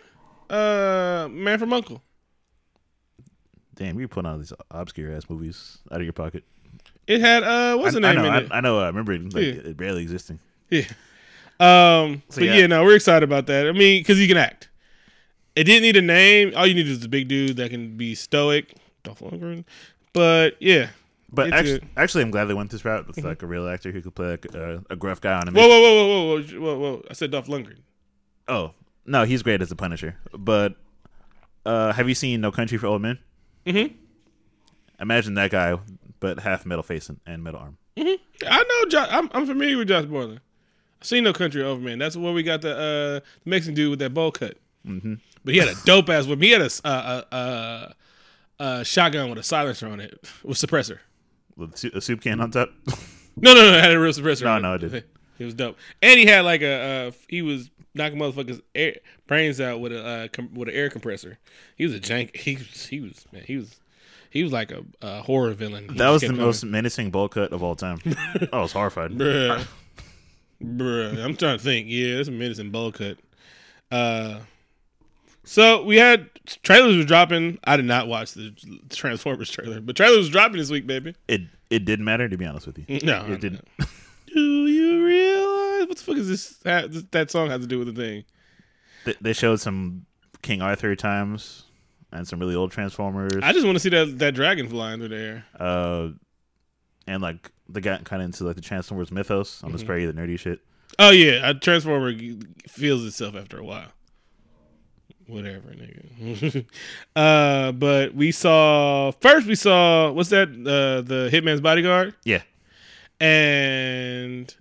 [0.49, 2.01] Uh, Man from Uncle.
[3.75, 6.43] Damn, you're putting all these obscure ass movies out of your pocket.
[7.05, 8.47] It had uh, what's I, the I name know, in I, it?
[8.51, 8.79] I know.
[8.79, 9.69] I remember it, like, Yeah.
[9.69, 10.39] it barely existing.
[10.69, 10.85] Yeah.
[11.59, 12.23] Um.
[12.29, 12.55] So, but yeah.
[12.55, 12.67] yeah.
[12.67, 13.67] no, we're excited about that.
[13.67, 14.69] I mean, because he can act.
[15.55, 16.53] It didn't need a name.
[16.55, 18.75] All you need is a big dude that can be stoic.
[19.03, 19.65] Dolph Lundgren.
[20.13, 20.89] But yeah.
[21.33, 24.01] But actually, actually, I'm glad they went this route with like a real actor who
[24.01, 26.59] could play like a, a gruff guy on a Whoa, whoa, whoa, whoa, whoa, whoa,
[26.59, 27.03] whoa, whoa!
[27.09, 27.79] I said Dolph Lundgren.
[28.47, 28.73] Oh
[29.05, 30.17] no, he's great as the Punisher.
[30.37, 30.75] But
[31.65, 33.17] uh, have you seen No Country for Old Men?
[33.65, 33.93] Mhm.
[34.99, 35.77] Imagine that guy,
[36.19, 37.77] but half metal face and, and metal arm.
[37.97, 38.89] I know.
[38.89, 40.37] Josh, I'm, I'm familiar with Josh Brolin.
[40.37, 41.97] I seen No Country Over Man.
[41.97, 44.57] That's where we got the uh, the Mexican dude with that bowl cut.
[44.87, 45.15] Mm-hmm.
[45.43, 46.41] But he had a dope ass whip.
[46.41, 47.95] He had a, a, a,
[48.59, 50.99] a shotgun with a silencer on it with suppressor.
[51.93, 52.69] A soup can on top.
[53.35, 53.77] No, no, no.
[53.77, 54.43] It had a real suppressor.
[54.43, 55.05] No, no, it it didn't.
[55.39, 59.59] It was dope, and he had like a uh, he was knocking motherfuckers' air, brains
[59.59, 61.39] out with a uh, com- with an air compressor.
[61.75, 62.35] He was a jank.
[62.35, 63.43] He was he was man.
[63.43, 63.79] He was
[64.29, 65.89] he was like a, a horror villain.
[65.89, 67.99] He that was the most menacing bowl cut of all time.
[68.53, 69.11] I was horrified.
[69.17, 69.65] bruh,
[70.61, 71.23] bruh.
[71.23, 71.87] I'm trying to think.
[71.89, 73.17] Yeah, it's a menacing bowl cut.
[73.91, 74.39] Uh,
[75.43, 76.29] so we had
[76.63, 77.59] trailers were dropping.
[77.63, 78.53] I did not watch the
[78.89, 81.15] Transformers trailer, but trailers was dropping this week, baby.
[81.27, 82.99] It it didn't matter to be honest with you.
[83.03, 83.67] No, It didn't.
[84.33, 86.57] Do you realize what the fuck is this?
[87.11, 88.23] That song has to do with the thing.
[89.05, 90.05] They- They showed some
[90.41, 91.63] King Arthur times
[92.11, 93.31] and some really old Transformers.
[93.41, 95.45] I just want to see that that dragon flying through the air.
[95.59, 96.09] uh,
[97.07, 99.77] and like they got kind of into like the Transformers mythos on Mm-hmm.
[99.77, 100.59] this very the nerdy shit.
[100.99, 102.13] Oh yeah, a transformer
[102.67, 103.87] feels itself after a while.
[105.27, 106.65] Whatever, nigga.
[107.15, 109.47] uh, but we saw first.
[109.47, 110.49] We saw what's that?
[110.49, 112.41] Uh, the Hitman's Bodyguard, Yeah,
[113.19, 114.53] and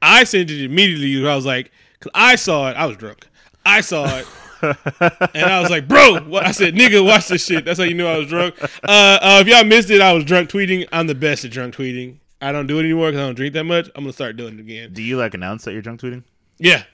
[0.00, 1.28] I sent it immediately.
[1.28, 2.76] I was like, because I saw it.
[2.76, 3.26] I was drunk.
[3.66, 4.26] I saw it.
[4.62, 6.46] and I was like, bro, what?
[6.46, 7.64] I said, nigga, watch this shit.
[7.64, 8.54] That's how you knew I was drunk.
[8.62, 8.66] Uh,
[9.20, 10.86] uh, if y'all missed it, I was drunk tweeting.
[10.92, 12.18] I'm the best at drunk tweeting.
[12.40, 13.88] I don't do it anymore because I don't drink that much.
[13.94, 14.92] I'm gonna start doing it again.
[14.92, 16.24] Do you like announce that you're drunk tweeting?
[16.58, 16.84] Yeah.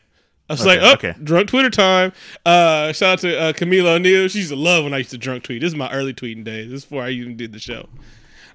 [0.51, 1.14] I was Okay, like, oh, okay.
[1.22, 2.12] drunk Twitter time.
[2.44, 4.26] Uh, shout out to uh, Camila O'Neal.
[4.26, 5.61] She used to love when I used to drunk tweet.
[5.61, 6.70] This is my early tweeting days.
[6.70, 7.88] This is before I even did the show.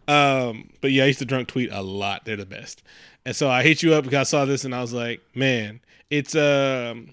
[0.07, 2.25] Um, but yeah, I used to drunk tweet a lot.
[2.25, 2.83] They're the best.
[3.25, 5.79] And so I hit you up because I saw this and I was like, man,
[6.09, 7.11] it's um,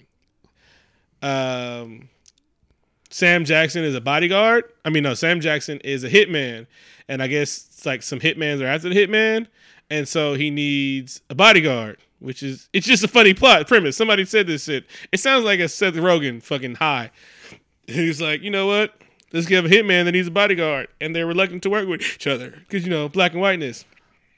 [1.21, 2.09] um,
[3.09, 4.65] Sam Jackson is a bodyguard.
[4.83, 6.67] I mean, no, Sam Jackson is a hitman,
[7.07, 9.47] and I guess it's like some hitmans are after the hitman,
[9.89, 11.97] and so he needs a bodyguard.
[12.23, 13.97] Which is it's just a funny plot premise.
[13.97, 14.85] Somebody said this shit.
[15.11, 17.11] It sounds like a Seth Rogen fucking high.
[17.87, 18.93] He's like, you know what?
[19.33, 22.25] Let's give a hitman that needs a bodyguard, and they're reluctant to work with each
[22.27, 23.83] other because you know black and whiteness.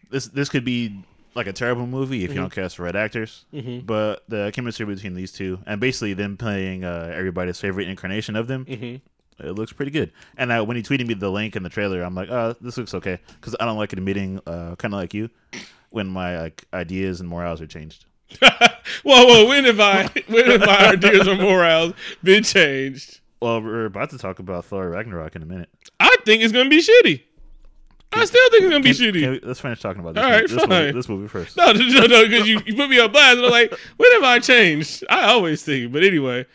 [0.09, 1.03] This this could be
[1.35, 2.43] like a terrible movie if you Mm-hmm.
[2.43, 3.45] don't cast the right actors.
[3.85, 8.47] But the chemistry between these two, and basically them playing uh, everybody's favorite incarnation of
[8.47, 9.45] them, Mm-hmm.
[9.47, 10.11] it looks pretty good.
[10.37, 12.77] And uh, when he tweeted me the link and the trailer, I'm like, oh, this
[12.77, 15.29] looks okay because I don't like admitting, uh, kind of like you,
[15.95, 18.05] when my like ideas and morals are changed.
[18.41, 19.47] whoa, whoa!
[19.47, 20.09] When have I?
[20.27, 23.21] When have my ideas or morals been changed?
[23.41, 25.69] Well, we're about to talk about Thor Ragnarok in a minute.
[25.99, 27.23] I think it's gonna be shitty.
[28.11, 29.21] I still think it's gonna be Can- shitty.
[29.21, 31.55] can we- let's finish talking about this, All movie, right, this, movie, this movie first.
[31.57, 33.37] No, no, no, because you, you put me on blast.
[33.37, 35.03] And I'm like, when have I changed?
[35.09, 36.45] I always think, but anyway,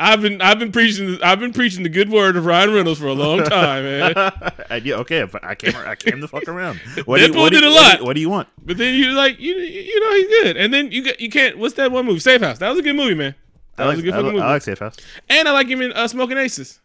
[0.00, 3.08] I've been I've been preaching I've been preaching the good word of Ryan Reynolds for
[3.08, 4.12] a long time, man.
[4.70, 6.78] I, yeah, okay, I came I came the fuck around.
[7.04, 7.92] What Deadpool what did a what lot.
[7.94, 8.48] do you- what do you want?
[8.64, 11.58] But then you're like you you know he's good, and then you got you can't.
[11.58, 12.20] What's that one movie?
[12.20, 12.58] Safe House.
[12.58, 13.34] That was a good movie, man.
[13.76, 14.42] That I like, was a good I, fucking movie.
[14.44, 14.96] I like Safe House.
[15.28, 16.80] and I like him in uh, Smoking Aces.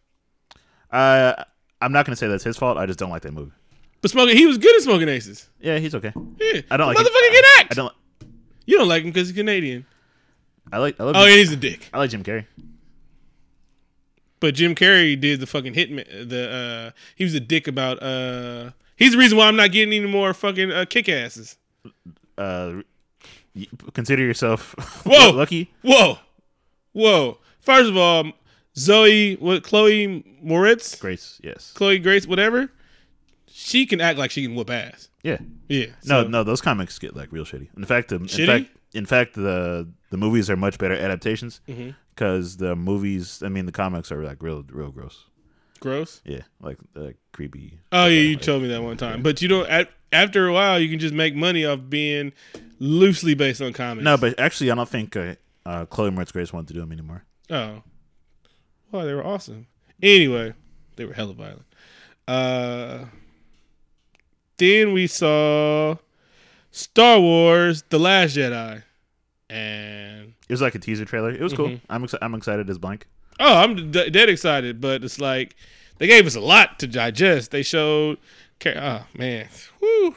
[0.92, 1.44] Uh,
[1.82, 2.78] I'm not gonna say that's his fault.
[2.78, 3.52] I just don't like that movie.
[4.02, 5.50] But Smoking, he was good at Smoking Aces.
[5.60, 6.14] Yeah, he's okay.
[6.40, 6.98] Yeah, I don't like.
[6.98, 7.44] motherfucker him.
[7.60, 7.72] act.
[7.72, 7.94] I don't.
[8.66, 9.86] You don't like him because he's Canadian.
[10.72, 11.00] I like.
[11.00, 11.16] I love.
[11.16, 11.90] Oh, Jim, and he's a dick.
[11.94, 12.46] I like Jim Carrey.
[14.44, 16.28] But Jim Carrey did the fucking hitman.
[16.28, 18.04] The uh, he was a dick about.
[18.04, 21.56] uh He's the reason why I'm not getting any more fucking uh, kick asses.
[22.38, 22.82] Uh,
[23.94, 24.76] consider yourself
[25.06, 25.32] Whoa.
[25.32, 25.72] lucky.
[25.82, 26.18] Whoa,
[26.92, 27.38] whoa.
[27.62, 28.34] First of all,
[28.78, 31.72] Zoe, what Chloe Moretz, Grace, yes.
[31.74, 32.70] Chloe Grace, whatever.
[33.48, 35.08] She can act like she can whoop ass.
[35.24, 35.38] Yeah.
[35.70, 35.86] Yeah.
[36.06, 37.70] No, so- no, those comics get like real shitty.
[37.78, 41.92] In fact, the, in fact, in fact, the the movies are much better adaptations Mm-hmm.
[42.16, 43.42] Because the movies.
[43.44, 45.26] I mean, the comics are like real, real gross.
[45.80, 46.22] gross.
[46.26, 47.80] Yeah, like uh, creepy.
[47.92, 49.22] Oh yeah, you Like, told me that one time.
[49.24, 49.70] But you don't.
[49.70, 52.34] At, after a while, you can just make money off being
[52.80, 54.04] loosely based on comics.
[54.04, 55.36] No, but actually, I don't think uh,
[55.66, 57.24] uh, Chloe Moretz Grace wanted to do them anymore.
[57.50, 57.82] Oh.
[58.92, 59.66] Well, they were awesome.
[60.02, 60.54] Anyway,
[60.98, 61.66] they were hella violent.
[62.28, 63.06] Uh
[64.58, 65.96] then we saw
[66.72, 68.84] Star Wars The Last Jedi.
[69.50, 71.32] And was like a teaser trailer.
[71.32, 71.70] It was cool.
[71.70, 71.86] Mm-hmm.
[71.92, 73.08] I'm exci- I'm excited as blank.
[73.40, 75.56] oh, I'm d- dead excited, but it's like
[75.98, 77.52] they gave us a lot to digest.
[77.52, 78.18] They showed
[78.60, 79.48] Car- oh man.
[79.82, 80.16] Woo.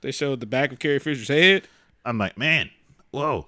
[0.00, 1.68] They showed the back of Carrie Fisher's head.
[2.04, 2.70] I'm like, man,
[3.12, 3.46] whoa.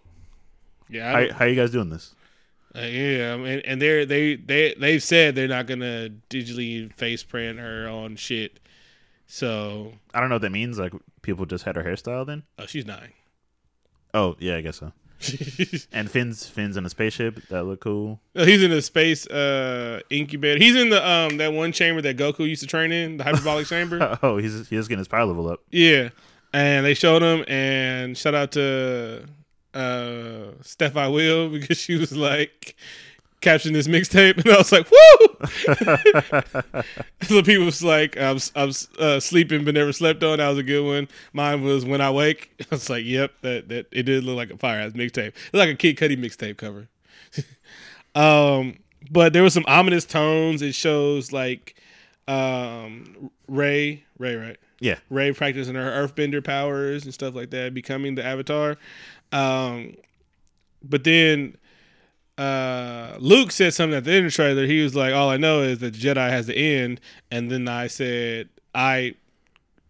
[0.89, 2.15] Yeah, I, How, how you guys doing this?
[2.77, 7.23] Uh, yeah, I mean, and they're they they they've said they're not gonna digitally face
[7.23, 8.59] print her on shit.
[9.27, 10.79] So, I don't know what that means.
[10.79, 12.43] Like people just had her hairstyle then.
[12.59, 13.13] oh, she's nine.
[14.13, 14.93] Oh yeah, I guess so.
[15.93, 17.47] And Finn's Finn's in a spaceship.
[17.49, 18.21] That look cool.
[18.35, 20.59] He's in a space uh incubator.
[20.59, 23.67] He's in the um that one chamber that Goku used to train in, the hyperbolic
[23.67, 24.19] chamber.
[24.23, 25.61] Oh, he's he's getting his power level up.
[25.71, 26.11] Yeah,
[26.53, 27.45] and they showed him.
[27.49, 29.25] And shout out to
[29.73, 32.77] uh Steph I will because she was like
[33.45, 36.83] captioning this mixtape, and I was like, "Woo!"
[37.23, 40.63] so people was like, "I'm I'm uh, sleeping but never slept on." That was a
[40.63, 41.09] good one.
[41.33, 44.51] Mine was "When I Wake." I was like, "Yep, that that it did look like
[44.51, 45.29] a fire ass mixtape.
[45.29, 46.89] It's like a Kid Cudi mixtape cover."
[48.15, 48.79] um,
[49.11, 50.63] but there was some ominous tones.
[50.63, 51.77] It shows like
[52.27, 54.57] um Rey, Rey, right?
[54.81, 58.77] Yeah, Rey practicing her earthbender powers and stuff like that, becoming the Avatar.
[59.33, 59.97] Um,
[60.83, 61.57] but then
[62.39, 64.67] uh, Luke said something at the end of the trailer.
[64.67, 67.87] He was like, "All I know is that Jedi has to end." And then I
[67.87, 69.15] said, "I,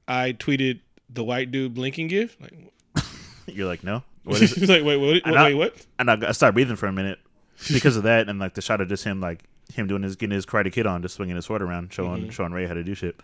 [0.08, 2.72] I tweeted the white dude blinking gift." Like,
[3.46, 4.02] you're like no.
[4.24, 4.58] What is it?
[4.60, 5.08] he's like, "Wait, what?
[5.08, 7.18] Wait, not- wait, what?" and I, I started breathing for a minute
[7.72, 10.34] because of that, and like the shot of just him like him doing his getting
[10.34, 12.30] his karate kid on, just swinging his sword around, showing Mm-hmm.
[12.30, 13.18] showing Rey how to do shit.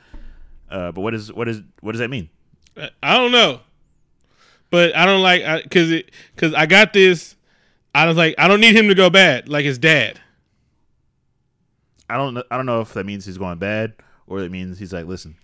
[0.71, 2.31] Uh, but what is what is what does that mean?
[3.03, 3.61] I don't know,
[4.71, 7.37] but I don't like because it because I got this.
[7.95, 10.21] I was like, I don't need him to go bad like his dad.
[12.09, 13.95] I don't know, I don't know if that means he's going bad
[14.27, 15.37] or it means he's like, listen,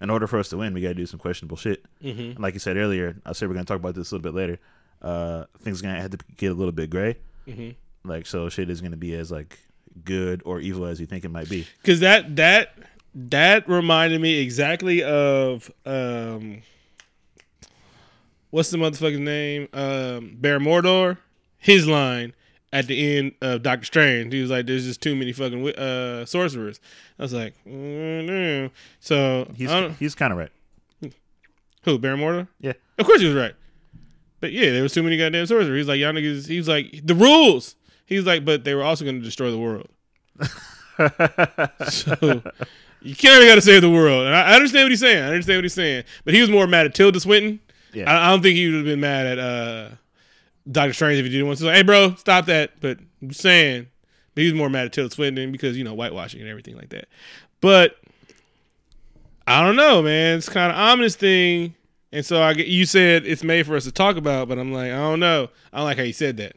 [0.00, 1.84] in order for us to win, we got to do some questionable shit.
[2.02, 2.20] Mm-hmm.
[2.20, 4.22] And like you said earlier, I said we're going to talk about this a little
[4.32, 4.58] bit later.
[5.02, 7.16] uh, things are gonna have to get a little bit gray.
[7.46, 7.76] Mhm.
[8.04, 9.56] Like so, shit is gonna be as like
[10.04, 11.66] good or evil as you think it might be.
[11.80, 12.74] because that that
[13.14, 16.62] that reminded me exactly of um
[18.50, 21.16] what's the motherfucking name um Baron Mordo
[21.58, 22.34] his line
[22.72, 26.24] at the end of Doctor Strange he was like there's just too many fucking uh
[26.26, 26.80] sorcerers
[27.18, 28.70] I was like mm, no.
[29.00, 30.50] so He's he's kind of right.
[31.84, 32.72] who Mordo Yeah.
[32.98, 33.54] of course he was right
[34.40, 37.00] but yeah there was too many goddamn sorcerers he's like y'all niggas he was like
[37.04, 37.74] the rules
[38.06, 39.88] He's like but they were also going to destroy the world
[41.88, 42.42] so
[43.00, 44.26] you kind of got to save the world.
[44.26, 45.22] And I, I understand what he's saying.
[45.22, 46.04] I understand what he's saying.
[46.24, 47.60] But he was more mad at Tilda Swinton.
[47.92, 48.10] Yeah.
[48.12, 49.88] I, I don't think he would have been mad at uh,
[50.70, 53.88] Doctor Strange if he didn't want to say, "Hey, bro, stop that." But I'm saying,
[54.34, 56.90] but he was more mad at Tilda Swinton because you know whitewashing and everything like
[56.90, 57.08] that.
[57.60, 57.96] But
[59.46, 60.38] I don't know, man.
[60.38, 61.74] It's kind of ominous thing.
[62.12, 64.72] And so I get you said it's made for us to talk about, but I'm
[64.72, 65.48] like, I don't know.
[65.72, 66.56] I don't like how you said that.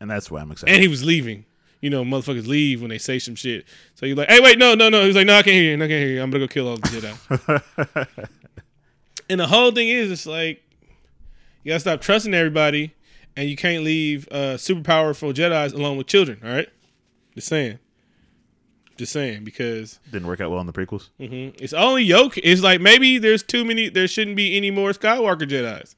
[0.00, 0.72] and that's why I'm excited.
[0.72, 1.44] And he was leaving.
[1.80, 3.64] You know, motherfuckers leave when they say some shit.
[3.94, 5.06] So you're like, hey, wait, no, no, no.
[5.06, 5.76] He's like, no, I can't hear you.
[5.78, 6.22] No, I can't hear you.
[6.22, 8.28] I'm gonna go kill all the Jedi.
[9.30, 10.62] and the whole thing is, it's like
[11.62, 12.92] you gotta stop trusting everybody,
[13.40, 16.38] and you can't leave uh, super powerful Jedi's alone with children.
[16.44, 16.68] All right,
[17.34, 17.78] just saying,
[18.98, 21.08] just saying because Didn't work out well in the prequels.
[21.18, 22.36] mhm, it's only yoke.
[22.38, 23.88] It's like maybe there's too many.
[23.88, 25.96] There shouldn't be any more Skywalker Jedi's.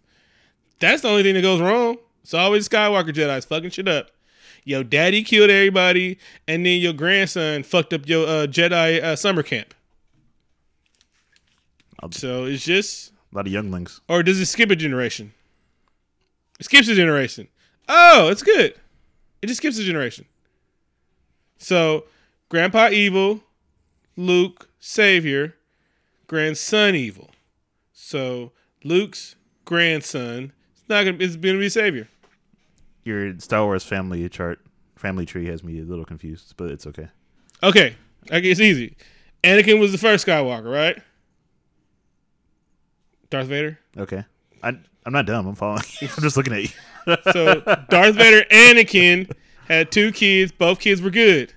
[0.78, 1.96] That's the only thing that goes wrong.
[2.22, 4.10] It's always Skywalker Jedi's fucking shit up.
[4.64, 9.42] Your daddy killed everybody, and then your grandson fucked up your uh, Jedi uh, summer
[9.42, 9.74] camp.
[12.00, 14.00] I'll- So it's just, A lot of younglings.
[14.08, 15.32] or does it skip a generation?
[16.62, 17.48] It skips a generation.
[17.88, 18.76] Oh, it's good.
[19.42, 20.26] It just skips a generation.
[21.58, 22.04] So,
[22.48, 23.40] Grandpa evil,
[24.16, 25.56] Luke savior,
[26.28, 27.30] grandson evil.
[27.92, 28.52] So
[28.84, 29.34] Luke's
[29.64, 32.06] grandson is not gonna it's gonna be savior.
[33.02, 34.60] Your Star Wars family chart,
[34.94, 37.08] family tree has me a little confused, but it's okay.
[37.64, 37.96] Okay,
[38.30, 38.96] okay, it's easy.
[39.42, 41.02] Anakin was the first Skywalker, right?
[43.30, 43.80] Darth Vader.
[43.98, 44.24] Okay.
[44.62, 45.46] I, I'm not dumb.
[45.46, 45.82] I'm following.
[46.00, 46.68] I'm just looking at you.
[47.32, 49.30] So Darth Vader, Anakin
[49.66, 50.52] had two kids.
[50.52, 51.52] Both kids were good.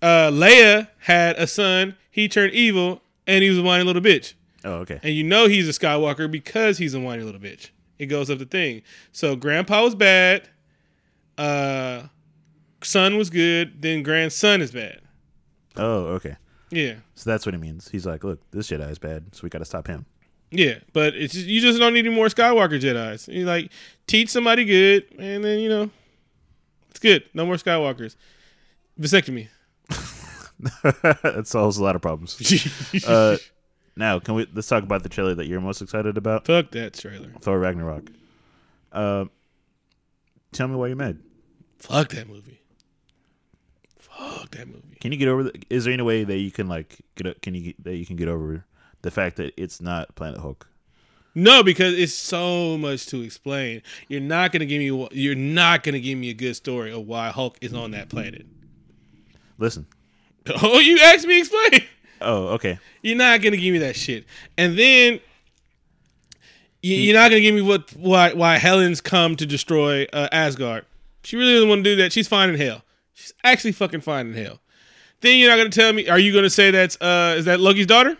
[0.00, 1.96] Uh, Leia had a son.
[2.10, 4.34] He turned evil, and he was a whiny little bitch.
[4.64, 5.00] Oh, okay.
[5.02, 7.70] And you know he's a Skywalker because he's a whiny little bitch.
[7.98, 8.82] It goes up the thing.
[9.12, 10.48] So Grandpa was bad.
[11.38, 12.04] Uh,
[12.82, 13.80] son was good.
[13.82, 15.00] Then grandson is bad.
[15.76, 16.36] Oh, okay.
[16.70, 17.88] Yeah, So that's what he means.
[17.88, 20.04] He's like, look, this Jedi is bad, so we got to stop him.
[20.50, 20.78] Yeah.
[20.92, 23.28] But it's just, you just don't need any more Skywalker Jedi's.
[23.28, 23.70] You like
[24.06, 25.90] teach somebody good, and then you know
[26.90, 27.24] it's good.
[27.34, 28.16] No more Skywalkers.
[28.98, 29.48] Vasectomy.
[30.82, 32.36] that solves a lot of problems.
[33.06, 33.36] Uh,
[33.96, 36.46] now, can we let's talk about the trailer that you're most excited about?
[36.46, 37.28] Fuck that trailer.
[37.40, 38.10] Thor Ragnarok.
[38.92, 39.26] Uh,
[40.52, 41.18] tell me why you're mad.
[41.78, 42.60] Fuck that movie.
[43.98, 44.96] Fuck that movie.
[45.00, 45.44] Can you get over?
[45.44, 47.40] The, is there any way that you can like get?
[47.40, 48.64] Can you get, that you can get over
[49.06, 50.66] the fact that it's not Planet Hulk?
[51.32, 53.82] No, because it's so much to explain.
[54.08, 55.08] You're not gonna give me.
[55.12, 58.44] You're not gonna give me a good story of why Hulk is on that planet.
[59.58, 59.86] Listen.
[60.62, 61.88] Oh, you asked me to explain.
[62.20, 62.78] Oh, okay.
[63.02, 64.24] You're not gonna give me that shit.
[64.56, 65.18] And then
[66.82, 70.84] you, you're not gonna give me what why why Hela's come to destroy uh, Asgard.
[71.24, 72.12] She really doesn't want to do that.
[72.12, 72.82] She's fine in hell.
[73.14, 74.60] She's actually fucking fine in hell.
[75.20, 76.08] Then you're not gonna tell me.
[76.08, 78.16] Are you gonna say that's uh is that Loki's daughter?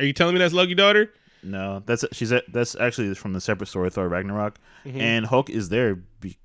[0.00, 1.12] Are you telling me that's Loki's daughter?
[1.42, 5.00] No, that's she's a, that's actually from the separate story Thor Ragnarok, Mm-hmm.
[5.00, 5.94] and Hulk is there.
[5.94, 6.36] Be,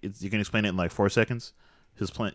[0.00, 1.52] it's, you can explain it in like four seconds.
[1.96, 2.32] His plan,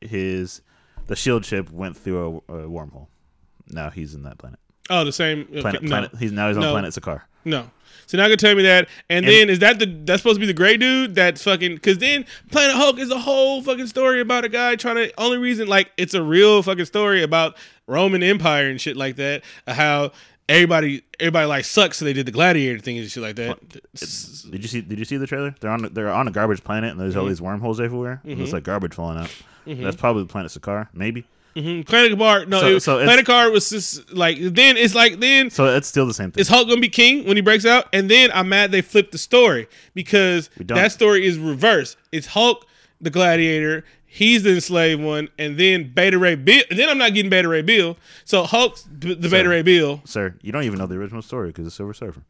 [0.00, 0.60] his
[1.06, 3.06] the shield ship went through a, a wormhole.
[3.68, 4.58] Now he's in that planet.
[4.90, 5.88] Oh, the same okay, Planet, no.
[5.88, 6.10] planet.
[6.18, 6.72] He's now he's on No.
[6.72, 7.22] planet Sakaar.
[7.44, 7.70] No.
[8.06, 10.40] So now you're gonna tell me that, and, then is that the that's supposed to
[10.40, 11.74] be the gray dude that's fucking?
[11.74, 15.12] Because then Planet Hulk is a whole fucking story about a guy trying to.
[15.20, 17.54] Only reason like it's a real fucking story about
[17.86, 19.42] Roman Empire and shit like that.
[19.66, 20.12] uh, How
[20.48, 23.58] everybody everybody like sucks, so they did the gladiator thing and shit like that.
[23.68, 23.82] Did
[24.62, 24.80] you see?
[24.80, 25.54] Did you see the trailer?
[25.60, 27.20] They're on they're on a garbage planet, and there's Mm-hmm.
[27.20, 28.22] all these wormholes everywhere.
[28.24, 29.30] and It's like garbage falling out.
[29.66, 31.26] That's probably the planet Sakaar, maybe.
[31.58, 31.86] Mhm.
[31.86, 35.50] Planet Car, no, So- it- so Planet Car was just like then it's like then
[35.50, 36.40] So it's still the same thing.
[36.40, 37.86] is Hulk gonna be king when he breaks out?
[37.92, 41.96] And then I'm mad they flipped the story because that story is reversed.
[42.12, 42.66] It's Hulk,
[43.00, 43.84] the gladiator.
[44.10, 46.62] He's the enslaved one, and then Beta Ray Bill.
[46.70, 47.98] And then I'm not getting Beta Ray Bill.
[48.24, 50.00] So Hulk's the Beta Ray Bill.
[50.06, 52.22] Sir, you don't even know the original story because it's Silver Surfer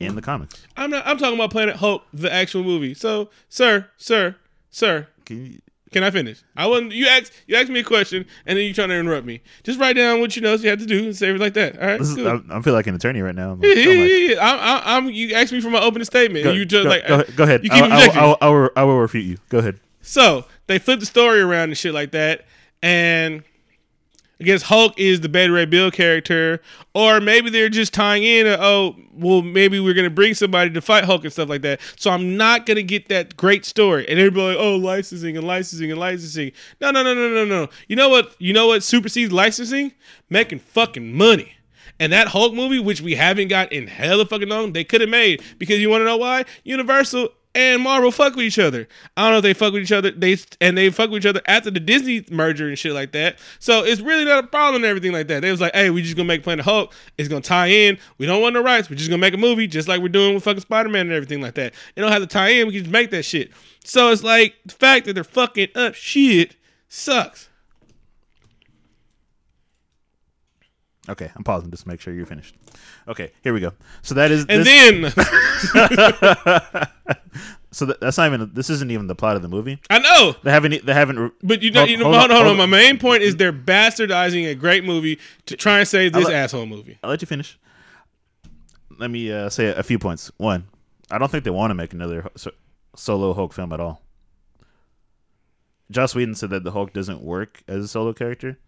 [0.00, 0.60] in the comics.
[0.76, 1.06] I'm not.
[1.06, 2.94] I'm talking about Planet Hulk, the actual movie.
[2.94, 4.34] So, sir, sir,
[4.70, 5.58] sir, Can you,
[5.92, 6.40] Can I finish?
[6.56, 6.92] I wasn't.
[6.92, 7.32] You asked.
[7.48, 9.40] You asked me a question, and then you trying to interrupt me.
[9.64, 11.54] Just write down what you know so you have to do and say it like
[11.54, 11.80] that.
[11.80, 12.00] All right.
[12.00, 12.16] Is.
[12.16, 13.52] I, I feel like an attorney right now.
[13.52, 14.36] I'm yeah, like- yeah, yeah, yeah.
[14.40, 16.44] I'm, I'm, I'm, you asked me for my opening statement.
[16.44, 17.64] go, and you just go- like go, go ahead.
[17.64, 18.06] You keep I, I.
[18.06, 19.38] I, will- I, will, I will refute you.
[19.48, 19.80] Go ahead.
[20.00, 22.44] So they flip the story around and shit like that,
[22.82, 23.42] and
[24.40, 26.62] I guess Hulk is the Beta Ray Bill character,
[26.94, 28.46] or maybe they're just tying in.
[28.46, 31.80] A, oh, well, maybe we're gonna bring somebody to fight Hulk and stuff like that.
[31.96, 35.90] So I'm not gonna get that great story, and everybody like, oh, licensing and licensing
[35.90, 36.52] and licensing.
[36.80, 37.68] No, no, no, no, no, no.
[37.86, 38.34] You know what?
[38.38, 39.92] You know what supersedes licensing?
[40.30, 41.52] Making fucking money.
[41.98, 45.10] And that Hulk movie, which we haven't got in hella fucking long, they could have
[45.10, 46.46] made because you want to know why?
[46.64, 48.86] Universal and Marvel fuck with each other.
[49.16, 50.10] I don't know if they fuck with each other.
[50.10, 53.38] They and they fuck with each other after the Disney merger and shit like that.
[53.58, 55.42] So it's really not a problem and everything like that.
[55.42, 56.92] They was like, hey, we just gonna make Planet Hulk.
[57.18, 57.98] It's gonna tie in.
[58.18, 58.88] We don't want the rights.
[58.88, 61.12] We're just gonna make a movie, just like we're doing with fucking Spider Man and
[61.12, 61.74] everything like that.
[61.96, 62.68] It don't have to tie in.
[62.68, 63.50] We can just make that shit.
[63.84, 66.56] So it's like the fact that they're fucking up shit
[66.88, 67.49] sucks.
[71.10, 72.54] Okay, I'm pausing just to make sure you're finished.
[73.08, 73.72] Okay, here we go.
[74.02, 75.20] So that is And this, then
[77.72, 79.80] so that, that's not even this isn't even the plot of the movie.
[79.90, 80.34] I know.
[80.42, 82.48] They haven't they haven't re- But you know, Hold- you know hold hold, on, hold
[82.52, 82.56] on.
[82.56, 86.34] My main point is they're bastardizing a great movie to try and save this let-
[86.34, 86.98] asshole movie.
[87.02, 87.58] I'll let you finish.
[88.98, 90.30] Let me uh, say a few points.
[90.36, 90.66] One,
[91.10, 92.52] I don't think they want to make another so-
[92.94, 94.02] solo Hulk film at all.
[95.90, 98.58] Joss Whedon said that the Hulk doesn't work as a solo character.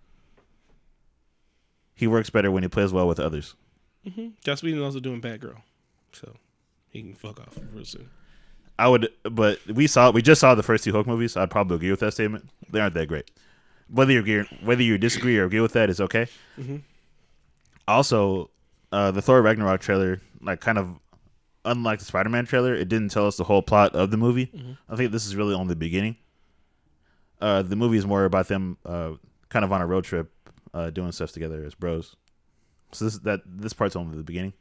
[1.95, 3.55] He works better when he plays well with others.
[4.07, 4.29] Mm-hmm.
[4.45, 5.61] Joss Whedon's also doing Batgirl,
[6.13, 6.35] so
[6.91, 8.09] he can fuck off real soon.
[8.79, 11.37] I would, but we saw we just saw the first two Hulk movies.
[11.37, 12.49] I'd probably agree with that statement.
[12.71, 13.31] They aren't that great.
[13.89, 16.27] Whether you agree, whether you disagree or agree with that is okay.
[17.87, 18.51] Also,
[18.91, 20.99] uh, the Thor Ragnarok trailer, like kind of
[21.65, 24.51] unlike the Spider Man trailer, it didn't tell us the whole plot of the movie.
[24.89, 26.17] I think this is really only the beginning.
[27.41, 29.13] Uh, the movie is more about them uh,
[29.49, 30.33] kind of on a road trip,
[30.75, 32.17] uh, doing stuff together as bros.
[32.93, 34.53] So this that this part's only the beginning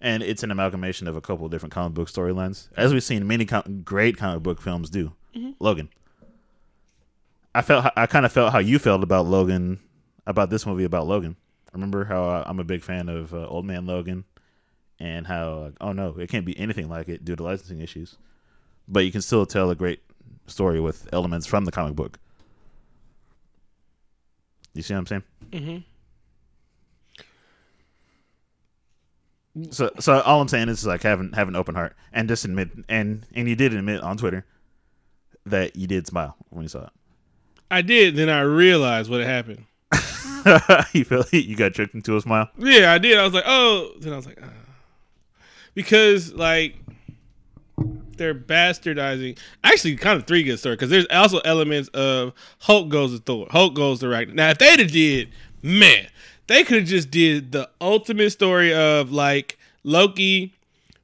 [0.00, 3.26] and it's an amalgamation of a couple of different comic book storylines, as we've seen
[3.26, 5.12] many com- great comic book films do.
[5.60, 5.88] Logan,
[7.54, 9.80] I felt I kind of felt how you felt about Logan,
[10.26, 11.36] about this movie about Logan.
[11.72, 14.24] Remember how uh, I'm a big fan of uh, Old Man Logan,
[14.98, 18.16] and how like, oh no, it can't be anything like it due to licensing issues,
[18.88, 20.00] but you can still tell a great
[20.46, 22.18] story with elements from the comic book.
[24.78, 25.22] You see what I'm saying?
[25.50, 25.78] Mm-hmm.
[29.72, 32.70] So, so all I'm saying is like having have an open heart and just admit
[32.88, 34.46] and and you did admit on Twitter
[35.46, 36.90] that you did smile when you saw it.
[37.72, 38.14] I did.
[38.14, 39.64] Then I realized what had happened.
[40.92, 42.48] you feel you got tricked into a smile.
[42.56, 43.18] Yeah, I did.
[43.18, 43.94] I was like, oh.
[43.98, 44.48] Then I was like, ah.
[45.74, 46.76] because like
[48.18, 49.38] they're bastardizing.
[49.64, 53.46] Actually, kind of three good stories because there's also elements of Hulk goes to Thor,
[53.50, 54.34] Hulk goes to Ragnar.
[54.34, 55.30] Now, if they'd have did,
[55.62, 56.08] man,
[56.46, 60.52] they could have just did the ultimate story of like Loki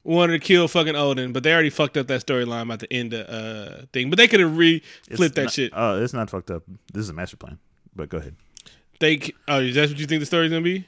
[0.03, 3.13] wanted to kill fucking Odin, but they already fucked up that storyline at the end
[3.13, 4.09] of uh thing.
[4.09, 4.81] But they could have re
[5.15, 5.71] flipped that shit.
[5.75, 6.63] Oh, it's not fucked up.
[6.93, 7.57] This is a master plan.
[7.95, 8.35] But go ahead.
[8.99, 10.85] They oh, is that what you think the story's gonna be?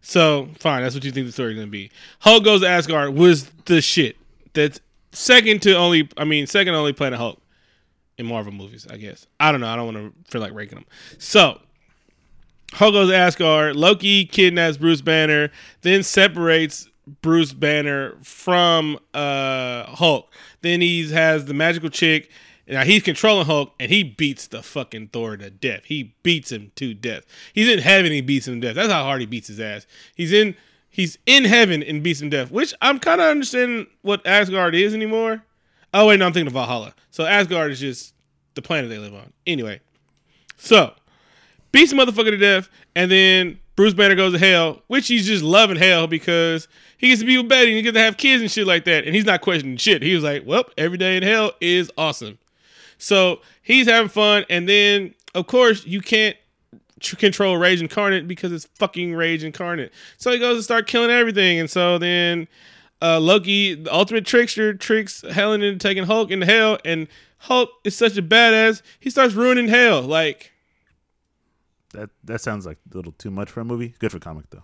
[0.00, 1.90] So fine, that's what you think the story's gonna be.
[2.20, 4.16] Hulk goes to Asgard was the shit.
[4.52, 4.80] That's
[5.16, 6.08] second to only.
[6.16, 7.40] I mean, second only Planet Hulk
[8.18, 8.86] in Marvel movies.
[8.90, 9.68] I guess I don't know.
[9.68, 10.86] I don't want to feel like ranking them.
[11.18, 11.60] So
[12.72, 13.76] Hulk goes to Asgard.
[13.76, 15.50] Loki kidnaps Bruce Banner,
[15.82, 16.88] then separates
[17.22, 20.32] Bruce Banner from uh, Hulk.
[20.62, 22.30] Then he has the magical chick.
[22.68, 25.82] Now he's controlling Hulk, and he beats the fucking Thor to death.
[25.84, 27.24] He beats him to death.
[27.52, 28.10] He's in heaven.
[28.10, 28.74] He beats him to death.
[28.74, 29.86] That's how hard he beats his ass.
[30.16, 30.56] He's in
[30.96, 32.50] he's in heaven and beats him death.
[32.50, 35.42] Which I'm kind of understanding what Asgard is anymore.
[35.92, 36.94] Oh wait, no, I'm thinking of Valhalla.
[37.10, 38.14] So Asgard is just
[38.54, 39.30] the planet they live on.
[39.46, 39.80] Anyway,
[40.56, 40.94] so
[41.70, 45.44] beats the motherfucker to death, and then Bruce Banner goes to hell, which he's just
[45.44, 46.66] loving hell because
[46.96, 48.84] he gets to be with Betty and he gets to have kids and shit like
[48.86, 49.04] that.
[49.04, 50.02] And he's not questioning shit.
[50.02, 52.38] He was like, well, every day in hell is awesome.
[52.96, 56.36] So he's having fun, and then of course you can't
[57.00, 59.92] control Rage Incarnate because it's fucking Rage Incarnate.
[60.16, 62.48] So he goes and start killing everything, and so then
[63.02, 67.94] uh, Loki, the ultimate trickster, tricks Hela into taking Hulk into hell, and Hulk is
[67.94, 70.00] such a badass, he starts ruining hell.
[70.02, 70.52] Like,
[71.92, 73.94] That that sounds like a little too much for a movie.
[73.98, 74.62] Good for comic though.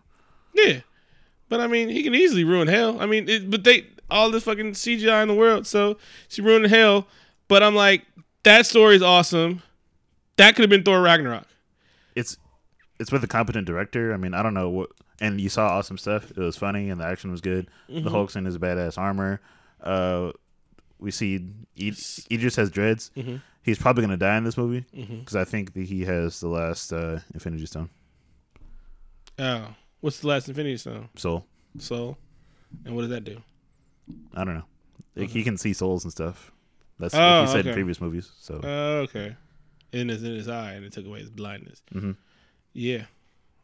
[0.55, 0.81] yeah,
[1.49, 3.01] but I mean, he can easily ruin hell.
[3.01, 6.67] I mean, it, but they all this fucking CGI in the world, so she ruined
[6.67, 7.07] hell.
[7.49, 8.07] But I'm like,
[8.45, 9.63] that story is awesome.
[10.37, 11.47] That could have been Thor Ragnarok.
[12.15, 12.37] It's
[13.01, 14.13] it's with a competent director.
[14.13, 14.91] I mean, I don't know what.
[15.21, 16.31] And you saw awesome stuff.
[16.31, 17.69] It was funny and the action was good.
[17.89, 19.41] The Hulk's in his badass armor.
[19.81, 20.33] Uh,
[20.99, 21.37] we see
[21.77, 21.99] Id-
[22.31, 23.11] Idris has dreads.
[23.63, 25.21] He's probably gonna die in this movie Mm-hmm.
[25.21, 27.91] because I think that he has the last uh, Infinity Stone.
[29.39, 29.69] Oh,
[30.01, 31.09] what's the last Infinity Stone?
[31.17, 31.47] Soul.
[31.79, 32.19] Soul,
[32.85, 33.41] and what does that do?
[34.35, 34.65] I don't know.
[35.17, 36.53] Like, He can see souls and stuff.
[36.99, 37.69] That's Oh, what he said okay.
[37.71, 38.31] in previous movies.
[38.41, 39.37] So Oh, okay.
[39.93, 41.83] And it's in his eye, and it took away his blindness.
[41.95, 42.17] Mhm.
[42.73, 43.05] Yeah.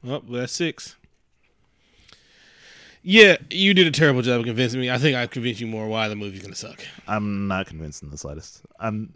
[0.02, 0.96] Well, that's six.
[3.02, 4.90] Yeah, you did a terrible job of convincing me.
[4.90, 6.82] I think I convinced you more why the movie's gonna suck.
[7.06, 8.62] I'm not convinced in the slightest.
[8.78, 9.14] I'm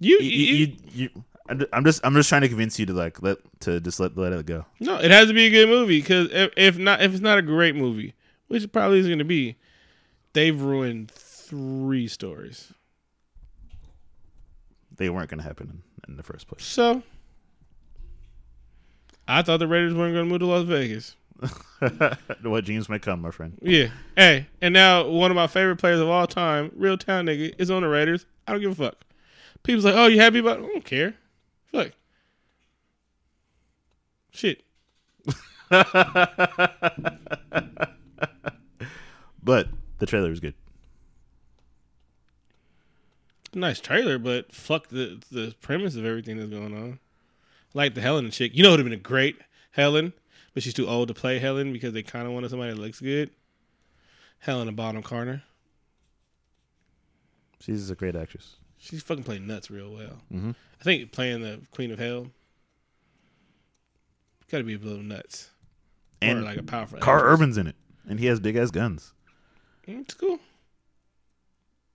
[0.00, 2.92] You, you, you, you, you, I'm I'm just I'm just trying to convince you to
[2.94, 4.64] like let to just let let it go.
[4.80, 7.36] no, it has to be a good movie because if, if not, if it's not
[7.36, 8.14] a great movie,
[8.48, 9.56] which it probably is gonna be,
[10.32, 12.72] they've ruined three stories.
[14.96, 16.64] They weren't going to happen in, the first place.
[16.64, 17.02] So,
[19.26, 21.16] I thought the Raiders weren't gonna move to Las Vegas.
[22.42, 23.58] what dreams may come, my friend.
[23.60, 23.88] Yeah.
[24.16, 27.70] Hey, and now one of my favorite players of all time, real town nigga, is
[27.70, 28.26] on the Raiders.
[28.46, 28.96] I don't give a fuck.
[29.62, 30.64] People's like, oh, you happy about it?
[30.64, 31.14] I don't care.
[31.72, 31.92] Fuck.
[34.30, 34.62] Shit.
[39.44, 40.54] But the trailer was good.
[43.54, 46.98] Nice trailer, but fuck the the premise of everything that's going on.
[47.72, 48.52] Like the Hela chick.
[48.54, 49.38] You know it would have been a great
[49.72, 50.12] Hela,
[50.54, 53.00] but she's too old to play Hela because they kind of wanted somebody that looks
[53.00, 53.30] good.
[54.40, 55.42] Helena Bonham Carter.
[57.60, 58.56] She's a great actress.
[58.78, 60.20] She's fucking playing nuts real well.
[60.32, 60.54] Mhm.
[60.80, 62.30] I think playing the Queen of Hell
[64.50, 65.50] got to be a little nuts.
[66.20, 66.98] And or like a powerful.
[66.98, 67.76] Karl Urban's in it,
[68.08, 69.12] and he has big ass guns.
[69.88, 70.38] Mm, It's cool.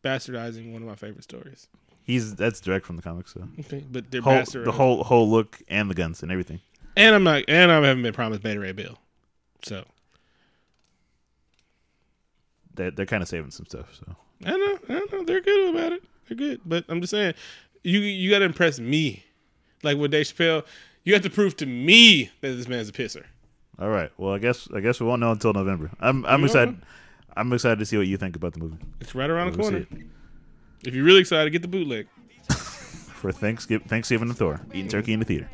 [0.03, 1.67] Bastardizing one of my favorite stories.
[2.03, 3.33] He's that's direct from the comics.
[3.33, 4.65] So Okay, but they're whole, bastardizing.
[4.65, 6.59] the whole whole look and the guns and everything.
[6.97, 8.97] and I'm not, and I haven't been promised Beta Ray Bill.
[9.63, 9.83] So
[12.75, 13.93] They they're kind of saving some stuff.
[13.95, 16.03] So I know, I know, they're good about it.
[16.27, 17.33] They're good, but I'm just saying,
[17.83, 19.23] you you got to impress me.
[19.83, 20.65] Like with Dave Chappelle,
[21.03, 23.23] you have to prove to me that this man's a pisser.
[23.79, 24.11] all right.
[24.17, 25.91] Well, I guess I guess we won't know until November.
[25.99, 26.71] I'm I'm You excited.
[26.79, 26.85] know?
[27.39, 29.71] I'm excited to see what you think about the movie It's right around the We'll
[29.71, 29.87] corner.
[30.83, 32.07] If you're really excited, get the bootleg.
[32.49, 33.87] for Thanksgiving.
[33.87, 35.49] Thanksgiving and Thor eating turkey in the theater.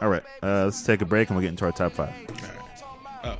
[0.00, 0.22] All right.
[0.42, 2.12] Uh, let's take a break and we'll get into our top five.
[3.24, 3.36] Oh,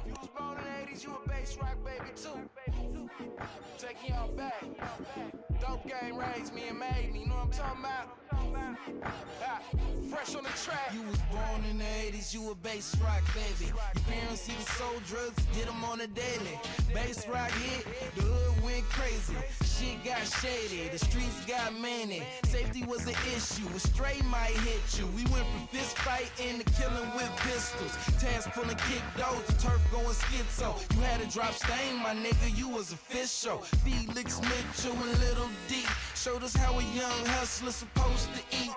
[10.62, 10.94] track.
[10.94, 13.66] You was born in the 80s, you a base rock baby.
[13.66, 16.54] Your parents either sold drugs, did them on a daily.
[16.94, 17.84] Base rock hit,
[18.14, 19.34] the hood went crazy.
[19.66, 22.22] Shit got shady, the streets got manny.
[22.44, 25.06] Safety was an issue, a stray might hit you.
[25.18, 27.92] We went from fist fight into killing with pistols.
[28.22, 30.78] Taz pulling kick doors, the turf going schizo.
[30.94, 33.58] You had a drop stain, my nigga, you was official.
[33.82, 35.82] Felix Mitchell and Little D
[36.14, 38.70] showed us how a young hustler supposed to eat.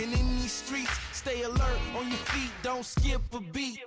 [0.00, 3.80] And in these streets, stay alert on your feet, don't skip a beat.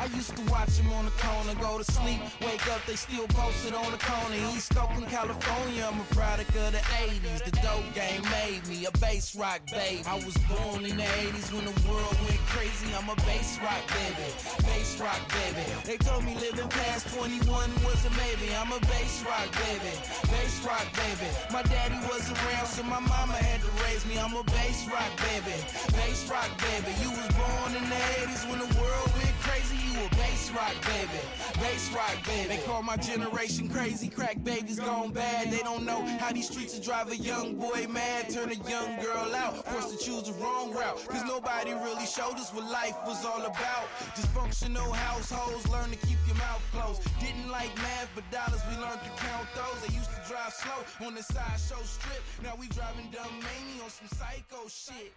[0.00, 3.26] I used to watch them on the corner, go to sleep, wake up, they still
[3.28, 4.36] posted on the corner.
[4.54, 7.44] East Oakland, California, I'm a product of the 80s.
[7.44, 10.02] The dope game made me a base rock baby.
[10.06, 12.88] I was born in the 80s when the world went crazy.
[12.96, 14.28] I'm a base rock baby,
[14.64, 15.64] base rock baby.
[15.84, 17.44] They told me living past 21
[17.84, 18.54] was a maybe.
[18.56, 19.92] I'm a base rock baby,
[20.30, 21.28] base rock baby.
[21.52, 24.18] My daddy was around, so my mama had to raise me.
[24.18, 25.56] I'm a base rock baby,
[25.92, 26.92] base rock baby.
[27.02, 29.65] You was born in the 80s when the world went crazy.
[29.72, 32.48] You a base rock baby, base rock baby.
[32.48, 34.08] They call my generation crazy.
[34.08, 35.50] Crack babies gone bad.
[35.50, 39.00] They don't know how these streets will drive a young boy mad, turn a young
[39.02, 41.04] girl out, forced to choose the wrong route.
[41.08, 43.86] Cause nobody really showed us what life was all about.
[44.14, 47.02] Dysfunctional households learn to keep your mouth closed.
[47.18, 49.88] Didn't like math, but dollars we learned to count those.
[49.88, 52.22] They used to drive slow on the sideshow strip.
[52.42, 55.12] Now we driving dumb mania on some psycho shit.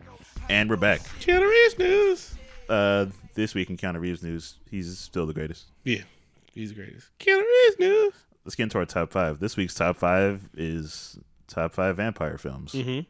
[0.49, 1.01] And we're back.
[1.19, 2.35] Keanu Reeves news.
[2.69, 5.65] Uh, this week in Keanu Reeves news, he's still the greatest.
[5.83, 6.03] Yeah,
[6.53, 7.07] he's the greatest.
[7.19, 8.13] Keanu Reeves news.
[8.45, 9.39] Let's get into our top five.
[9.39, 11.17] This week's top five is
[11.47, 12.71] top five vampire films.
[12.73, 13.05] Do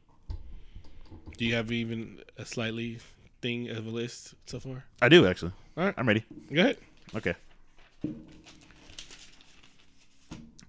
[1.46, 3.00] you have even a slightly
[3.42, 4.86] thing of a list so far?
[5.02, 5.52] I do actually.
[5.78, 5.94] All right.
[5.98, 6.24] I'm ready.
[6.54, 6.78] Go ahead.
[7.16, 7.36] Okay.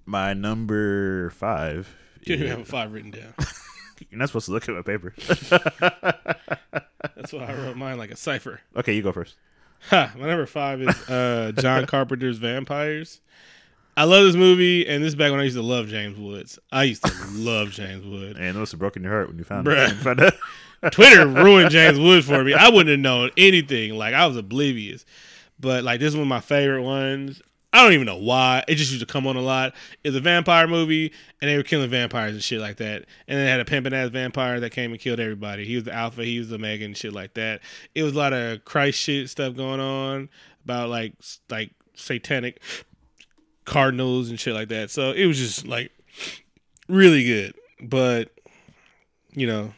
[0.04, 1.94] My number five.
[2.22, 3.34] You don't even have a five written down.
[4.10, 5.14] You're not supposed to look at my paper.
[7.16, 8.60] That's why I wrote mine like a cipher.
[8.76, 9.36] okay, you go first.
[9.88, 13.20] Ha, my number five is uh, John Carpenter's Vampires.
[13.96, 16.58] I love this movie, and this is back when I used to love James Woods.
[16.70, 18.36] I used to love James Woods.
[18.38, 20.18] And it must have broken your heart when you found Bruh.
[20.18, 20.34] it.
[20.82, 20.92] Out.
[20.92, 22.54] Twitter ruined James Woods for me.
[22.54, 23.94] I wouldn't have known anything.
[23.94, 25.04] Like I was oblivious.
[25.58, 27.42] But like this is one of my favorite ones.
[27.72, 28.64] I don't even know why.
[28.66, 29.74] It just used to come on a lot.
[30.02, 33.04] It was a vampire movie, and they were killing vampires and shit like that.
[33.28, 35.64] And then they had a pimping ass vampire that came and killed everybody.
[35.64, 37.60] He was the alpha, he was the omega, and shit like that.
[37.94, 40.28] It was a lot of Christ shit stuff going on
[40.64, 41.12] about like
[41.48, 42.60] like satanic
[43.64, 44.90] cardinals and shit like that.
[44.90, 45.92] So it was just like
[46.88, 47.54] really good.
[47.80, 48.30] But
[49.32, 49.72] you know,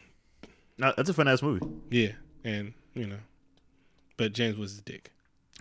[0.79, 1.63] No, that's a fun ass movie.
[1.91, 2.13] yeah,
[2.43, 3.19] and you know,
[4.17, 5.11] but James was a dick.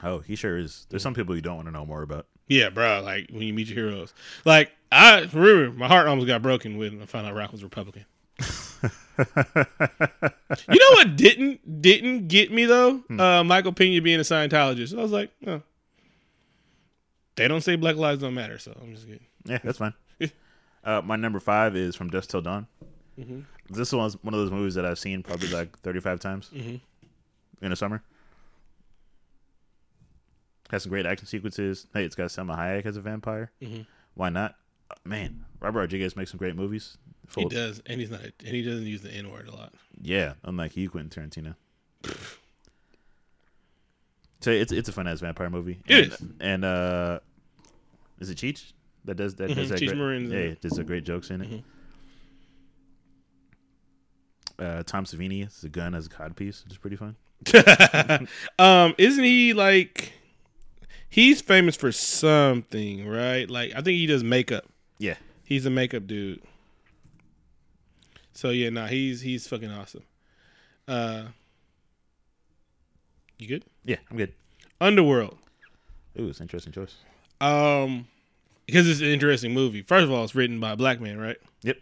[0.03, 0.87] Oh, he sure is.
[0.91, 2.27] There's some people you don't want to know more about.
[2.49, 3.03] Yeah, bro.
[3.03, 4.12] Like when you meet your heroes.
[4.45, 8.05] Like I remember, my heart almost got broken when I found out Rock was Republican.
[8.83, 8.89] you
[10.69, 13.03] know what didn't didn't get me though?
[13.11, 14.97] Uh, Michael Pena being a Scientologist.
[14.99, 15.62] I was like, oh.
[17.37, 19.24] They don't say Black Lives Don't Matter, so I'm just kidding.
[19.47, 19.95] Yeah, that's fine.
[20.85, 22.66] uh, my number five is From Dusk Till Dawn.
[23.70, 26.81] This one's one of those movies that I've seen probably like 35 times in
[27.73, 28.03] a summer.
[30.73, 31.86] Has some great action sequences.
[31.94, 33.53] Hey, it's got Salma Hayek as a vampire.
[34.15, 34.57] Why not?
[34.90, 36.97] Uh, man, Robert Rodriguez makes some great movies.
[37.36, 39.74] He Full- does, and he's not, and he doesn't use the N word a lot.
[40.01, 41.55] Yeah, unlike you, Quentin Tarantino.
[44.40, 45.78] so it's it's a fun ass vampire movie.
[45.86, 46.23] It and, is.
[46.40, 47.20] And uh,
[48.19, 48.73] is it Cheech
[49.05, 49.49] that does that?
[49.55, 50.61] Does Mhm, that Cheech great, Marin's in yeah, it.
[50.62, 51.65] does the great jokes in it.
[54.59, 57.16] Uh, Tom Savini is a gun as a codpiece, which is pretty fun.
[58.59, 60.12] um, isn't he like?
[61.13, 63.49] He's famous for something, right?
[63.51, 64.65] Like I think he does makeup.
[64.99, 66.41] Yeah, He's a makeup dude.
[68.33, 70.05] So yeah, nah, he's he's fucking awesome.
[70.89, 71.25] Uh,
[73.39, 73.65] you good?
[73.85, 74.33] yeah, I'm good.
[74.81, 75.37] Underworld.
[76.19, 76.95] Ooh, it's an interesting choice.
[77.43, 78.07] Um,
[78.67, 79.83] because it's an interesting movie.
[79.83, 81.37] First of all, it's written by a black man, right?
[81.63, 81.77] Yep,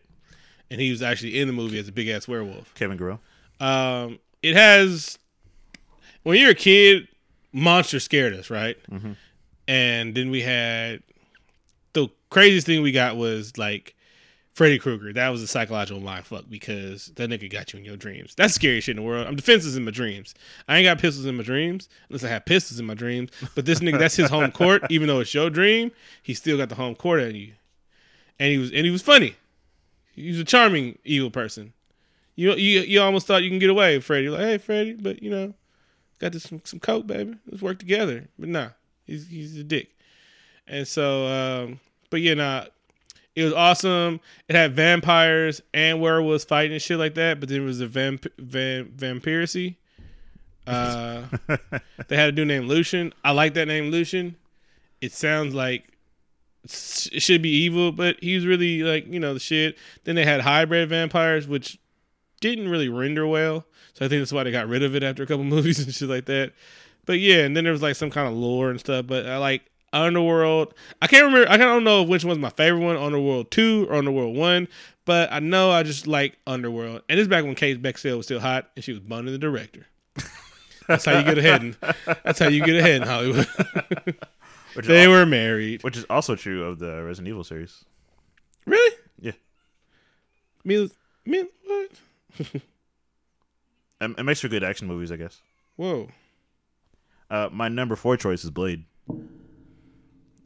[0.73, 2.75] And he was actually in the movie as a big ass werewolf.
[2.75, 3.21] Kevin Grevioux.
[3.61, 5.19] Um, it has
[6.25, 7.07] when you're a kid,
[7.53, 8.77] monsters scared us, right?
[8.91, 9.13] Mm-hmm.
[9.69, 11.03] And then we had
[11.93, 13.95] the craziest thing we got was like
[14.55, 15.13] Freddy Krueger.
[15.13, 18.35] That was a psychological mind fuck because that nigga got you in your dreams.
[18.35, 19.27] That's the scariest shit in the world.
[19.27, 20.35] I'm defenseless in my dreams.
[20.69, 23.31] I ain't got pistols in my dreams unless I have pistols in my dreams.
[23.55, 24.83] But this nigga, that's his home court.
[24.91, 27.53] Even though it's your dream, he still got the home court on you.
[28.39, 29.37] And he was and he was funny.
[30.15, 31.73] He was a charming evil person.
[32.35, 34.29] You you you almost thought you can get away, Freddy.
[34.29, 35.55] Like, hey, Freddy, but you know,
[36.21, 37.35] got this some, some coke, baby.
[37.47, 38.29] Let's work together.
[38.39, 38.69] But nah,
[39.07, 39.97] he's he's a dick.
[40.67, 41.81] And so, um,
[42.11, 42.67] but yeah, nah,
[43.35, 44.21] it was awesome.
[44.49, 47.41] It had vampires and werewolves fighting and shit like that.
[47.41, 49.77] But then it was a vamp vam vampiracy.
[50.67, 51.25] Uh,
[52.09, 53.13] they had a dude named Lucian.
[53.25, 54.37] I like that name, Lucian.
[55.01, 55.91] It sounds like
[56.65, 59.79] it should be evil, but he was really like you know the shit.
[60.05, 61.79] Then they had hybrid vampires, which
[62.41, 63.65] didn't really render well.
[63.95, 65.93] So I think that's why they got rid of it after a couple movies and
[65.95, 66.53] shit like that.
[67.07, 69.07] But yeah, and then there was like some kind of lore and stuff.
[69.07, 69.63] But I like
[69.93, 70.75] Underworld.
[71.03, 71.51] I can't remember.
[71.51, 74.69] I don't know which one's my favorite one, Underworld two or Underworld one.
[75.05, 78.39] But I know I just like Underworld, and it's back when Kate Beckinsale was still
[78.39, 79.87] hot and she was boning the director.
[80.87, 81.63] That's how you get ahead.
[81.63, 81.77] In,
[82.25, 83.47] that's how you get ahead in Hollywood.
[84.77, 85.83] They is, al- were married.
[85.83, 87.85] which is also true of the Resident Evil series.
[88.67, 88.97] Really?
[89.21, 89.33] Yeah,
[90.65, 90.89] Me,
[91.27, 91.91] me, what?
[92.39, 92.63] it,
[94.01, 95.41] it makes for good action movies, I guess.
[95.77, 96.09] Whoa.
[97.31, 98.85] Uh, my number four choice is Blade.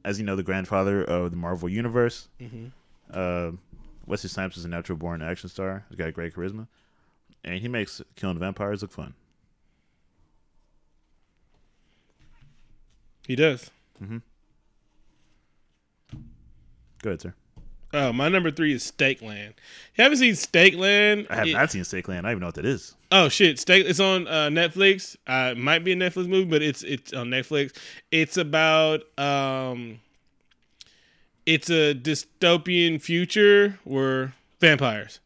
[0.05, 2.29] As you know, the grandfather of the Marvel Universe.
[3.11, 3.53] Uh,
[4.07, 5.85] Wesley Snipes is a natural born action star.
[5.89, 6.67] He's got great charisma.
[7.43, 9.15] And he makes killing vampires look fun.
[13.27, 13.71] He does.
[17.03, 17.35] Go ahead, sir.
[17.97, 19.55] Oh, my number three is Stake Land.
[19.97, 21.29] You haven't seen Stake Land?
[21.31, 22.27] I have It- not seen Stake Land.
[22.27, 22.95] I don't even know what that is.
[23.13, 23.61] Oh shit!
[23.61, 23.87] Steak.
[23.87, 25.15] It's on uh, Netflix.
[25.27, 27.77] Uh, it might be a Netflix movie, but it's it's on Netflix.
[28.11, 30.01] It's about um,
[31.47, 35.21] it's a dystopian future where vampires.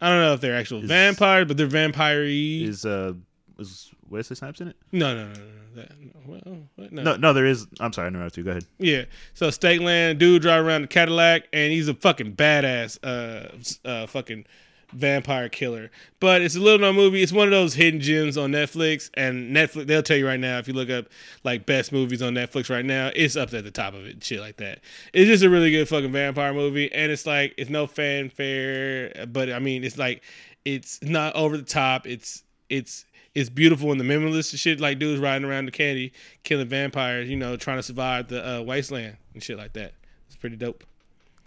[0.00, 3.14] I don't know if they're actual Is- vampires, but they're vampire Is uh
[3.58, 4.76] is Wesley Snipes in it?
[4.92, 5.40] No, no, no, no.
[5.76, 6.10] That, no.
[6.26, 6.92] Well, what?
[6.92, 7.02] no.
[7.02, 7.66] No, no, there is.
[7.80, 8.44] I'm sorry, I interrupted you.
[8.44, 8.66] Go ahead.
[8.78, 9.04] Yeah.
[9.34, 14.06] So Stake Land, dude drive around the Cadillac, and he's a fucking badass, uh, uh,
[14.06, 14.46] fucking
[14.92, 15.90] vampire killer.
[16.20, 17.22] But it's a little known movie.
[17.22, 20.58] It's one of those hidden gems on Netflix, and Netflix they'll tell you right now
[20.58, 21.06] if you look up
[21.44, 24.40] like best movies on Netflix right now, it's up at the top of it, shit
[24.40, 24.80] like that.
[25.12, 29.52] It's just a really good fucking vampire movie, and it's like it's no fanfare, but
[29.52, 30.22] I mean it's like
[30.64, 32.06] it's not over the top.
[32.06, 33.04] It's it's
[33.36, 37.28] it's beautiful and the minimalist and shit like dudes riding around the candy killing vampires,
[37.28, 39.92] you know, trying to survive the uh, wasteland and shit like that.
[40.26, 40.84] It's pretty dope.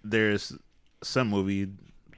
[0.03, 0.53] There's
[1.02, 1.68] some movie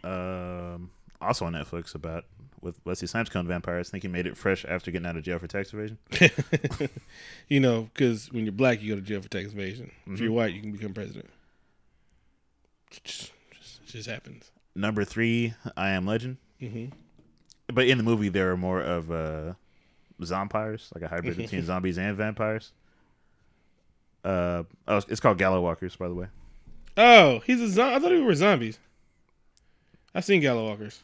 [0.03, 0.91] um,
[1.22, 2.26] also on Netflix about
[2.61, 3.89] with Wesley Snipes killing vampires.
[3.89, 5.98] I think he made it fresh after getting out of jail for tax evasion.
[7.48, 9.89] you know, because when you're black, you go to jail for tax evasion.
[10.06, 10.23] If Mm-hmm.
[10.23, 11.30] you're white, you can become president.
[12.91, 14.52] It just, just, just happens.
[14.76, 16.38] Number three, I Am Legend.
[16.61, 16.91] Mhm.
[17.73, 19.53] But in the movie, there are more of uh,
[20.22, 22.72] zompires, like a hybrid between zombies and vampires.
[24.23, 26.27] Uh, oh, it's called Gallowwalkers, by the way.
[26.98, 27.95] Oh, he's a zombie.
[27.95, 28.77] I thought we were zombies.
[30.14, 30.99] I've seen Gallowwalkers.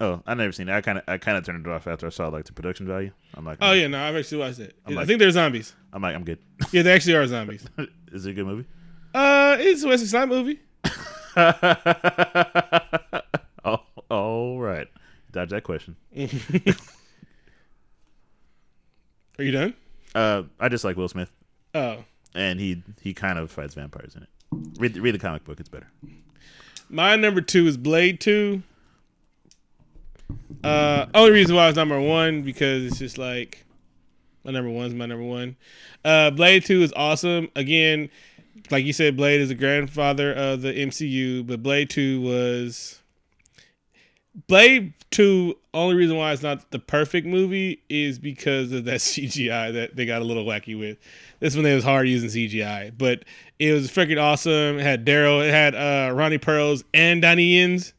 [0.00, 0.72] Oh, I never seen it.
[0.72, 2.86] I kind of, I kind of turned it off after I saw like the production
[2.86, 3.10] value.
[3.34, 4.76] I'm like, Oh yeah, no, I've actually watched it.
[4.86, 5.74] I like- think they're zombies.
[5.92, 6.38] I'm like, I'm good.
[6.72, 7.64] Yeah, they actually are zombies.
[8.12, 8.66] Is it a good movie?
[9.12, 10.60] Uh, it's a Wesley Snipes movie.
[13.64, 13.80] oh,
[14.10, 14.86] all right.
[15.32, 15.96] Dodge that question.
[19.38, 19.74] Are you done?
[20.14, 21.30] Uh, I just like Will Smith,
[21.74, 22.04] Oh,
[22.34, 24.28] and he he kind of fights vampires in it.
[24.78, 25.88] Read read the comic book; it's better.
[26.88, 28.62] my number two is Blade Two.
[30.64, 33.64] Uh, only reason why it's number one because it's just like
[34.44, 35.56] my number one's my number one.
[36.04, 37.48] Uh, Blade Two is awesome.
[37.54, 38.08] Again,
[38.70, 42.97] like you said, Blade is the grandfather of the MCU, but Blade Two was
[44.46, 45.56] Blade Two.
[45.74, 50.06] Only reason why it's not the perfect movie is because of that CGI that they
[50.06, 50.98] got a little wacky with.
[51.40, 53.24] This one they was hard using CGI, but
[53.58, 54.78] it was freaking awesome.
[54.78, 57.92] It had Daryl, it had uh, Ronnie Pearls and Donnie Yens.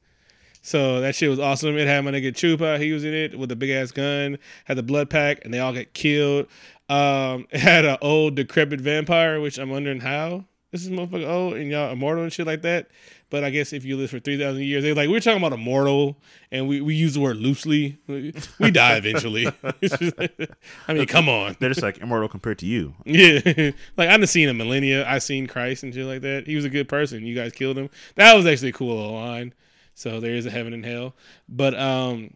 [0.61, 1.77] So that shit was awesome.
[1.77, 4.77] It had my nigga Chupa, he was in it with a big ass gun, had
[4.77, 6.47] the blood pack, and they all got killed.
[6.89, 11.55] Um, it had an old decrepit vampire, which I'm wondering how this is motherfucker old
[11.55, 12.89] and y'all immortal and shit like that.
[13.29, 15.53] But I guess if you live for three thousand years, they're like we're talking about
[15.53, 16.17] immortal,
[16.51, 17.99] and we, we use the word loosely.
[18.07, 18.31] We,
[18.71, 19.45] die eventually.
[20.87, 21.55] I mean, come on.
[21.59, 22.95] They're just like immortal compared to you.
[23.05, 23.39] Yeah,
[23.97, 25.07] like I've seen a millennia.
[25.07, 26.47] I've seen Christ and shit like that.
[26.47, 27.25] He was a good person.
[27.25, 27.89] You guys killed him.
[28.15, 29.53] That was actually a cool little line.
[29.93, 31.13] So there is a heaven and hell.
[31.47, 32.33] But um,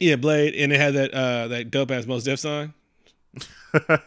[0.00, 2.74] yeah, Blade, and it had that uh that dope ass Mos Def song.
[3.74, 3.98] Oh,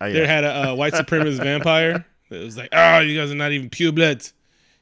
[0.00, 3.52] There had a uh, white supremacist vampire that was like, oh, you guys are not
[3.52, 4.32] even pure bloods,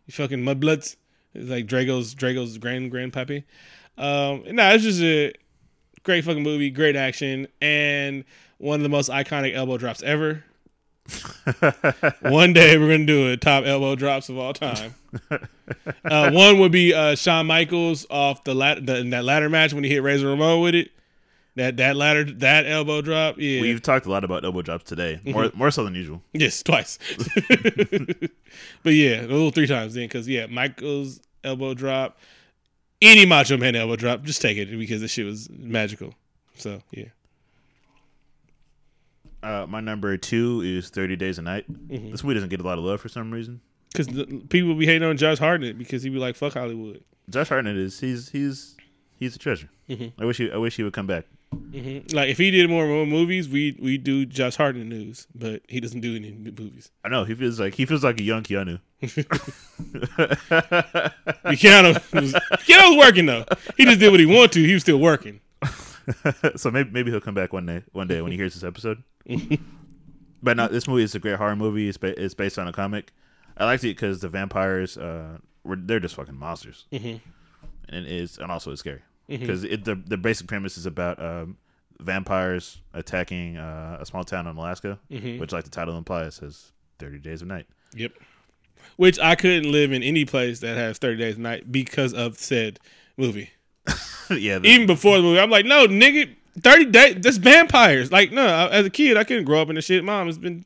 [0.06, 0.96] you fucking mudbloods.
[1.34, 3.44] It's like Drago's Drago's grand grandpappy.
[3.98, 5.32] Um, no, it's just a
[6.02, 8.24] great fucking movie, great action, and
[8.58, 10.44] one of the most iconic elbow drops ever.
[12.22, 14.94] one day we're gonna do a top elbow drops of all time.
[16.04, 19.72] Uh, one would be uh, Shawn Michaels off the, lat- the in that ladder match
[19.74, 20.90] when he hit Razor Ramon with it.
[21.56, 23.60] That that ladder that elbow drop, yeah.
[23.60, 25.30] We've talked a lot about elbow drops today, Mm-hmm.
[25.32, 26.20] more more so than usual.
[26.32, 26.98] Yes, twice.
[28.82, 32.18] but yeah, a little three times then, because yeah, Michael's elbow drop,
[33.00, 36.12] any Macho Man elbow drop, just take it because the shit was magical.
[36.56, 37.04] So yeah,
[39.42, 41.70] Uh, my number two is Thirty Days a Night.
[41.70, 42.10] Mm-hmm.
[42.10, 43.60] This movie doesn't get a lot of love for some reason.
[43.92, 44.08] because
[44.48, 48.00] people be hating on Josh Hartnett because he be like, "Fuck Hollywood." Josh Hartnett is
[48.00, 48.76] he's he's
[49.18, 49.68] he's a treasure.
[49.88, 50.20] Mm-hmm.
[50.20, 51.26] I wish he I wish he would come back.
[52.12, 55.80] Like if he did more, more movies, we we do Josh Hartnett news, but he
[55.80, 56.90] doesn't do any movies.
[57.04, 58.80] I know he feels like he feels like a young Keanu.
[61.52, 63.44] Keanu was, Keanu was working though.
[63.76, 64.64] He just did what he wanted to.
[64.64, 65.40] He was still working.
[66.56, 69.02] so maybe maybe he'll come back one day one day when he hears this episode.
[70.42, 71.88] but no, this movie is a great horror movie.
[71.88, 73.12] It's, ba- it's based on a comic.
[73.56, 77.16] I liked it because the vampires uh were they're just fucking monsters, mm-hmm.
[77.88, 81.22] and it is and also it's scary because it the the basic premise is about
[81.22, 81.56] um,
[82.00, 84.98] vampires attacking uh, a small town in Alaska,
[85.38, 87.66] which like the title implies has thirty days of night.
[87.94, 88.12] Yep.
[88.96, 92.38] Which I couldn't live in any place that has 30 days of night because of
[92.38, 92.78] said
[93.16, 93.50] movie.
[94.30, 98.12] yeah, the- Even before the movie, I'm like, no, nigga, 30 days, that's vampires.
[98.12, 100.04] Like, no, I- as a kid, I couldn't grow up in the shit.
[100.04, 100.64] Mom it's been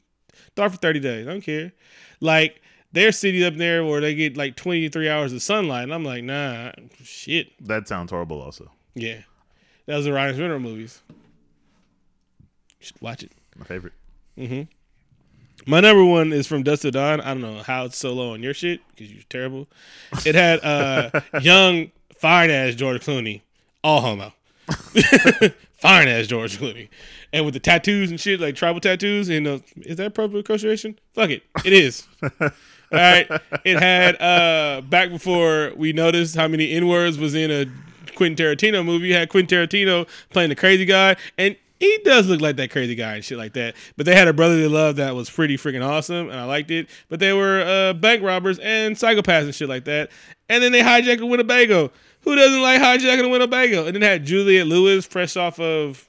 [0.56, 1.26] dark for 30 days.
[1.26, 1.72] I don't care.
[2.20, 2.60] Like,
[2.93, 5.85] there's cities up there where they get like 23 hours of sunlight.
[5.85, 7.48] And I'm like, nah, shit.
[7.66, 8.40] that sounds horrible.
[8.40, 9.19] Also, Yeah.
[9.86, 11.02] That was the Ryan Reynolds movies.
[12.78, 13.32] You should watch it.
[13.56, 13.94] my favorite.
[14.36, 14.62] Mm-hmm.
[15.70, 17.20] My number one is from Dust to Dawn.
[17.20, 19.66] I don't know how it's so low on your shit because you're terrible.
[20.24, 23.43] It had uh young, fine ass George Clooney,
[23.82, 24.32] all homo,
[25.78, 26.89] fine ass George Clooney,
[27.32, 29.28] and with the tattoos and shit like tribal tattoos.
[29.28, 30.98] And uh, is that appropriate association?
[31.15, 32.06] Fuck it, it is.
[32.93, 33.28] All right.
[33.65, 37.66] It had uh back before we noticed how many N words was in a
[38.15, 39.09] Quentin Tarantino movie.
[39.09, 42.94] You had Quentin Tarantino playing the crazy guy, and he does look like that crazy
[42.94, 43.77] guy and shit like that.
[43.97, 46.89] But they had a brotherly love that was pretty freaking awesome, and I liked it.
[47.09, 50.10] But they were uh, bank robbers and psychopaths and shit like that.
[50.48, 51.93] And then they hijacked a Winnebago.
[52.23, 53.86] Who doesn't like hijacking a Winnebago?
[53.86, 56.07] And then had Juliette Lewis fresh off of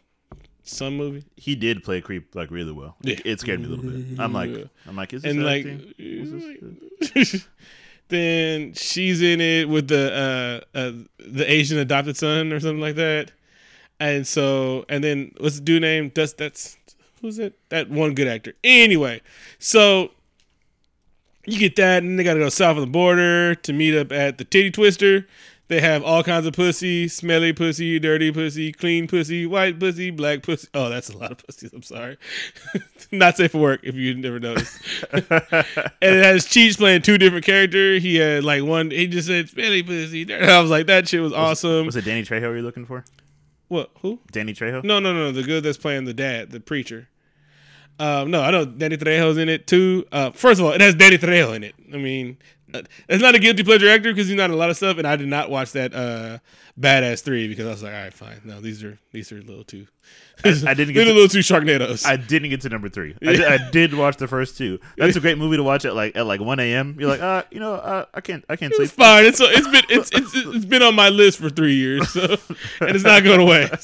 [0.70, 1.24] some movie.
[1.36, 2.96] He did play creep like really well.
[3.04, 3.32] It, Yeah.
[3.34, 4.20] it scared me a little bit.
[4.20, 4.50] I'm like,
[4.88, 5.66] I'm like, is this and like?
[5.98, 7.48] Is this-
[8.10, 12.96] then she's in it with the uh, uh the Asian adopted son or something like
[12.96, 13.32] that.
[14.00, 16.12] And so, and then what's the dude name?
[16.16, 16.78] That's that's
[17.22, 17.58] who's it?
[17.70, 18.54] That one good actor.
[18.64, 19.22] Anyway,
[19.60, 20.12] so
[21.46, 24.12] you get that, and they got to go south of the border to meet up
[24.12, 25.28] at the Titty Twister.
[25.70, 30.42] They have all kinds of pussy, smelly pussy, dirty pussy, clean pussy, white pussy, black
[30.42, 30.68] pussy.
[30.74, 31.72] Oh, that's a lot of pussies.
[31.74, 32.18] I'm sorry.
[33.12, 34.82] Not safe for work if you never noticed.
[35.14, 35.26] and
[36.02, 38.02] it has Cheech playing two different characters.
[38.02, 40.26] He had like one, he just said smelly pussy.
[40.26, 41.86] dirty." I was like, that shit was awesome.
[41.86, 43.06] Was it Danny Trejo you're looking for?
[43.68, 43.92] what?
[44.02, 44.20] Who?
[44.32, 44.84] Danny Trejo?
[44.84, 45.32] No, no, no.
[45.32, 47.08] The good that's playing the dad, the preacher.
[48.00, 50.06] Um, no, I know Danny Trejo's in it too.
[50.12, 51.76] Uh, first of all, it has Danny Trejo in it.
[51.94, 52.38] I mean,
[52.74, 54.98] uh, it's not a guilty pleasure actor because he's not in a lot of stuff,
[54.98, 56.38] and I did not watch that uh,
[56.80, 58.40] Badass Three because I was like, all right, fine.
[58.46, 59.86] No, these are these are a little too.
[60.46, 62.06] I didn't get They're a to- little too Sharknadoes.
[62.06, 63.16] I didn't get to number three.
[63.22, 64.80] I, did, I did watch the first two.
[64.98, 66.96] That's a great movie to watch at like at like one a.m.
[66.98, 68.86] You're like, uh, you know, uh, I can't, I can't sleep.
[68.86, 69.26] it's fine.
[69.26, 72.22] It's it's been it's, it's it's been on my list for three years, so
[72.80, 73.70] and it's not going away.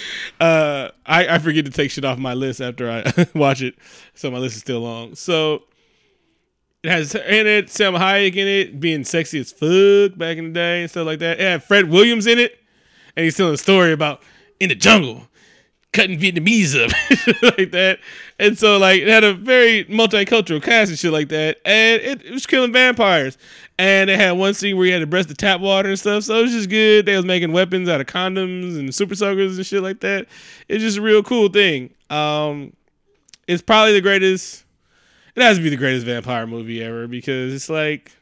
[0.40, 3.74] uh, I I forget to take shit off my list after I watch it,
[4.14, 5.14] so my list is still long.
[5.14, 5.64] So
[6.82, 10.52] it has in it, Sam Hayek in it, being sexy as fuck back in the
[10.52, 11.40] day and stuff like that.
[11.40, 12.58] It had Fred Williams in it,
[13.16, 14.22] and he's telling a story about
[14.60, 15.28] in the jungle
[15.92, 16.90] cutting Vietnamese up
[17.58, 17.98] like that.
[18.38, 21.58] And so like it had a very multicultural cast and shit like that.
[21.64, 23.36] And it, it was killing vampires.
[23.78, 26.24] And it had one scene where you had to breast the tap water and stuff.
[26.24, 27.06] So it was just good.
[27.06, 30.28] They was making weapons out of condoms and super suckers and shit like that.
[30.68, 31.92] It's just a real cool thing.
[32.10, 32.72] Um
[33.46, 34.64] it's probably the greatest
[35.34, 38.12] it has to be the greatest vampire movie ever because it's like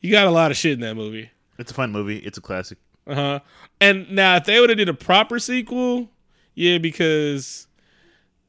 [0.00, 1.30] you got a lot of shit in that movie.
[1.58, 2.18] It's a fun movie.
[2.18, 2.78] It's a classic.
[3.06, 3.40] Uh huh.
[3.80, 6.10] And now, if they would have did a proper sequel,
[6.58, 7.68] yeah, because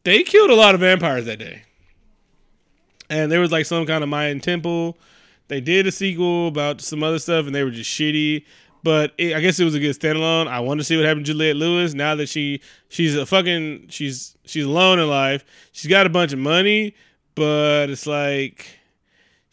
[0.04, 1.62] they killed a lot of vampires that day,
[3.08, 4.98] and there was like some kind of Mayan temple.
[5.48, 8.46] They did a sequel about some other stuff, and they were just shitty.
[8.82, 10.48] But it, I guess it was a good standalone.
[10.48, 13.90] I want to see what happened to Juliette Lewis now that she she's a fucking
[13.90, 15.46] she's she's alone in life.
[15.72, 16.96] She's got a bunch of money,
[17.36, 18.79] but it's like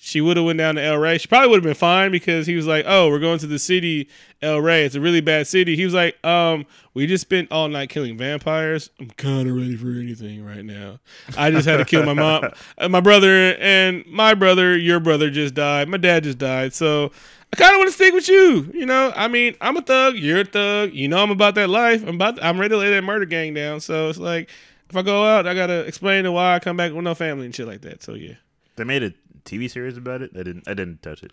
[0.06, 1.18] she would have went down to El Rey.
[1.18, 3.58] She probably would have been fine because he was like, "Oh, we're going to the
[3.58, 4.08] city,
[4.40, 4.84] El Rey.
[4.84, 6.64] It's a really bad city." He was like, "Um,
[6.94, 8.88] we just spent all night killing vampires.
[9.00, 11.00] I'm kind of ready for anything right now.
[11.36, 12.52] I just had to kill my mom,
[12.88, 14.78] my brother, and my brother.
[14.78, 15.88] Your brother just died.
[15.88, 16.72] My dad just died.
[16.72, 17.10] So
[17.52, 18.70] I kind of want to stick with you.
[18.72, 20.14] You know, I mean, I'm a thug.
[20.14, 20.92] You're a thug.
[20.92, 22.04] You know, I'm about that life.
[22.06, 22.40] I'm about.
[22.44, 23.80] I'm ready to lay that murder gang down.
[23.80, 24.50] So it's like."
[24.88, 27.44] If I go out, I gotta explain to why I come back with no family
[27.44, 28.04] and shit like that.
[28.04, 28.34] So yeah.
[28.76, 29.12] They made a
[29.47, 30.32] TV series about it.
[30.35, 31.32] I didn't, I didn't touch it.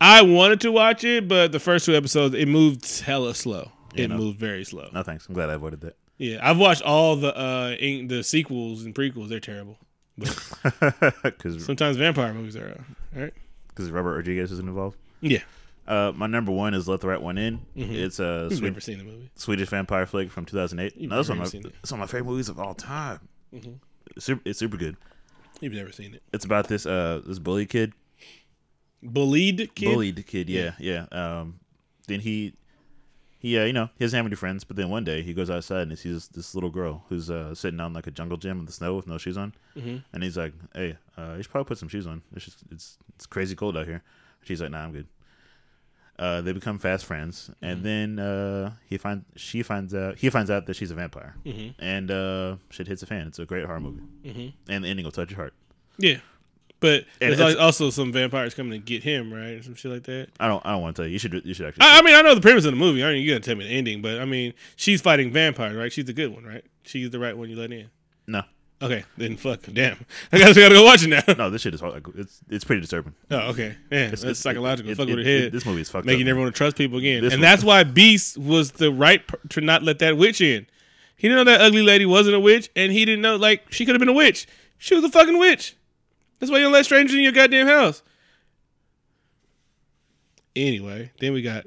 [0.00, 3.72] I wanted to watch it, but the first two episodes it moved hella slow.
[3.94, 4.16] You it know.
[4.16, 4.88] moved very slow.
[4.92, 5.26] No thanks.
[5.28, 5.96] I'm glad I avoided that.
[6.18, 9.28] Yeah, I've watched all the uh in, the sequels and prequels.
[9.28, 9.78] They're terrible.
[10.16, 12.80] Because sometimes vampire movies are
[13.16, 13.34] all right.
[13.68, 14.96] Because Robert Rodriguez isn't involved.
[15.20, 15.40] Yeah,
[15.88, 17.60] Uh, my number one is Let the Right One In.
[17.74, 19.30] It's a I've Swe- never seen the movie.
[19.34, 20.96] Swedish vampire flick from 2008.
[20.96, 21.74] You've No, that's one of my, seen it.
[21.82, 23.20] it's one of my favorite movies of all time.
[23.52, 24.96] It's, super, it's super good.
[25.60, 26.22] You've never seen it.
[26.32, 27.92] It's about this uh this bully kid
[29.04, 29.92] Bullied kid.
[29.92, 30.48] bullied kid.
[30.48, 31.06] Yeah, yeah.
[31.12, 31.60] Um,
[32.08, 32.54] then he,
[33.38, 34.64] he, uh, you know, he doesn't have any friends.
[34.64, 37.54] But then one day he goes outside and he sees this little girl who's uh,
[37.54, 39.54] sitting on like a jungle gym in the snow with no shoes on.
[39.76, 39.98] Mm-hmm.
[40.12, 42.22] And he's like, "Hey, uh, you should probably put some shoes on.
[42.34, 44.02] It's just it's it's crazy cold out here."
[44.42, 45.06] She's like, "Nah, I'm good."
[46.18, 50.48] Uh, they become fast friends, and then uh, he find she finds out he finds
[50.50, 51.34] out that she's a vampire,
[51.78, 53.26] and uh, shit hits a fan.
[53.26, 54.70] It's a great horror movie, mm-hmm.
[54.72, 55.54] and the ending will touch your heart.
[55.98, 56.18] Yeah,
[56.78, 59.90] but And there's it's- also some vampires coming to get him, right, or some shit
[59.90, 60.28] like that.
[60.38, 61.14] I don't I don't want to tell you.
[61.14, 61.84] You should you should actually.
[61.84, 63.02] I, I mean, I know the premise of the movie.
[63.02, 65.92] I mean, you gotta tell me the ending, but I mean, she's fighting vampires, right?
[65.92, 66.64] She's the good one, right?
[66.84, 67.90] She's the right one you let in.
[68.28, 68.42] no,
[68.84, 69.96] Okay, then fuck, damn.
[70.32, 71.22] I gotta, gotta go watch it now.
[71.38, 71.94] no, this shit is hard.
[71.94, 73.14] Like, it's it's pretty disturbing.
[73.30, 73.76] Oh, okay.
[73.90, 74.92] Man, it's- psychological.
[74.92, 75.52] it- Fuck it- with it- your head.
[75.52, 76.30] this movie is fucked Making up.
[76.30, 77.22] everyone to trust people again.
[77.22, 80.66] This and that's why Beast was the right per- to not let that witch in.
[81.16, 83.86] He didn't know that ugly lady wasn't a witch, and he didn't know, like, she
[83.86, 84.46] could have been a witch.
[84.78, 85.76] She was a fucking witch.
[86.38, 88.02] That's why you don't let strangers in your goddamn house.
[90.56, 91.66] Anyway, then we got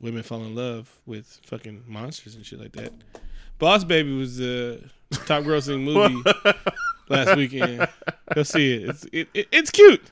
[0.00, 2.92] women fall in love with fucking monsters and shit like that.
[3.58, 6.22] Boss Baby was the top grossing movie
[7.08, 7.88] last weekend.
[8.34, 8.88] Go see it.
[8.88, 10.02] It's it, it, it's cute.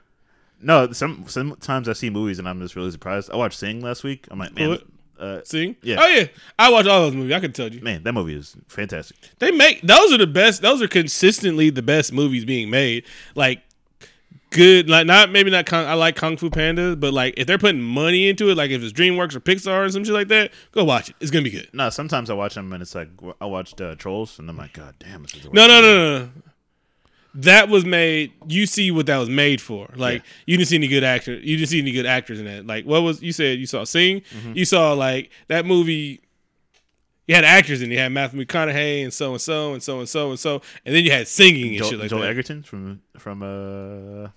[0.61, 3.31] No, some sometimes I see movies and I'm just really surprised.
[3.31, 4.27] I watched Sing last week.
[4.31, 4.79] I'm like, man,
[5.19, 5.77] uh, Sing?
[5.83, 5.97] Yeah.
[6.01, 6.27] Oh yeah.
[6.59, 7.33] I watch all those movies.
[7.33, 7.81] I can tell you.
[7.81, 9.17] man, that movie is fantastic.
[9.39, 10.63] They make those are the best.
[10.63, 13.05] Those are consistently the best movies being made.
[13.35, 13.63] Like
[14.51, 15.67] good, like not maybe not.
[15.67, 18.71] Kung, I like Kung Fu Panda, but like if they're putting money into it, like
[18.71, 21.17] if it's DreamWorks or Pixar or some shit like that, go watch it.
[21.21, 21.69] It's gonna be good.
[21.73, 23.09] No, sometimes I watch them and it's like
[23.41, 26.19] I watched uh, Trolls and I'm like, God damn, this is No, no, no, no.
[26.25, 26.31] no.
[27.35, 28.33] that was made.
[28.49, 29.89] You see what that was made for.
[29.95, 31.35] Like you didn't see any good actor.
[31.35, 32.67] You didn't see any good actors in that.
[32.67, 33.59] Like what was you said?
[33.59, 34.21] You saw Sing.
[34.23, 34.53] Mm-hmm.
[34.55, 36.21] You saw like that movie.
[37.27, 37.91] You had actors in.
[37.93, 37.95] it.
[37.97, 40.95] You had Matthew McConaughey and so and so and so and so and so, and
[40.95, 42.31] then you had singing and Joel, shit like Joel that.
[42.31, 44.31] Egerton from from uh,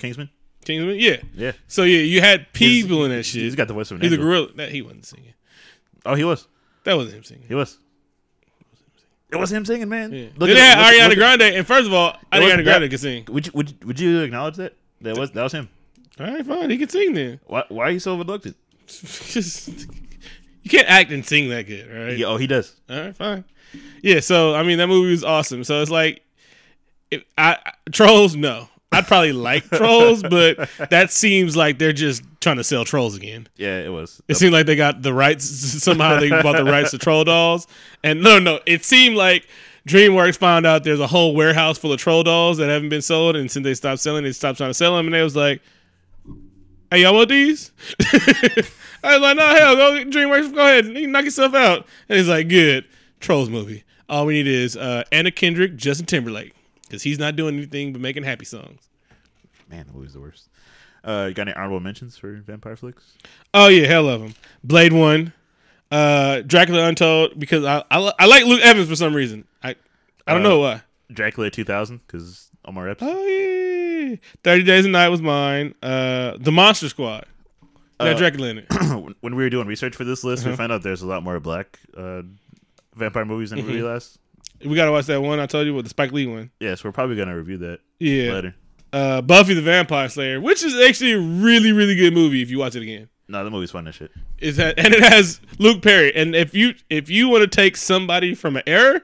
[0.00, 0.30] Kingsman.
[0.64, 1.16] Kingsman, yeah.
[1.34, 3.42] Yeah, So yeah, you had people in that shit.
[3.42, 4.48] he's got the voice of an He's a gorilla.
[4.56, 5.34] That he wasn't singing.
[6.04, 6.46] Oh, he was.
[6.84, 7.44] That wasn't him singing.
[7.48, 7.78] He was.
[9.32, 10.12] It was him singing, man.
[10.12, 10.26] Yeah.
[10.36, 12.64] Look then they had look- Ariana look Grande, and first of all, It wasn't Ariana
[12.64, 13.24] Grande that- can sing.
[13.28, 14.74] Would you, would, would you acknowledge that?
[15.02, 15.68] That was that was him.
[16.18, 17.40] All right, fine, he can sing then.
[17.46, 18.46] Why why are you so overlooked?
[18.86, 19.68] Just
[20.62, 22.18] you can't act and sing that good, right?
[22.18, 22.74] Yeah, oh, he does.
[22.90, 23.44] All right, fine.
[24.02, 25.64] Yeah, so I mean that movie was awesome.
[25.64, 26.22] So it's like,
[27.10, 27.56] if I
[27.92, 32.84] trolls, no, I'd probably like trolls, but that seems like they're just trying to sell
[32.84, 33.46] trolls again.
[33.56, 34.20] Yeah, it was.
[34.26, 35.44] It seemed like they got the rights
[35.82, 36.18] somehow.
[36.18, 37.68] They bought the rights to troll dolls,
[38.02, 39.46] and no, no, it seemed like
[39.86, 43.36] DreamWorks found out there's a whole warehouse full of troll dolls that haven't been sold,
[43.36, 45.62] and since they stopped selling, they stopped trying to sell them, and they was like,
[46.90, 47.70] "Hey, y'all want these?"
[49.02, 52.28] I was like, "No, hell, go DreamWorks, go ahead, you knock yourself out." And he's
[52.28, 52.86] like, "Good,
[53.20, 53.84] trolls movie.
[54.08, 56.52] All we need is uh, Anna Kendrick, Justin Timberlake,
[56.90, 58.88] because he's not doing anything but making happy songs."
[59.70, 60.48] Man, the movie's the worst.
[61.04, 63.14] Uh, you got any honorable mentions for vampire flicks?
[63.54, 64.34] Oh yeah, hell of them.
[64.64, 65.32] Blade One,
[65.90, 69.44] uh, Dracula Untold because I I, I like Luke Evans for some reason.
[69.62, 69.76] I
[70.26, 70.82] I don't Uh, know why.
[71.12, 73.02] Dracula 2000 because Omar Epps.
[73.02, 75.74] Oh yeah, Thirty Days a Night was mine.
[75.82, 77.24] Uh, The Monster Squad.
[77.98, 78.66] Got Uh, Dracula in it.
[79.20, 80.52] when we were doing research for this list, Uh-huh.
[80.52, 82.22] we found out there's a lot more black uh,
[82.94, 83.68] vampire movies than Mm-hmm.
[83.68, 84.18] we realized.
[84.64, 86.50] We gotta watch that one I told you with the Spike Lee one.
[86.60, 88.32] Yeah, so we're probably gonna review that Yeah.
[88.32, 88.54] later.
[88.92, 92.58] Uh, Buffy the Vampire Slayer, which is actually a really really good movie if you
[92.58, 93.08] watch it again.
[93.28, 94.10] No, the movie's fun as shit.
[94.38, 96.14] Is that and it has Luke Perry.
[96.14, 99.00] And if you if you want to take somebody from an era,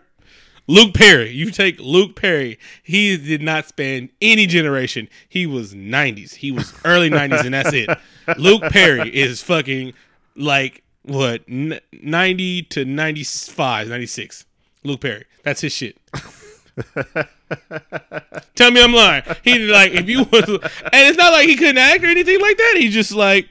[0.67, 2.59] Luke Perry, you take Luke Perry.
[2.83, 5.09] He did not span any generation.
[5.29, 6.35] He was '90s.
[6.35, 7.89] He was early '90s, and that's it.
[8.37, 9.93] Luke Perry is fucking
[10.35, 14.45] like what 90 to 95, 96.
[14.87, 15.97] Luke Perry, that's his shit.
[18.55, 19.23] Tell me I'm lying.
[19.45, 20.61] He like if you was, and
[20.93, 22.75] it's not like he couldn't act or anything like that.
[22.79, 23.49] He just like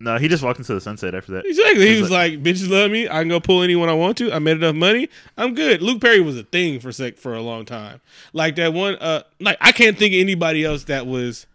[0.00, 1.46] No, he just walked into the sunset after that.
[1.46, 1.94] Exactly.
[1.94, 3.08] He was like, "Bitches love me.
[3.08, 4.32] I can go pull anyone I want to.
[4.32, 5.08] I made enough money.
[5.36, 8.00] I'm good." Luke Perry was a thing for sec for a long time.
[8.32, 8.96] Like that one.
[8.96, 11.46] Uh, like I can't think of anybody else that was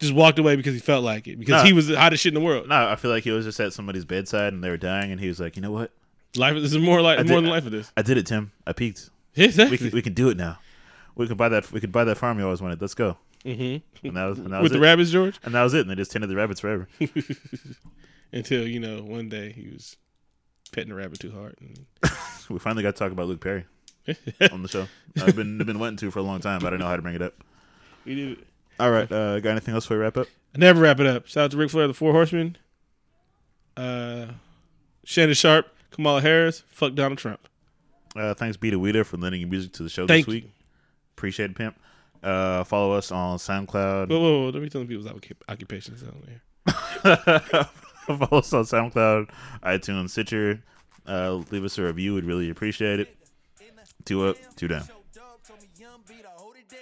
[0.00, 1.64] just walked away because he felt like it because Nah.
[1.64, 2.68] he was the hottest shit in the world.
[2.68, 5.20] No, I feel like he was just at somebody's bedside and they were dying, and
[5.20, 5.90] he was like, "You know what?
[6.36, 6.54] Life.
[6.54, 7.92] This is more like I more than life of this.
[7.96, 8.52] I did it, Tim.
[8.66, 9.10] I peaked.
[9.36, 9.70] Exactly.
[9.70, 10.58] We can, we can do it now.
[11.14, 11.70] We can buy that.
[11.72, 12.80] We can buy that farm you always wanted.
[12.80, 14.06] Let's go." Mm-hmm.
[14.06, 15.38] And that was, and that was With the rabbits, George.
[15.42, 15.80] And that was it.
[15.82, 16.88] And they just tended the rabbits forever.
[18.32, 19.96] Until you know, one day he was
[20.72, 21.54] petting the rabbit too hard.
[21.60, 21.86] And
[22.50, 23.66] we finally got to talk about Luke Perry
[24.50, 24.88] on the show.
[25.20, 26.96] I've been I've been wanting to for a long time, but I don't know how
[26.96, 27.34] to bring it up.
[28.04, 28.46] we did it.
[28.80, 30.26] All right, uh, got anything else before we wrap up?
[30.54, 31.28] I never wrap it up.
[31.28, 32.56] Shout out to Ric Flair, the Four Horsemen.
[33.76, 34.26] Uh,
[35.04, 36.62] Shannon Sharpe, Kamala Harris.
[36.68, 37.40] Fuck Donald Trump.
[38.16, 40.50] Uh, thanks, Beeda Weeda, for lending your music to the show Thank this week.
[41.16, 41.76] Appreciate it, pimp.
[42.22, 44.08] Uh, follow us on SoundCloud.
[44.08, 44.50] Whoa, whoa, whoa!
[44.50, 45.10] Don't be telling people's
[45.48, 46.40] occupations down there.
[48.06, 49.28] follow us on SoundCloud,
[49.62, 50.62] iTunes, Stitcher.
[51.06, 52.14] Uh, leave us a review.
[52.14, 53.16] We'd really appreciate it.
[54.04, 54.84] Two up, two down.
[54.86, 56.80] Show dog told me young B to hold it down.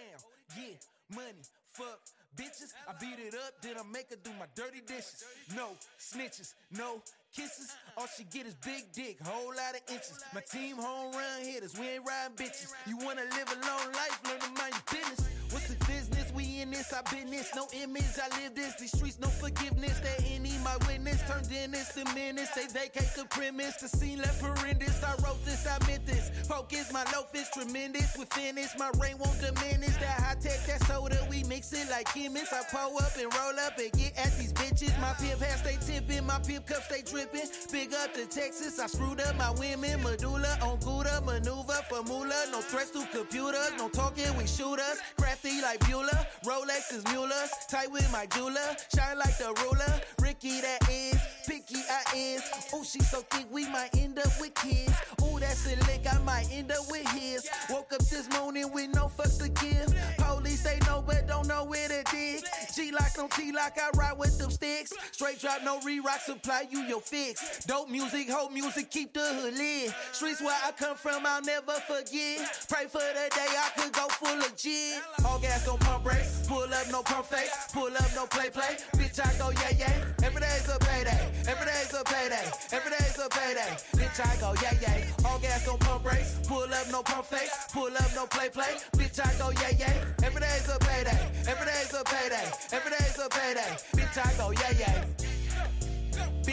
[0.56, 2.00] Yeah, money, fuck,
[2.36, 2.72] bitches.
[2.88, 5.24] I beat it up, then I make her do my dirty dishes.
[5.56, 7.02] No snitches, no
[7.32, 7.74] kisses.
[7.96, 10.20] All she get is big dick, whole lot of inches.
[10.34, 12.72] My team home run hitters, we ain't riding bitches.
[12.86, 15.28] You wanna live a long life, learn to mind your business.
[15.52, 16.32] What's the business?
[16.32, 17.50] We in this, I business.
[17.54, 18.74] No image, I live this.
[18.80, 20.00] These streets, no forgiveness.
[20.00, 21.20] They any my witness.
[21.28, 22.48] Turned in this the menace.
[22.56, 23.76] They vacate the premise.
[23.76, 25.04] The scene left horrendous.
[25.04, 26.30] I wrote this, I meant this.
[26.48, 28.16] Focus, my loaf is tremendous.
[28.16, 29.94] With finish, my rain won't diminish.
[29.98, 32.54] That high tech, that soda, we mix it like chemists.
[32.54, 34.98] I pull up and roll up and get at these bitches.
[35.02, 37.21] My pimp hat they tipping, my pimp cups they dripping.
[37.70, 40.02] Big up to Texas, I screwed up my women.
[40.02, 42.46] Medulla on Gouda, maneuver for moolah.
[42.50, 44.98] No threats to computers, no talking, we shooters.
[45.16, 47.50] Crafty like Bueller, Rolex is Mueller's.
[47.70, 50.00] Tight with my jeweler, shine like the ruler.
[50.20, 52.42] Ricky that is, picky I is.
[52.72, 54.94] Oh, she so thick, we might end up with kids.
[55.22, 57.48] Oh, that's a lick, I might end up with his.
[57.70, 59.94] Woke up this morning with no fucks to give.
[60.18, 62.42] Police, they know, but don't know where to dig.
[62.74, 64.92] G-Lock on T-Lock, I ride with them sticks.
[65.12, 69.92] Straight drop, no re-rock, supply you your Dope music, hope music, keep the hood lit.
[70.12, 72.40] Streets where I come from, I'll never forget.
[72.70, 74.96] Pray for the day I could go full of jig.
[75.26, 76.46] All gas, no pump brakes.
[76.48, 77.52] Pull up, no pump face.
[77.74, 78.80] Pull up, no play play.
[78.96, 80.24] Bitch, I go yeah yeah.
[80.24, 81.20] Every day's a payday.
[81.46, 82.48] Every day's a payday.
[82.72, 83.76] Every day's a payday.
[83.92, 85.28] Bitch, I go yeah yeah.
[85.28, 86.40] All gas don't pump brakes.
[86.48, 87.52] Pull up no pump face.
[87.74, 88.80] Pull up no play play.
[88.96, 90.24] Bitch, I go yeah yeah.
[90.24, 91.20] Every day's a payday.
[91.44, 92.48] Every day's a payday.
[92.72, 93.68] Every day's a payday.
[93.92, 95.31] Bitch, I go yeah yeah.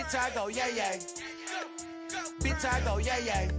[0.10, 0.98] Bitch, I go yeah yeah.
[2.40, 3.52] Bitch, I go yeah yeah.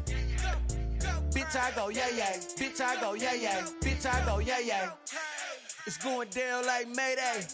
[1.31, 2.33] Bitch, I go yeah yeah.
[2.59, 3.67] Bitch, I go yeah yeah.
[3.81, 4.91] Bitch, I go yeah yeah.
[5.87, 7.47] It's going down like Mayday.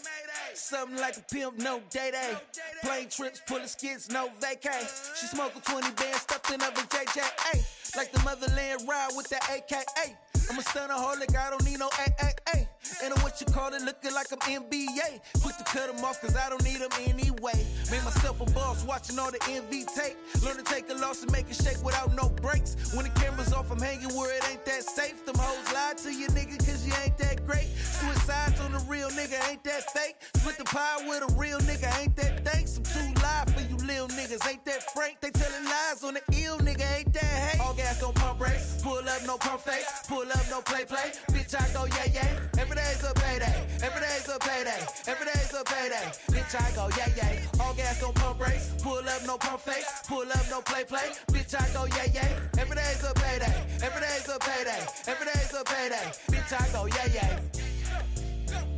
[0.55, 2.37] Something like a pimp, no day day.
[2.81, 4.89] Plane trips, pulling skits, no vacay.
[5.15, 7.21] She smoking 20 bands stuffed in of a JJ.
[7.53, 7.61] Ay,
[7.95, 10.15] like the motherland ride with the AKA.
[10.49, 12.67] I'm a stunner holic, I don't need no AAA.
[13.03, 15.19] And I'm what you call it, looking like I'm NBA.
[15.41, 17.65] Quick to cut them off, cause I don't need them anyway.
[17.91, 20.17] Made myself a boss, watching all the MV tape.
[20.43, 22.93] Learn to take a loss and make it shake without no breaks.
[22.95, 25.25] When the camera's off, I'm hanging where it ain't that safe.
[25.25, 27.67] Them hoes lie to you, nigga, cause you ain't that great.
[27.75, 30.15] Switch sides on the real nigga, ain't that fake.
[30.35, 32.77] Split the pie with a real nigga, ain't that thanks.
[32.77, 35.19] I'm too live for you little niggas, ain't that frank.
[35.21, 37.61] They telling lies on the ill nigga, ain't that hate.
[37.61, 38.81] All gas, don't pump brakes.
[38.81, 39.85] Pull up, no pump face.
[40.07, 41.11] Pull up, no play play.
[41.31, 42.61] Bitch, I go yeah yeah.
[42.61, 43.57] Every day's a payday.
[43.81, 44.81] Every day's a payday.
[45.07, 46.05] Every day's a payday.
[46.31, 47.61] Bitch, I go yeah yeah.
[47.61, 48.73] All gas, don't pump brakes.
[48.81, 49.87] Pull up, no pump face.
[50.07, 51.09] Pull up, no play play.
[51.31, 52.61] Bitch, I go yeah yeah.
[52.61, 53.55] Every day's a payday.
[53.81, 54.81] Every day's a payday.
[55.07, 56.05] Every day's a payday.
[56.31, 57.39] Bitch, I go yeah yeah.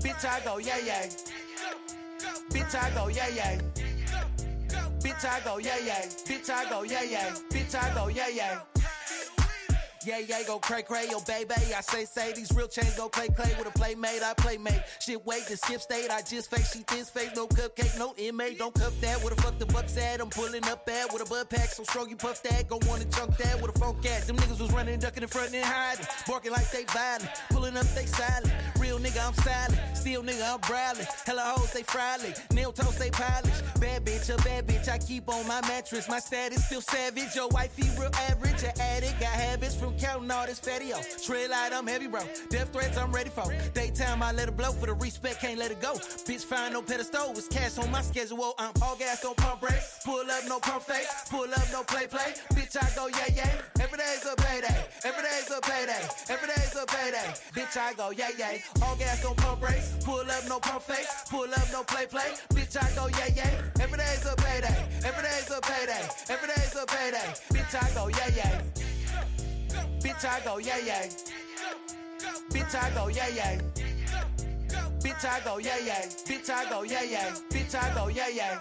[0.03, 1.05] Bitch, I go yeah yeah.
[2.49, 3.61] Bitch, I go yeah yeah.
[4.99, 6.05] Bitch, I go yeah yeah.
[6.27, 7.33] Bitch, I go yeah yeah.
[7.49, 8.59] Bitch, I go yeah yeah.
[10.09, 11.53] Yeah, yeah, go cray cray, yo, baby.
[11.53, 14.23] I say, say, these real chains go play clay with a playmate.
[14.23, 14.81] I playmate.
[14.99, 16.09] Shit, wait the skip state.
[16.09, 18.57] I just fake, she thin face, no cupcake, no inmate.
[18.57, 19.21] Don't cuff that.
[19.21, 20.19] Where the fuck the bucks at?
[20.19, 22.67] I'm pulling up at with a butt pack, so strong you puff that.
[22.67, 24.25] Go wanna chunk that with a funk at.
[24.25, 26.07] Them niggas was running, ducking in front and hiding.
[26.27, 27.29] Barking like they violent.
[27.51, 28.51] Pulling up, they silent.
[28.79, 29.77] Real nigga, I'm silent.
[29.93, 31.05] Still nigga, I'm brawling.
[31.27, 32.35] Hella hoes, they frolic.
[32.51, 33.61] Nail toast, they polish.
[33.79, 34.89] Bad bitch, a bad bitch.
[34.89, 36.09] I keep on my mattress.
[36.09, 37.35] My status still savage.
[37.35, 38.63] Your wifey real average.
[38.63, 40.91] An addict, got habits from counting all this fatty.
[41.25, 42.21] Trail light, I'm heavy, bro.
[42.49, 43.45] Death threats, I'm ready for.
[43.73, 45.93] Daytime, I let it blow for the respect, can't let it go.
[46.25, 48.53] Bitch, find no pedestal, it's cash on my schedule.
[48.57, 49.99] I'm all gas, don't pump brakes.
[50.05, 51.09] Pull up, no pump face.
[51.29, 52.33] Pull up, no play play.
[52.53, 53.61] Bitch, I go yeah yeah.
[53.81, 54.87] Every day's a payday.
[55.03, 56.03] Every day's a payday.
[56.29, 57.27] Every day's a payday.
[57.53, 58.57] Bitch, I go yeah yeah.
[58.83, 59.95] All gas, don't pump brakes.
[60.03, 61.23] Pull up, no pump face.
[61.29, 62.33] Pull up, no play play.
[62.53, 63.81] Bitch, I go yeah yeah.
[63.81, 64.77] Every day's a payday.
[65.03, 66.03] Every day's a payday.
[66.29, 67.27] Every day's a payday.
[67.53, 68.88] Bitch, I go yeah yeah.
[70.01, 71.05] Bitch, I go yeah yeah.
[72.49, 73.61] Bitch, I go yeah yeah.
[74.99, 76.05] Bitch, I go yeah yeah.
[76.25, 77.35] Bitch, I go yeah yeah.
[77.49, 78.59] Bitch, I go yeah yeah.